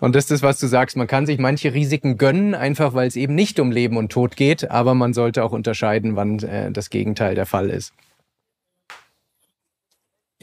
[0.00, 0.96] Und das ist das, was du sagst.
[0.96, 4.36] Man kann sich manche Risiken gönnen, einfach weil es eben nicht um Leben und Tod
[4.36, 4.70] geht.
[4.70, 7.92] Aber man sollte auch unterscheiden, wann äh, das Gegenteil der Fall ist.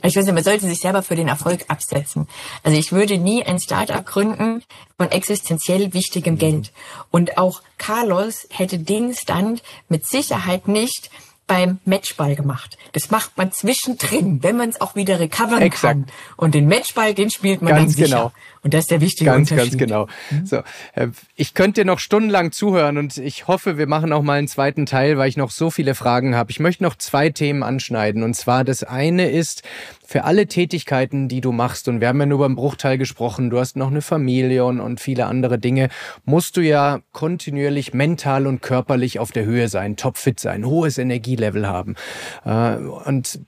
[0.04, 2.28] Ich weiß nicht, man sollte sich selber für den Erfolg absetzen.
[2.62, 4.62] Also ich würde nie ein Startup gründen
[4.96, 6.38] von existenziell wichtigem.
[6.38, 6.72] Geld.
[7.10, 11.10] Und auch Carlos hätte den Stand mit Sicherheit nicht
[11.48, 12.78] beim Matchball gemacht.
[12.92, 15.94] Das macht man zwischendrin, wenn man es auch wieder recovern Exakt.
[15.94, 16.06] kann.
[16.36, 18.18] Und den Matchball, den spielt man ganz dann sicher.
[18.18, 18.32] Genau.
[18.64, 19.80] Und das ist der wichtige ganz, Unterschied.
[19.80, 20.08] Ganz genau.
[20.30, 20.46] Mhm.
[20.46, 20.58] So,
[20.94, 24.50] äh, ich könnte dir noch stundenlang zuhören und ich hoffe, wir machen auch mal einen
[24.50, 26.52] zweiten Teil, weil ich noch so viele Fragen habe.
[26.52, 28.24] Ich möchte noch zwei Themen anschneiden.
[28.24, 29.64] Und zwar das eine ist,
[30.08, 33.50] für alle Tätigkeiten, die du machst, und wir haben ja nur über einen Bruchteil gesprochen,
[33.50, 35.90] du hast noch eine Familie und, und viele andere Dinge,
[36.24, 41.68] musst du ja kontinuierlich mental und körperlich auf der Höhe sein, topfit sein, hohes Energielevel
[41.68, 41.96] haben.
[42.46, 43.42] Äh, und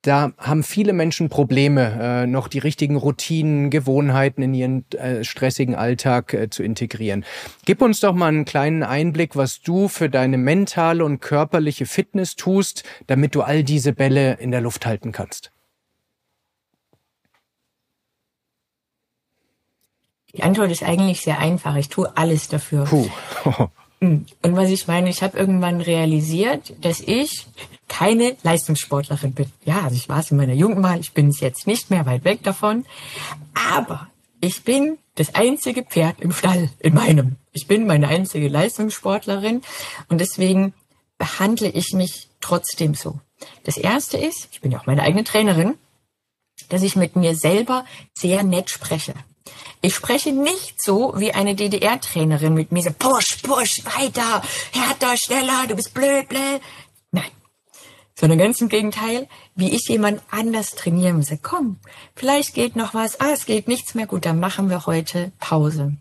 [0.00, 5.74] da haben viele Menschen Probleme, äh, noch die richtigen Routinen, Gewohnheiten in ihren äh, stressigen
[5.74, 7.26] Alltag zu integrieren.
[7.66, 12.34] Gib uns doch mal einen kleinen Einblick, was du für deine mentale und körperliche Fitness
[12.34, 15.52] tust, damit du all diese Bälle in der Luft halten kannst.
[20.34, 21.76] Die Antwort ist eigentlich sehr einfach.
[21.76, 22.84] Ich tue alles dafür.
[22.84, 23.08] Puh.
[24.00, 24.26] Hm.
[24.42, 27.46] Und was ich meine, ich habe irgendwann realisiert, dass ich
[27.88, 29.50] keine Leistungssportlerin bin.
[29.64, 32.06] Ja, also ich war es in meiner Jugend mal, ich bin es jetzt nicht mehr
[32.06, 32.86] weit weg davon.
[33.74, 34.08] Aber
[34.40, 37.36] ich bin das einzige Pferd im Stall, in meinem.
[37.52, 39.62] Ich bin meine einzige Leistungssportlerin
[40.08, 40.74] und deswegen
[41.16, 43.18] behandle ich mich trotzdem so.
[43.64, 45.74] Das erste ist, ich bin ja auch meine eigene Trainerin,
[46.68, 47.84] dass ich mit mir selber
[48.14, 49.14] sehr nett spreche.
[49.80, 54.42] Ich spreche nicht so wie eine DDR-Trainerin mit mir so, push, push, weiter,
[54.72, 56.60] härter, schneller, du bist blöd, blöd.
[57.12, 57.30] Nein.
[58.14, 61.32] Sondern ganz im Gegenteil, wie ich jemand anders trainieren muss.
[61.42, 61.78] Komm,
[62.16, 65.96] vielleicht geht noch was, ah, es geht nichts mehr, gut, dann machen wir heute Pause.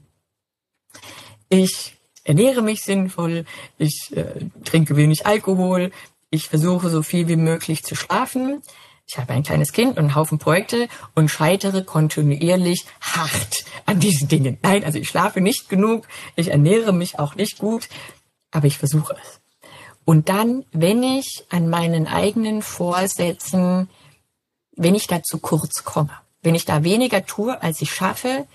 [1.49, 1.93] Ich
[2.23, 3.45] ernähre mich sinnvoll,
[3.77, 5.91] ich äh, trinke wenig Alkohol,
[6.29, 8.61] ich versuche so viel wie möglich zu schlafen.
[9.07, 14.27] Ich habe ein kleines Kind und einen Haufen Projekte und scheitere kontinuierlich hart an diesen
[14.27, 14.57] Dingen.
[14.61, 16.05] Nein, also ich schlafe nicht genug,
[16.35, 17.87] ich ernähre mich auch nicht gut,
[18.51, 19.39] aber ich versuche es.
[20.03, 23.89] Und dann, wenn ich an meinen eigenen Vorsätzen,
[24.75, 26.11] wenn ich da zu kurz komme,
[26.43, 28.45] wenn ich da weniger tue, als ich schaffe,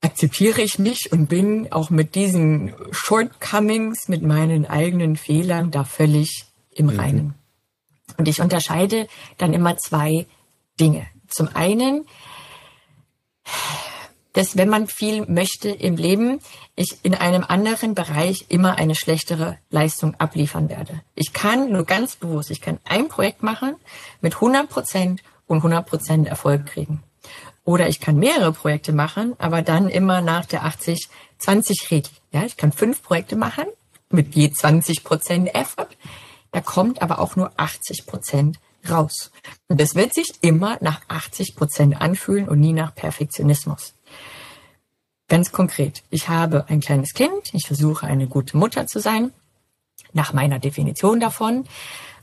[0.00, 6.46] akzeptiere ich mich und bin auch mit diesen Shortcomings, mit meinen eigenen Fehlern da völlig
[6.70, 7.00] im mhm.
[7.00, 7.34] Reinen.
[8.16, 10.26] Und ich unterscheide dann immer zwei
[10.78, 11.06] Dinge.
[11.28, 12.06] Zum einen,
[14.32, 16.40] dass wenn man viel möchte im Leben,
[16.74, 21.00] ich in einem anderen Bereich immer eine schlechtere Leistung abliefern werde.
[21.14, 23.76] Ich kann nur ganz bewusst, ich kann ein Projekt machen
[24.20, 27.02] mit 100 Prozent und 100 Prozent Erfolg kriegen.
[27.64, 32.12] Oder ich kann mehrere Projekte machen, aber dann immer nach der 80-20-Regel.
[32.30, 33.64] Ja, ich kann fünf Projekte machen
[34.10, 35.88] mit je 20 Prozent Effort.
[36.52, 38.58] Da kommt aber auch nur 80 Prozent
[38.88, 39.30] raus.
[39.68, 43.94] Und das wird sich immer nach 80 Prozent anfühlen und nie nach Perfektionismus.
[45.28, 49.32] Ganz konkret, ich habe ein kleines Kind, ich versuche eine gute Mutter zu sein,
[50.12, 51.66] nach meiner Definition davon,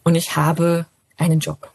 [0.04, 0.86] und ich habe
[1.18, 1.70] einen Job.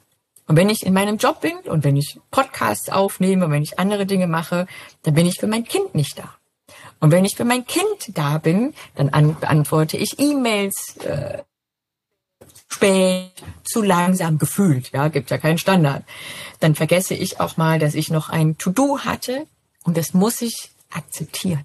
[0.46, 3.78] Und wenn ich in meinem Job bin und wenn ich Podcasts aufnehme, und wenn ich
[3.78, 4.66] andere Dinge mache,
[5.02, 6.34] dann bin ich für mein Kind nicht da.
[7.00, 11.42] Und wenn ich für mein Kind da bin, dann beantworte ich E-Mails, äh,
[12.68, 13.32] spät,
[13.64, 16.04] zu langsam gefühlt, ja, gibt ja keinen Standard.
[16.60, 19.46] Dann vergesse ich auch mal, dass ich noch ein To-Do hatte
[19.84, 21.64] und das muss ich akzeptieren.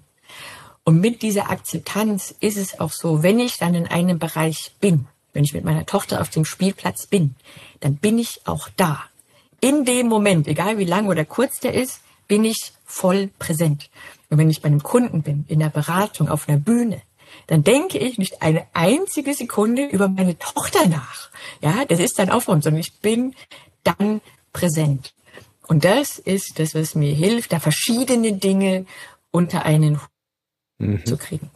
[0.84, 5.06] Und mit dieser Akzeptanz ist es auch so, wenn ich dann in einem Bereich bin,
[5.32, 7.34] wenn ich mit meiner Tochter auf dem Spielplatz bin,
[7.80, 9.02] dann bin ich auch da.
[9.60, 13.88] In dem Moment, egal wie lang oder kurz der ist, bin ich voll präsent.
[14.28, 17.00] Und wenn ich bei einem Kunden bin, in der Beratung, auf einer Bühne,
[17.46, 21.30] dann denke ich nicht eine einzige Sekunde über meine Tochter nach.
[21.60, 23.34] Ja, das ist dann Aufwand, sondern ich bin
[23.82, 24.20] dann
[24.52, 25.14] präsent.
[25.66, 28.86] Und das ist das, was mir hilft, da verschiedene Dinge
[29.30, 30.08] unter einen Hut
[30.78, 31.06] mhm.
[31.06, 31.50] zu kriegen.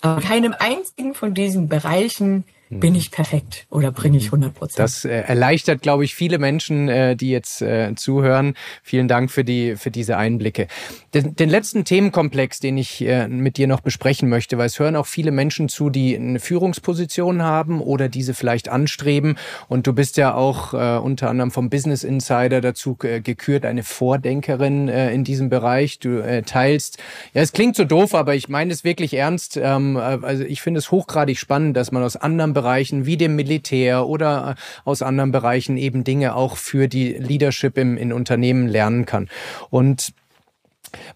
[0.00, 4.78] Aber keinem einzigen von diesen Bereichen bin ich perfekt oder bringe ich 100 Prozent.
[4.78, 8.54] Das äh, erleichtert, glaube ich, viele Menschen, äh, die jetzt äh, zuhören.
[8.84, 10.68] Vielen Dank für die für diese Einblicke.
[11.12, 14.94] Den, den letzten Themenkomplex, den ich äh, mit dir noch besprechen möchte, weil es hören
[14.94, 19.36] auch viele Menschen zu, die eine Führungsposition haben oder diese vielleicht anstreben.
[19.68, 23.82] Und du bist ja auch äh, unter anderem vom Business Insider dazu äh, gekürt, eine
[23.82, 25.98] Vordenkerin äh, in diesem Bereich.
[25.98, 26.98] Du äh, teilst,
[27.34, 29.56] ja, es klingt so doof, aber ich meine es wirklich ernst.
[29.56, 33.36] Ähm, äh, also ich finde es hochgradig spannend, dass man aus anderen Bereichen wie dem
[33.36, 38.68] Militär oder äh, aus anderen Bereichen eben Dinge auch für die Leadership im, in Unternehmen
[38.68, 39.28] lernen kann.
[39.70, 40.12] Und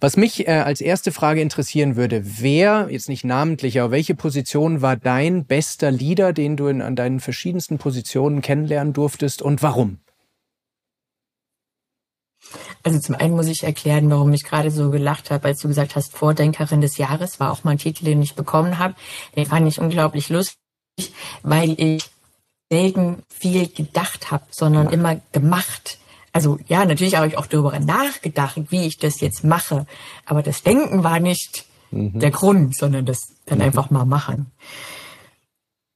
[0.01, 4.83] was mich äh, als erste Frage interessieren würde, wer, jetzt nicht namentlich, aber welche Position
[4.83, 9.99] war dein bester Leader, den du in, an deinen verschiedensten Positionen kennenlernen durftest und warum?
[12.83, 15.97] Also zum einen muss ich erklären, warum ich gerade so gelacht habe, als du gesagt
[15.97, 18.95] hast, Vordenkerin des Jahres war auch mein Titel, den ich bekommen habe.
[19.35, 20.64] Den fand ich unglaublich lustig
[21.43, 22.05] weil ich
[22.71, 25.99] selten viel gedacht habe, sondern immer gemacht.
[26.33, 29.87] Also ja, natürlich habe ich auch darüber nachgedacht, wie ich das jetzt mache.
[30.25, 32.19] Aber das Denken war nicht mhm.
[32.19, 33.65] der Grund, sondern das dann mhm.
[33.65, 34.51] einfach mal machen.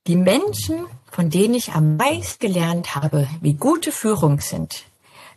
[0.07, 4.85] Die Menschen, von denen ich am meisten gelernt habe, wie gute Führung sind,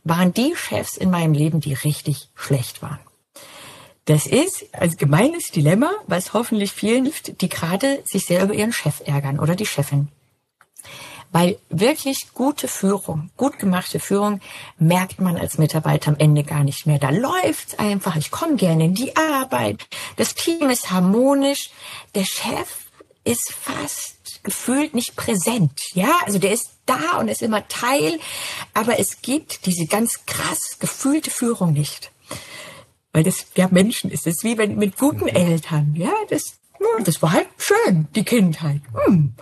[0.03, 2.99] waren die Chefs in meinem Leben, die richtig schlecht waren.
[4.05, 8.73] Das ist ein gemeines Dilemma, was hoffentlich vielen hilft, die gerade sich sehr über ihren
[8.73, 10.07] Chef ärgern oder die Chefin.
[11.31, 14.41] Weil wirklich gute Führung, gut gemachte Führung
[14.77, 16.99] merkt man als Mitarbeiter am Ende gar nicht mehr.
[16.99, 18.17] Da läuft's einfach.
[18.17, 19.87] Ich komme gerne in die Arbeit.
[20.17, 21.69] Das Team ist harmonisch.
[22.15, 22.67] Der Chef
[23.23, 25.79] ist fast gefühlt nicht präsent.
[25.93, 28.19] Ja, also der ist da und ist immer Teil.
[28.73, 32.10] Aber es gibt diese ganz krass gefühlte Führung nicht.
[33.13, 34.27] Weil das ja Menschen ist.
[34.27, 35.35] Es ist wie wenn mit guten mhm.
[35.35, 35.93] Eltern.
[35.95, 36.59] Ja, das,
[37.03, 38.81] das war halt schön, die Kindheit.
[39.05, 39.33] Hm.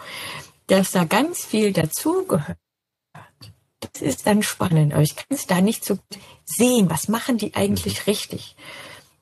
[0.68, 2.58] Dass da ganz viel dazugehört.
[3.80, 4.94] Das ist dann spannend.
[4.94, 5.98] Aber ich kann es da nicht so
[6.46, 6.90] sehen.
[6.90, 8.04] Was machen die eigentlich mhm.
[8.08, 8.56] richtig?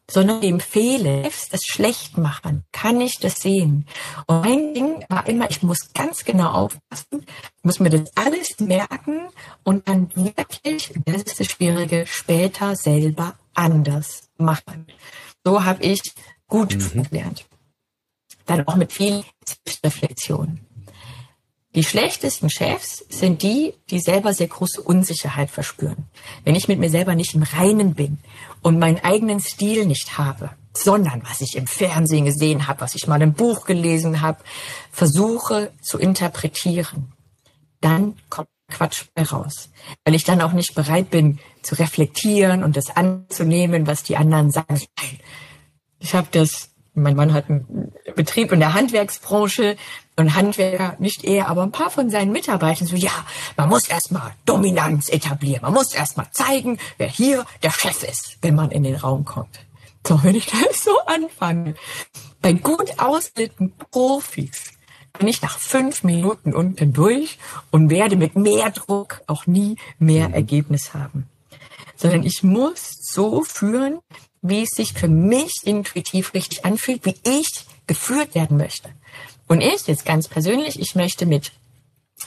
[0.10, 3.86] Sondern dem fehle, das schlecht machen, kann ich das sehen.
[4.26, 7.26] Und mein Ding war immer, ich muss ganz genau aufpassen,
[7.62, 9.28] muss mir das alles merken
[9.64, 14.88] und dann wirklich, das ist das Schwierige, später selber anders machen.
[15.44, 16.02] So habe ich
[16.48, 17.04] gut mhm.
[17.04, 17.46] gelernt.
[18.46, 20.67] Dann auch mit viel Selbstreflexion.
[21.76, 26.06] Die schlechtesten Chefs sind die, die selber sehr große Unsicherheit verspüren.
[26.44, 28.20] Wenn ich mit mir selber nicht im Reinen bin
[28.62, 33.08] und meinen eigenen Stil nicht habe, sondern was ich im Fernsehen gesehen habe, was ich
[33.08, 34.40] mal im Buch gelesen habe,
[34.92, 37.12] versuche zu interpretieren,
[37.82, 39.70] dann kommt Quatsch raus.
[40.04, 44.52] Weil ich dann auch nicht bereit bin zu reflektieren und das anzunehmen, was die anderen
[44.52, 44.82] sagen.
[46.00, 49.78] Ich habe das, mein Mann hat einen Betrieb in der Handwerksbranche
[50.18, 53.12] und Handwerker, nicht er, aber ein paar von seinen Mitarbeitern so, ja,
[53.56, 55.62] man muss erstmal Dominanz etablieren.
[55.62, 59.60] Man muss erstmal zeigen, wer hier der Chef ist, wenn man in den Raum kommt.
[60.06, 61.76] So, wenn ich das so anfange,
[62.42, 64.72] bei gut ausgebildeten Profis,
[65.18, 67.38] bin ich nach fünf Minuten unten durch
[67.72, 70.34] und werde mit mehr Druck auch nie mehr mhm.
[70.34, 71.28] Ergebnis haben.
[71.96, 74.00] Sondern ich muss so führen,
[74.42, 78.90] wie es sich für mich intuitiv richtig anfühlt, wie ich geführt werden möchte.
[79.48, 81.52] Und ich jetzt ganz persönlich, ich möchte mit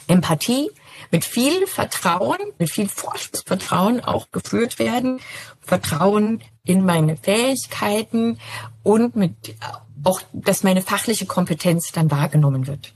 [0.07, 0.71] Empathie,
[1.11, 5.19] mit viel Vertrauen, mit viel Vorschussvertrauen auch geführt werden.
[5.61, 8.39] Vertrauen in meine Fähigkeiten
[8.83, 9.55] und mit
[10.03, 12.93] auch, dass meine fachliche Kompetenz dann wahrgenommen wird.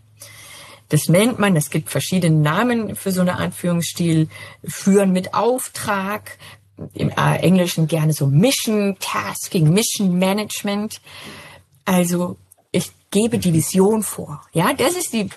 [0.89, 4.29] Das nennt man, es gibt verschiedene Namen für so eine Art Führungsstil,
[4.63, 6.37] Führen mit Auftrag,
[6.93, 11.01] im äh, Englischen gerne so Mission Tasking, Mission Management.
[11.85, 12.37] Also
[12.75, 14.41] ich gebe die Vision vor.
[14.51, 15.29] Ja, das ist die,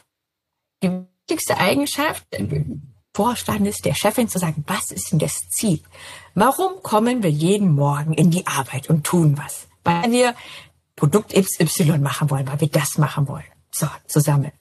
[0.83, 0.91] die
[1.29, 2.27] wichtigste Eigenschaft
[3.15, 5.81] Vorstandes, der Chefin zu sagen, was ist denn das Ziel?
[6.35, 9.67] Warum kommen wir jeden Morgen in die Arbeit und tun was?
[9.83, 10.35] Weil wir
[10.95, 13.45] Produkt XY machen wollen, weil wir das machen wollen.
[13.73, 14.53] So, zusammen.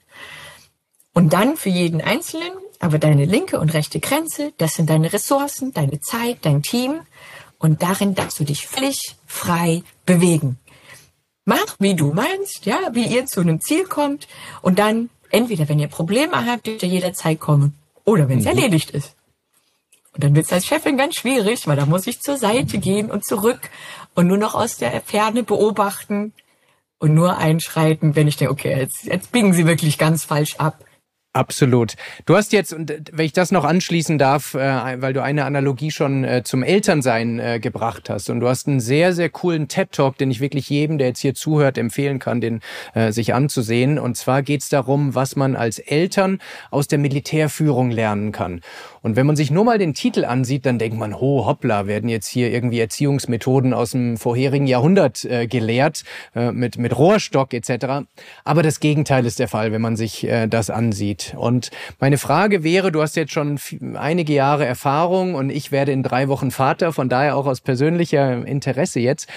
[1.12, 2.50] Und dann für jeden Einzelnen,
[2.80, 7.00] aber deine linke und rechte Grenze, das sind deine Ressourcen, deine Zeit, dein Team.
[7.58, 10.58] Und darin darfst du dich völlig frei bewegen.
[11.48, 14.28] Mach, wie du meinst, ja, wie ihr zu einem Ziel kommt.
[14.60, 17.72] Und dann, entweder wenn ihr Probleme habt, dürft ihr jederzeit kommen.
[18.04, 18.50] Oder wenn es mhm.
[18.50, 19.14] erledigt ist.
[20.12, 23.10] Und dann wird es als Chefin ganz schwierig, weil da muss ich zur Seite gehen
[23.10, 23.70] und zurück
[24.14, 26.34] und nur noch aus der Ferne beobachten
[26.98, 30.84] und nur einschreiten, wenn ich denke, okay, jetzt, jetzt biegen sie wirklich ganz falsch ab.
[31.34, 31.94] Absolut.
[32.24, 35.44] Du hast jetzt, und äh, wenn ich das noch anschließen darf, äh, weil du eine
[35.44, 40.16] Analogie schon äh, zum Elternsein gebracht hast, und du hast einen sehr, sehr coolen TED-Talk,
[40.16, 42.60] den ich wirklich jedem, der jetzt hier zuhört, empfehlen kann, den
[43.10, 43.98] sich anzusehen.
[43.98, 46.40] Und zwar geht es darum, was man als Eltern
[46.70, 48.60] aus der Militärführung lernen kann.
[49.02, 52.08] Und wenn man sich nur mal den Titel ansieht, dann denkt man, ho, hoppla, werden
[52.08, 58.06] jetzt hier irgendwie Erziehungsmethoden aus dem vorherigen Jahrhundert äh, gelehrt, äh, mit, mit Rohrstock etc.
[58.44, 61.17] Aber das Gegenteil ist der Fall, wenn man sich äh, das ansieht.
[61.36, 63.58] Und meine Frage wäre, du hast jetzt schon
[63.94, 68.46] einige Jahre Erfahrung und ich werde in drei Wochen Vater, von daher auch aus persönlicher
[68.46, 69.28] Interesse jetzt.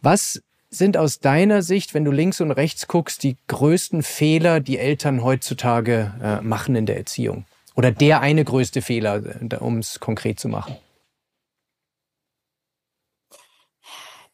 [0.00, 4.78] Was sind aus deiner Sicht, wenn du links und rechts guckst, die größten Fehler, die
[4.78, 7.44] Eltern heutzutage äh, machen in der Erziehung?
[7.74, 9.22] Oder der eine größte Fehler,
[9.60, 10.76] um es konkret zu machen?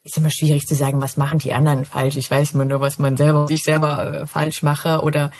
[0.04, 2.16] Ist immer schwierig zu sagen, was machen die anderen falsch.
[2.16, 5.30] Ich weiß immer nur, was man selber, ich selber äh, falsch mache oder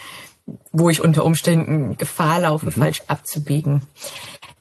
[0.73, 2.73] wo ich unter Umständen Gefahr laufe, mhm.
[2.73, 3.83] falsch abzubiegen.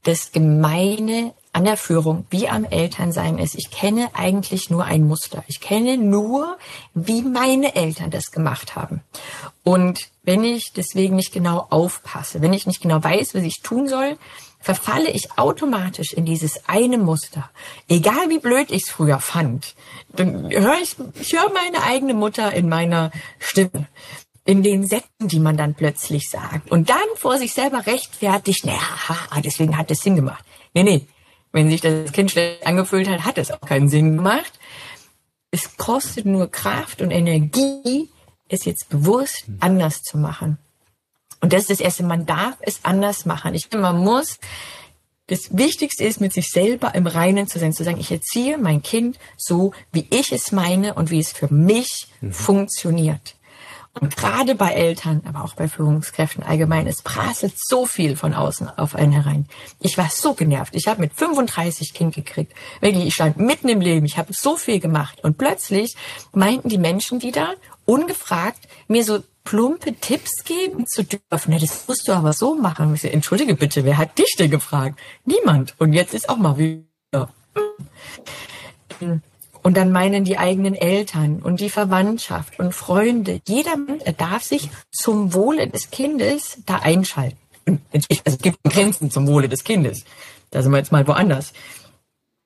[0.03, 5.43] Das Gemeine an der Führung wie am Elternsein ist, ich kenne eigentlich nur ein Muster.
[5.47, 6.57] Ich kenne nur,
[6.93, 9.01] wie meine Eltern das gemacht haben.
[9.63, 13.87] Und wenn ich deswegen nicht genau aufpasse, wenn ich nicht genau weiß, was ich tun
[13.87, 14.17] soll,
[14.59, 17.49] verfalle ich automatisch in dieses eine Muster.
[17.87, 19.75] Egal wie blöd ich es früher fand,
[20.09, 23.87] dann höre ich, ich höre meine eigene Mutter in meiner Stimme
[24.47, 26.71] in den Sätzen, die man dann plötzlich sagt.
[26.71, 28.79] Und dann vor sich selber rechtfertigt, naja,
[29.43, 30.43] deswegen hat es Sinn gemacht.
[30.73, 31.07] Nee, nee,
[31.51, 34.53] wenn sich das Kind schlecht angefühlt hat, hat es auch keinen Sinn gemacht.
[35.51, 38.09] Es kostet nur Kraft und Energie,
[38.47, 40.57] es jetzt bewusst anders zu machen.
[41.41, 43.53] Und das ist das Erste, man darf es anders machen.
[43.53, 44.39] Ich finde, man muss,
[45.27, 48.81] das Wichtigste ist, mit sich selber im Reinen zu sein, zu sagen, ich erziehe mein
[48.81, 52.31] Kind so, wie ich es meine und wie es für mich mhm.
[52.31, 53.35] funktioniert.
[53.99, 58.69] Und gerade bei Eltern, aber auch bei Führungskräften allgemein, es prasselt so viel von außen
[58.77, 59.47] auf einen herein.
[59.79, 60.75] Ich war so genervt.
[60.75, 62.53] Ich habe mit 35 Kind gekriegt.
[62.81, 64.05] Wirklich, ich stand mitten im Leben.
[64.05, 65.23] Ich habe so viel gemacht.
[65.23, 65.95] Und plötzlich
[66.33, 67.53] meinten die Menschen wieder,
[67.85, 71.57] ungefragt, mir so plumpe Tipps geben zu dürfen.
[71.57, 72.93] Das musst du aber so machen.
[72.93, 74.99] Ich so, Entschuldige bitte, wer hat dich denn gefragt?
[75.23, 75.75] Niemand.
[75.77, 77.29] Und jetzt ist auch mal wieder.
[79.67, 83.41] Und dann meinen die eigenen Eltern und die Verwandtschaft und Freunde.
[83.45, 83.75] Jeder
[84.17, 87.37] darf sich zum Wohle des Kindes da einschalten.
[87.91, 90.05] Also es gibt Grenzen zum Wohle des Kindes.
[90.51, 91.51] Da sind wir jetzt mal woanders.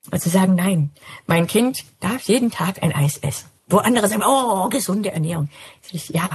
[0.09, 0.89] Also sagen, nein,
[1.27, 3.45] mein Kind darf jeden Tag ein Eis essen.
[3.67, 5.49] Wo andere sagen, oh, gesunde Ernährung.
[5.91, 6.27] Ja,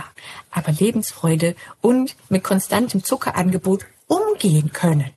[0.53, 5.11] aber Lebensfreude und mit konstantem Zuckerangebot umgehen können.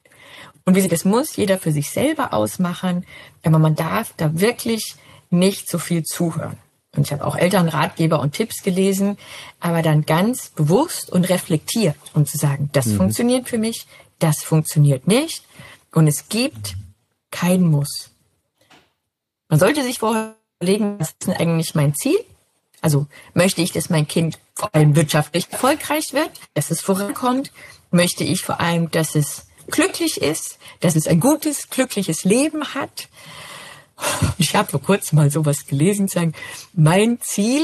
[0.66, 3.06] Und wie sie das muss, jeder für sich selber ausmachen.
[3.44, 4.96] Aber man darf da wirklich
[5.30, 6.58] nicht so viel zuhören.
[6.96, 9.18] Und ich habe auch Elternratgeber und Tipps gelesen,
[9.60, 12.98] aber dann ganz bewusst und reflektiert, um zu sagen, das mhm.
[12.98, 13.86] funktioniert für mich,
[14.20, 15.44] Das funktioniert nicht.
[15.94, 16.76] Und es gibt
[17.32, 18.12] kein Muss.
[19.48, 22.20] Man sollte sich vorher überlegen, was ist denn eigentlich mein Ziel?
[22.82, 27.52] Also möchte ich, dass mein Kind vor allem wirtschaftlich erfolgreich wird, dass es vorankommt?
[27.92, 33.08] Möchte ich vor allem, dass es glücklich ist, dass es ein gutes, glückliches Leben hat?
[34.38, 36.34] Ich habe vor kurzem mal sowas gelesen, sagen,
[36.74, 37.62] mein Ziel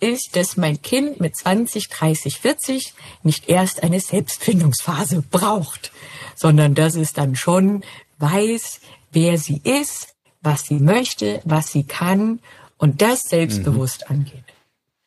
[0.00, 5.92] ist, dass mein Kind mit 20, 30, 40 nicht erst eine Selbstfindungsphase braucht,
[6.34, 7.82] sondern dass es dann schon
[8.18, 8.80] weiß,
[9.12, 12.40] wer sie ist, was sie möchte, was sie kann
[12.78, 14.16] und das selbstbewusst mhm.
[14.16, 14.44] angeht.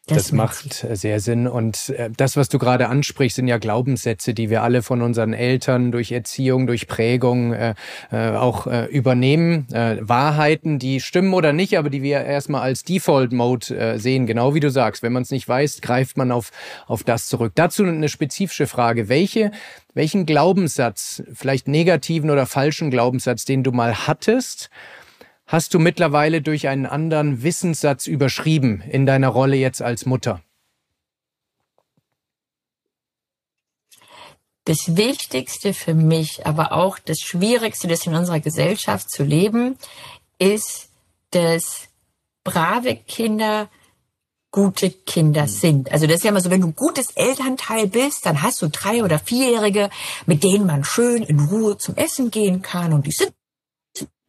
[0.09, 1.47] Das, das macht sehr Sinn.
[1.47, 5.33] Und äh, das, was du gerade ansprichst, sind ja Glaubenssätze, die wir alle von unseren
[5.33, 7.75] Eltern durch Erziehung, durch Prägung äh,
[8.11, 9.67] äh, auch äh, übernehmen.
[9.71, 14.25] Äh, Wahrheiten, die stimmen oder nicht, aber die wir erstmal als Default-Mode äh, sehen.
[14.25, 15.03] Genau wie du sagst.
[15.03, 16.51] Wenn man es nicht weiß, greift man auf,
[16.87, 17.53] auf das zurück.
[17.55, 19.09] Dazu eine spezifische Frage.
[19.09, 19.51] Welche,
[19.93, 24.69] welchen Glaubenssatz, vielleicht negativen oder falschen Glaubenssatz, den du mal hattest,
[25.49, 30.41] hast du mittlerweile durch einen anderen Wissenssatz überschrieben in deiner Rolle jetzt als Mutter?
[34.65, 39.75] Das Wichtigste für mich, aber auch das Schwierigste, das in unserer Gesellschaft zu leben,
[40.37, 40.89] ist,
[41.31, 41.87] dass
[42.43, 43.69] brave Kinder
[44.51, 45.47] gute Kinder hm.
[45.47, 45.91] sind.
[45.91, 48.67] Also das ist ja immer so, wenn du ein gutes Elternteil bist, dann hast du
[48.67, 49.89] drei oder vierjährige,
[50.27, 53.33] mit denen man schön in Ruhe zum Essen gehen kann und die sind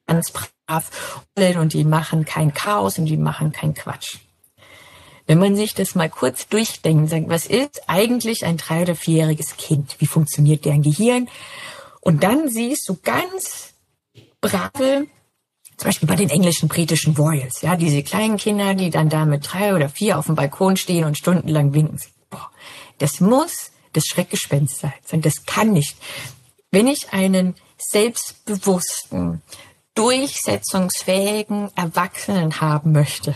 [0.06, 0.50] ganz brav
[1.58, 4.18] und die machen kein Chaos und die machen kein Quatsch.
[5.26, 9.56] Wenn man sich das mal kurz durchdenkt, sagt, was ist eigentlich ein drei- oder vierjähriges
[9.56, 9.96] Kind?
[10.00, 11.28] Wie funktioniert deren Gehirn?
[12.00, 13.74] Und dann siehst du ganz
[14.40, 15.06] brave,
[15.76, 19.52] zum Beispiel bei den englischen britischen Royals, ja, diese kleinen Kinder, die dann da mit
[19.52, 22.00] drei oder vier auf dem Balkon stehen und stundenlang winken.
[22.28, 22.50] Boah,
[22.98, 25.20] das muss das Schreckgespenst sein.
[25.22, 25.96] Das kann nicht.
[26.70, 29.42] Wenn ich einen selbstbewussten,
[29.94, 33.34] durchsetzungsfähigen Erwachsenen haben möchte,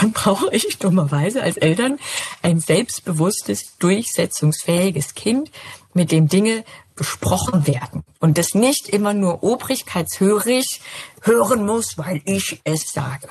[0.00, 1.98] dann brauche ich dummerweise als Eltern
[2.42, 5.50] ein selbstbewusstes, durchsetzungsfähiges Kind,
[5.94, 10.80] mit dem Dinge besprochen werden und das nicht immer nur obrigkeitshörig
[11.22, 13.28] hören muss, weil ich es sage.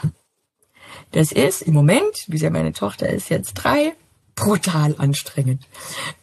[1.11, 3.93] Das ist im Moment, wie gesagt, meine Tochter ist jetzt drei,
[4.35, 5.67] brutal anstrengend.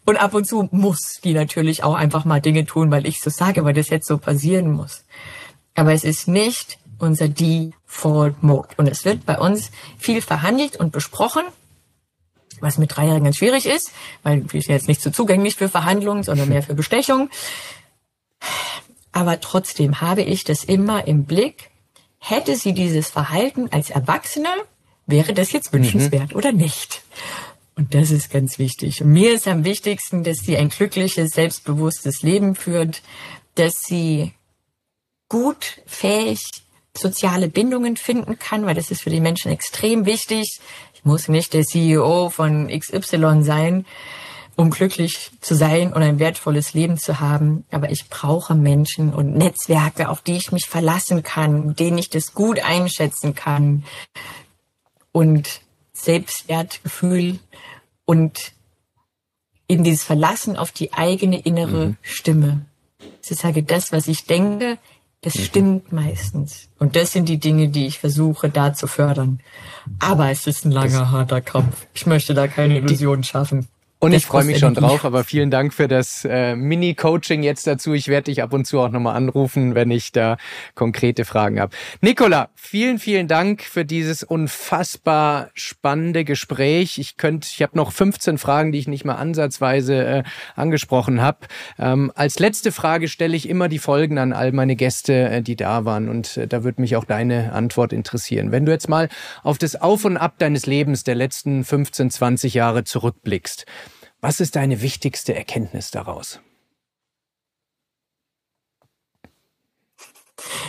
[0.06, 3.30] Und ab und zu muss die natürlich auch einfach mal Dinge tun, weil ich so
[3.30, 5.04] sage, weil das jetzt so passieren muss.
[5.78, 8.70] Aber es ist nicht unser Default Mode.
[8.78, 11.44] Und es wird bei uns viel verhandelt und besprochen,
[12.60, 13.92] was mit Dreijährigen ganz schwierig ist,
[14.24, 17.30] weil wir sind jetzt nicht so zugänglich für Verhandlungen, sondern mehr für Bestechung.
[19.12, 21.70] Aber trotzdem habe ich das immer im Blick.
[22.18, 24.48] Hätte sie dieses Verhalten als Erwachsene,
[25.06, 26.36] wäre das jetzt wünschenswert mhm.
[26.36, 27.02] oder nicht?
[27.76, 29.00] Und das ist ganz wichtig.
[29.00, 33.02] Und mir ist am wichtigsten, dass sie ein glückliches, selbstbewusstes Leben führt,
[33.54, 34.32] dass sie
[35.28, 36.40] gut fähig
[36.96, 40.60] soziale Bindungen finden kann, weil das ist für die Menschen extrem wichtig.
[40.94, 43.86] Ich muss nicht der CEO von XY sein,
[44.56, 47.64] um glücklich zu sein und ein wertvolles Leben zu haben.
[47.70, 52.34] Aber ich brauche Menschen und Netzwerke, auf die ich mich verlassen kann, denen ich das
[52.34, 53.84] gut einschätzen kann.
[55.12, 55.60] Und
[55.92, 57.38] Selbstwertgefühl
[58.04, 58.52] und
[59.68, 61.96] eben dieses Verlassen auf die eigene innere mhm.
[62.02, 62.66] Stimme.
[63.28, 64.78] Ich sage, das, was ich denke,
[65.20, 65.40] das mhm.
[65.40, 66.68] stimmt meistens.
[66.78, 69.40] Und das sind die Dinge, die ich versuche da zu fördern.
[69.98, 71.86] Aber es ist ein langer, das harter Kampf.
[71.94, 73.66] Ich möchte da keine Illusionen schaffen.
[74.00, 77.94] Und ich freue mich schon drauf, aber vielen Dank für das äh, Mini-Coaching jetzt dazu.
[77.94, 80.36] Ich werde dich ab und zu auch nochmal anrufen, wenn ich da
[80.76, 81.74] konkrete Fragen habe.
[82.00, 86.98] Nicola, vielen, vielen Dank für dieses unfassbar spannende Gespräch.
[86.98, 90.22] Ich könnte, ich habe noch 15 Fragen, die ich nicht mal ansatzweise äh,
[90.54, 91.48] angesprochen habe.
[91.76, 95.56] Ähm, als letzte Frage stelle ich immer die Folgen an all meine Gäste, äh, die
[95.56, 96.08] da waren.
[96.08, 98.52] Und äh, da würde mich auch deine Antwort interessieren.
[98.52, 99.08] Wenn du jetzt mal
[99.42, 103.66] auf das Auf und Ab deines Lebens der letzten 15, 20 Jahre zurückblickst,
[104.20, 106.40] was ist deine wichtigste Erkenntnis daraus?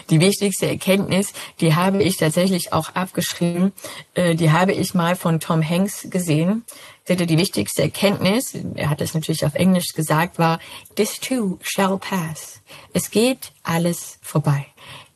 [0.10, 3.74] Die wichtigste Erkenntnis, die habe ich tatsächlich auch abgeschrieben,
[4.16, 6.66] äh, die habe ich mal von Tom Hanks gesehen.
[7.08, 10.60] Die wichtigste Erkenntnis, er hat es natürlich auf Englisch gesagt, war,
[10.96, 12.62] this too shall pass.
[12.94, 14.66] Es geht alles vorbei.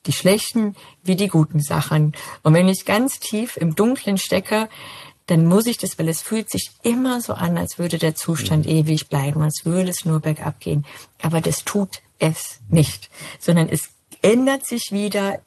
[0.05, 2.13] Die schlechten wie die guten Sachen.
[2.41, 4.69] Und wenn ich ganz tief im Dunkeln stecke,
[5.27, 8.65] dann muss ich das, weil es fühlt sich immer so an, als würde der Zustand
[8.65, 8.71] mhm.
[8.71, 10.85] ewig bleiben, als würde es nur bergab gehen.
[11.21, 13.09] Aber das tut es nicht,
[13.39, 13.89] sondern es
[14.21, 15.39] ändert sich wieder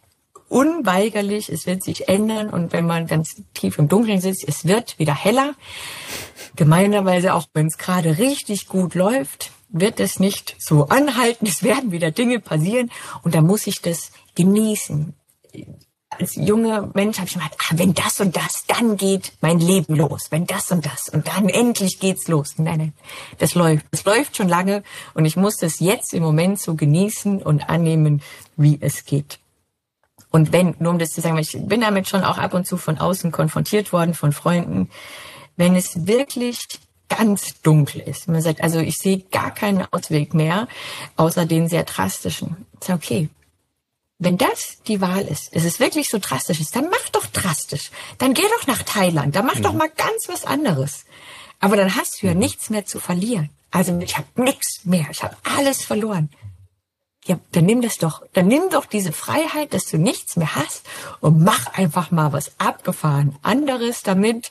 [0.48, 4.98] unweigerlich, es wird sich ändern und wenn man ganz tief im Dunkeln sitzt, es wird
[4.98, 5.54] wieder heller.
[6.54, 11.46] Gemeinerweise auch wenn es gerade richtig gut läuft, wird es nicht so anhalten.
[11.46, 12.90] Es werden wieder Dinge passieren
[13.22, 15.14] und da muss ich das genießen.
[16.18, 19.94] Als junger Mensch habe ich gedacht, ah, wenn das und das, dann geht mein Leben
[19.94, 20.28] los.
[20.30, 22.54] Wenn das und das und dann endlich geht's los.
[22.58, 22.92] Nein, nein,
[23.38, 23.86] das läuft.
[23.90, 24.82] Das läuft schon lange
[25.14, 28.22] und ich muss das jetzt im Moment so genießen und annehmen,
[28.56, 29.38] wie es geht.
[30.30, 32.76] Und wenn, nur um das zu sagen, ich bin damit schon auch ab und zu
[32.76, 34.90] von außen konfrontiert worden, von Freunden,
[35.56, 36.66] wenn es wirklich
[37.08, 38.28] ganz dunkel ist.
[38.28, 40.68] Man sagt, also ich sehe gar keinen Ausweg mehr,
[41.16, 42.66] außer den sehr drastischen.
[42.80, 43.28] Ist okay.
[44.18, 47.90] Wenn das die Wahl ist, es ist wirklich so drastisch ist, dann mach doch drastisch.
[48.16, 49.62] Dann geh doch nach Thailand, dann mach mhm.
[49.62, 51.04] doch mal ganz was anderes.
[51.60, 52.40] Aber dann hast du ja mhm.
[52.40, 53.50] nichts mehr zu verlieren.
[53.70, 56.30] Also ich habe nichts mehr, ich habe alles verloren.
[57.26, 60.86] Ja, dann nimm das doch, dann nimm doch diese Freiheit, dass du nichts mehr hast
[61.20, 64.50] und mach einfach mal was abgefahren anderes damit.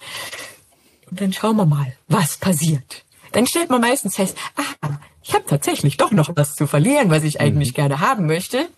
[1.10, 3.04] Und dann schauen wir mal, was passiert.
[3.32, 4.90] Dann stellt man meistens fest, ah,
[5.24, 7.76] ich habe tatsächlich doch noch was zu verlieren, was ich eigentlich mhm.
[7.76, 8.70] gerne haben möchte.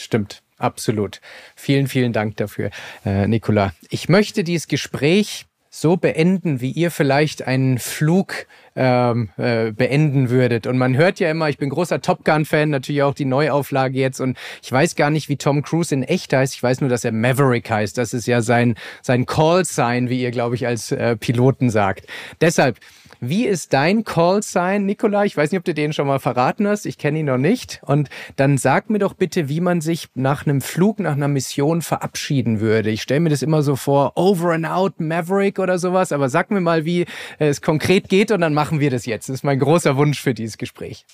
[0.00, 1.20] Stimmt, absolut.
[1.56, 2.70] Vielen, vielen Dank dafür,
[3.04, 3.72] äh, Nicola.
[3.90, 10.66] Ich möchte dieses Gespräch so beenden, wie ihr vielleicht einen Flug ähm, äh, beenden würdet.
[10.66, 14.20] Und man hört ja immer, ich bin großer Top Gun-Fan, natürlich auch die Neuauflage jetzt.
[14.20, 16.54] Und ich weiß gar nicht, wie Tom Cruise in echt heißt.
[16.54, 17.96] Ich weiß nur, dass er Maverick heißt.
[17.98, 22.06] Das ist ja sein, sein Call-Sign, wie ihr, glaube ich, als äh, Piloten sagt.
[22.40, 22.78] Deshalb,
[23.20, 25.24] wie ist dein Call-Sign, Nikola?
[25.24, 26.86] Ich weiß nicht, ob du den schon mal verraten hast.
[26.86, 27.80] Ich kenne ihn noch nicht.
[27.84, 31.82] Und dann sag mir doch bitte, wie man sich nach einem Flug, nach einer Mission
[31.82, 32.90] verabschieden würde.
[32.90, 36.12] Ich stelle mir das immer so vor, over and out, Maverick oder sowas.
[36.12, 37.04] Aber sag mir mal, wie
[37.38, 39.28] es konkret geht und dann machen wir das jetzt.
[39.28, 41.04] Das ist mein großer Wunsch für dieses Gespräch.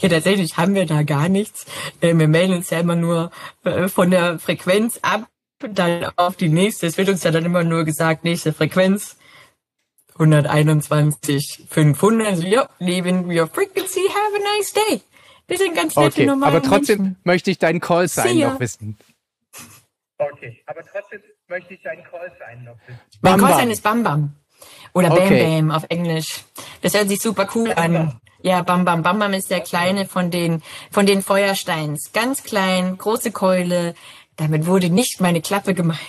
[0.00, 1.64] Ja, tatsächlich haben wir da gar nichts.
[2.00, 3.30] Äh, wir melden uns ja immer nur
[3.64, 5.28] äh, von der Frequenz ab,
[5.68, 6.86] dann auf die nächste.
[6.86, 9.16] Es wird uns ja dann immer nur gesagt, nächste Frequenz
[10.14, 12.26] 121, 500.
[12.26, 15.00] Also, ja, leaving your frequency, have a nice day.
[15.46, 17.16] Wir sind ganz nette okay, normale Aber trotzdem Menschen.
[17.24, 18.96] möchte ich deinen Call sein noch wissen.
[20.18, 23.00] Okay, aber trotzdem möchte ich deinen Call sein noch wissen.
[23.20, 24.34] Mein Call sein ist Bam Bam.
[24.94, 25.60] Oder Bam okay.
[25.60, 26.44] Bam auf Englisch.
[26.82, 28.20] Das hört sich super cool an.
[28.42, 29.02] Ja, Bam Bam.
[29.02, 32.12] Bam Bam ist der kleine von den, von den Feuersteins.
[32.12, 33.94] Ganz klein, große Keule,
[34.42, 36.00] damit wurde nicht meine Klappe gemeint.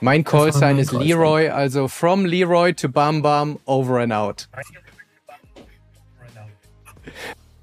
[0.00, 4.48] Mein Callsign ist Leroy, also from Leroy to Bam Bam, over and out.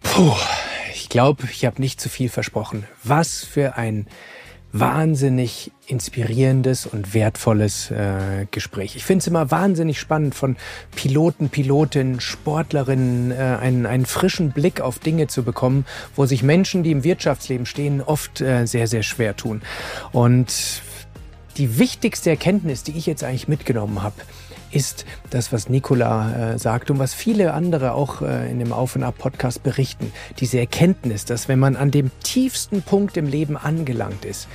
[0.02, 0.35] Puh,
[0.94, 2.88] ich glaube, ich habe nicht zu viel versprochen.
[3.03, 4.07] Was für ein
[4.80, 8.95] wahnsinnig inspirierendes und wertvolles äh, Gespräch.
[8.95, 10.58] Ich finde es immer wahnsinnig spannend, von
[10.95, 15.86] Piloten, Pilotinnen, Sportlerinnen äh, einen, einen frischen Blick auf Dinge zu bekommen,
[16.16, 19.62] wo sich Menschen, die im Wirtschaftsleben stehen, oft äh, sehr, sehr schwer tun.
[20.12, 20.82] Und
[21.58, 24.16] die wichtigste Erkenntnis, die ich jetzt eigentlich mitgenommen habe,
[24.78, 28.95] ist das, was Nicola äh, sagt und was viele andere auch äh, in dem Auf
[28.95, 30.14] und Ab Podcast berichten.
[30.40, 34.48] Diese Erkenntnis, dass wenn man an dem tiefsten Punkt im Leben angelangt ist,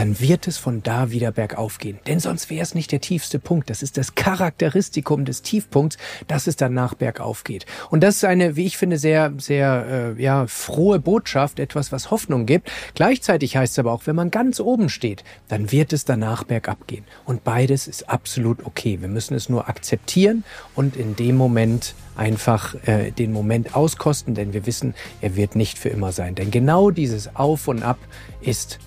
[0.00, 1.98] dann wird es von da wieder bergauf gehen.
[2.06, 3.68] Denn sonst wäre es nicht der tiefste Punkt.
[3.68, 7.66] Das ist das Charakteristikum des Tiefpunkts, dass es danach bergauf geht.
[7.90, 12.10] Und das ist eine, wie ich finde, sehr, sehr äh, ja, frohe Botschaft, etwas, was
[12.10, 12.72] Hoffnung gibt.
[12.94, 16.86] Gleichzeitig heißt es aber auch, wenn man ganz oben steht, dann wird es danach bergab
[16.86, 17.04] gehen.
[17.26, 19.02] Und beides ist absolut okay.
[19.02, 20.44] Wir müssen es nur akzeptieren
[20.74, 25.78] und in dem Moment einfach äh, den Moment auskosten, denn wir wissen, er wird nicht
[25.78, 26.36] für immer sein.
[26.36, 27.98] Denn genau dieses Auf und Ab
[28.40, 28.78] ist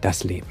[0.00, 0.46] das Leben.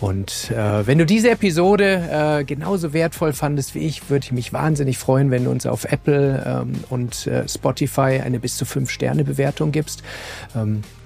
[0.00, 4.52] Und äh, wenn du diese Episode äh, genauso wertvoll fandest wie ich, würde ich mich
[4.52, 8.90] wahnsinnig freuen, wenn du uns auf Apple ähm, und äh, Spotify eine bis zu fünf
[8.90, 10.02] Sterne Bewertung gibst.
[10.56, 11.01] Ähm, äh,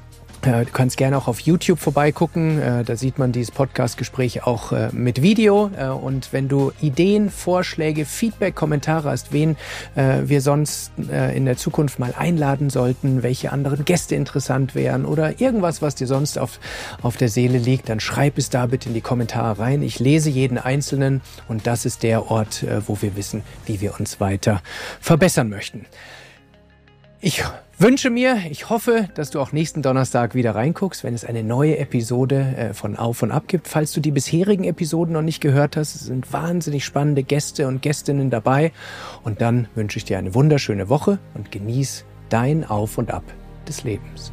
[0.46, 2.60] du kannst gerne auch auf YouTube vorbeigucken.
[2.60, 5.70] Äh, da sieht man dieses Podcast-Gespräch auch äh, mit Video.
[6.02, 9.56] Und wenn du Ideen, Vorschläge, Feedback, Kommentare hast, wen
[9.94, 15.82] wir sonst in der Zukunft mal einladen sollten, welche anderen Gäste interessant wären oder irgendwas,
[15.82, 16.60] was dir sonst auf,
[17.02, 19.82] auf der Seele liegt, dann schreib es da bitte in die Kommentare rein.
[19.82, 24.20] Ich lese jeden einzelnen und das ist der Ort, wo wir wissen, wie wir uns
[24.20, 24.62] weiter
[25.00, 25.86] verbessern möchten.
[27.26, 27.42] Ich
[27.76, 31.76] wünsche mir, ich hoffe, dass du auch nächsten Donnerstag wieder reinguckst, wenn es eine neue
[31.76, 33.66] Episode äh, von Auf und Ab gibt.
[33.66, 38.30] Falls du die bisherigen Episoden noch nicht gehört hast, sind wahnsinnig spannende Gäste und Gästinnen
[38.30, 38.70] dabei.
[39.24, 43.24] Und dann wünsche ich dir eine wunderschöne Woche und genieß dein Auf und Ab
[43.66, 44.32] des Lebens.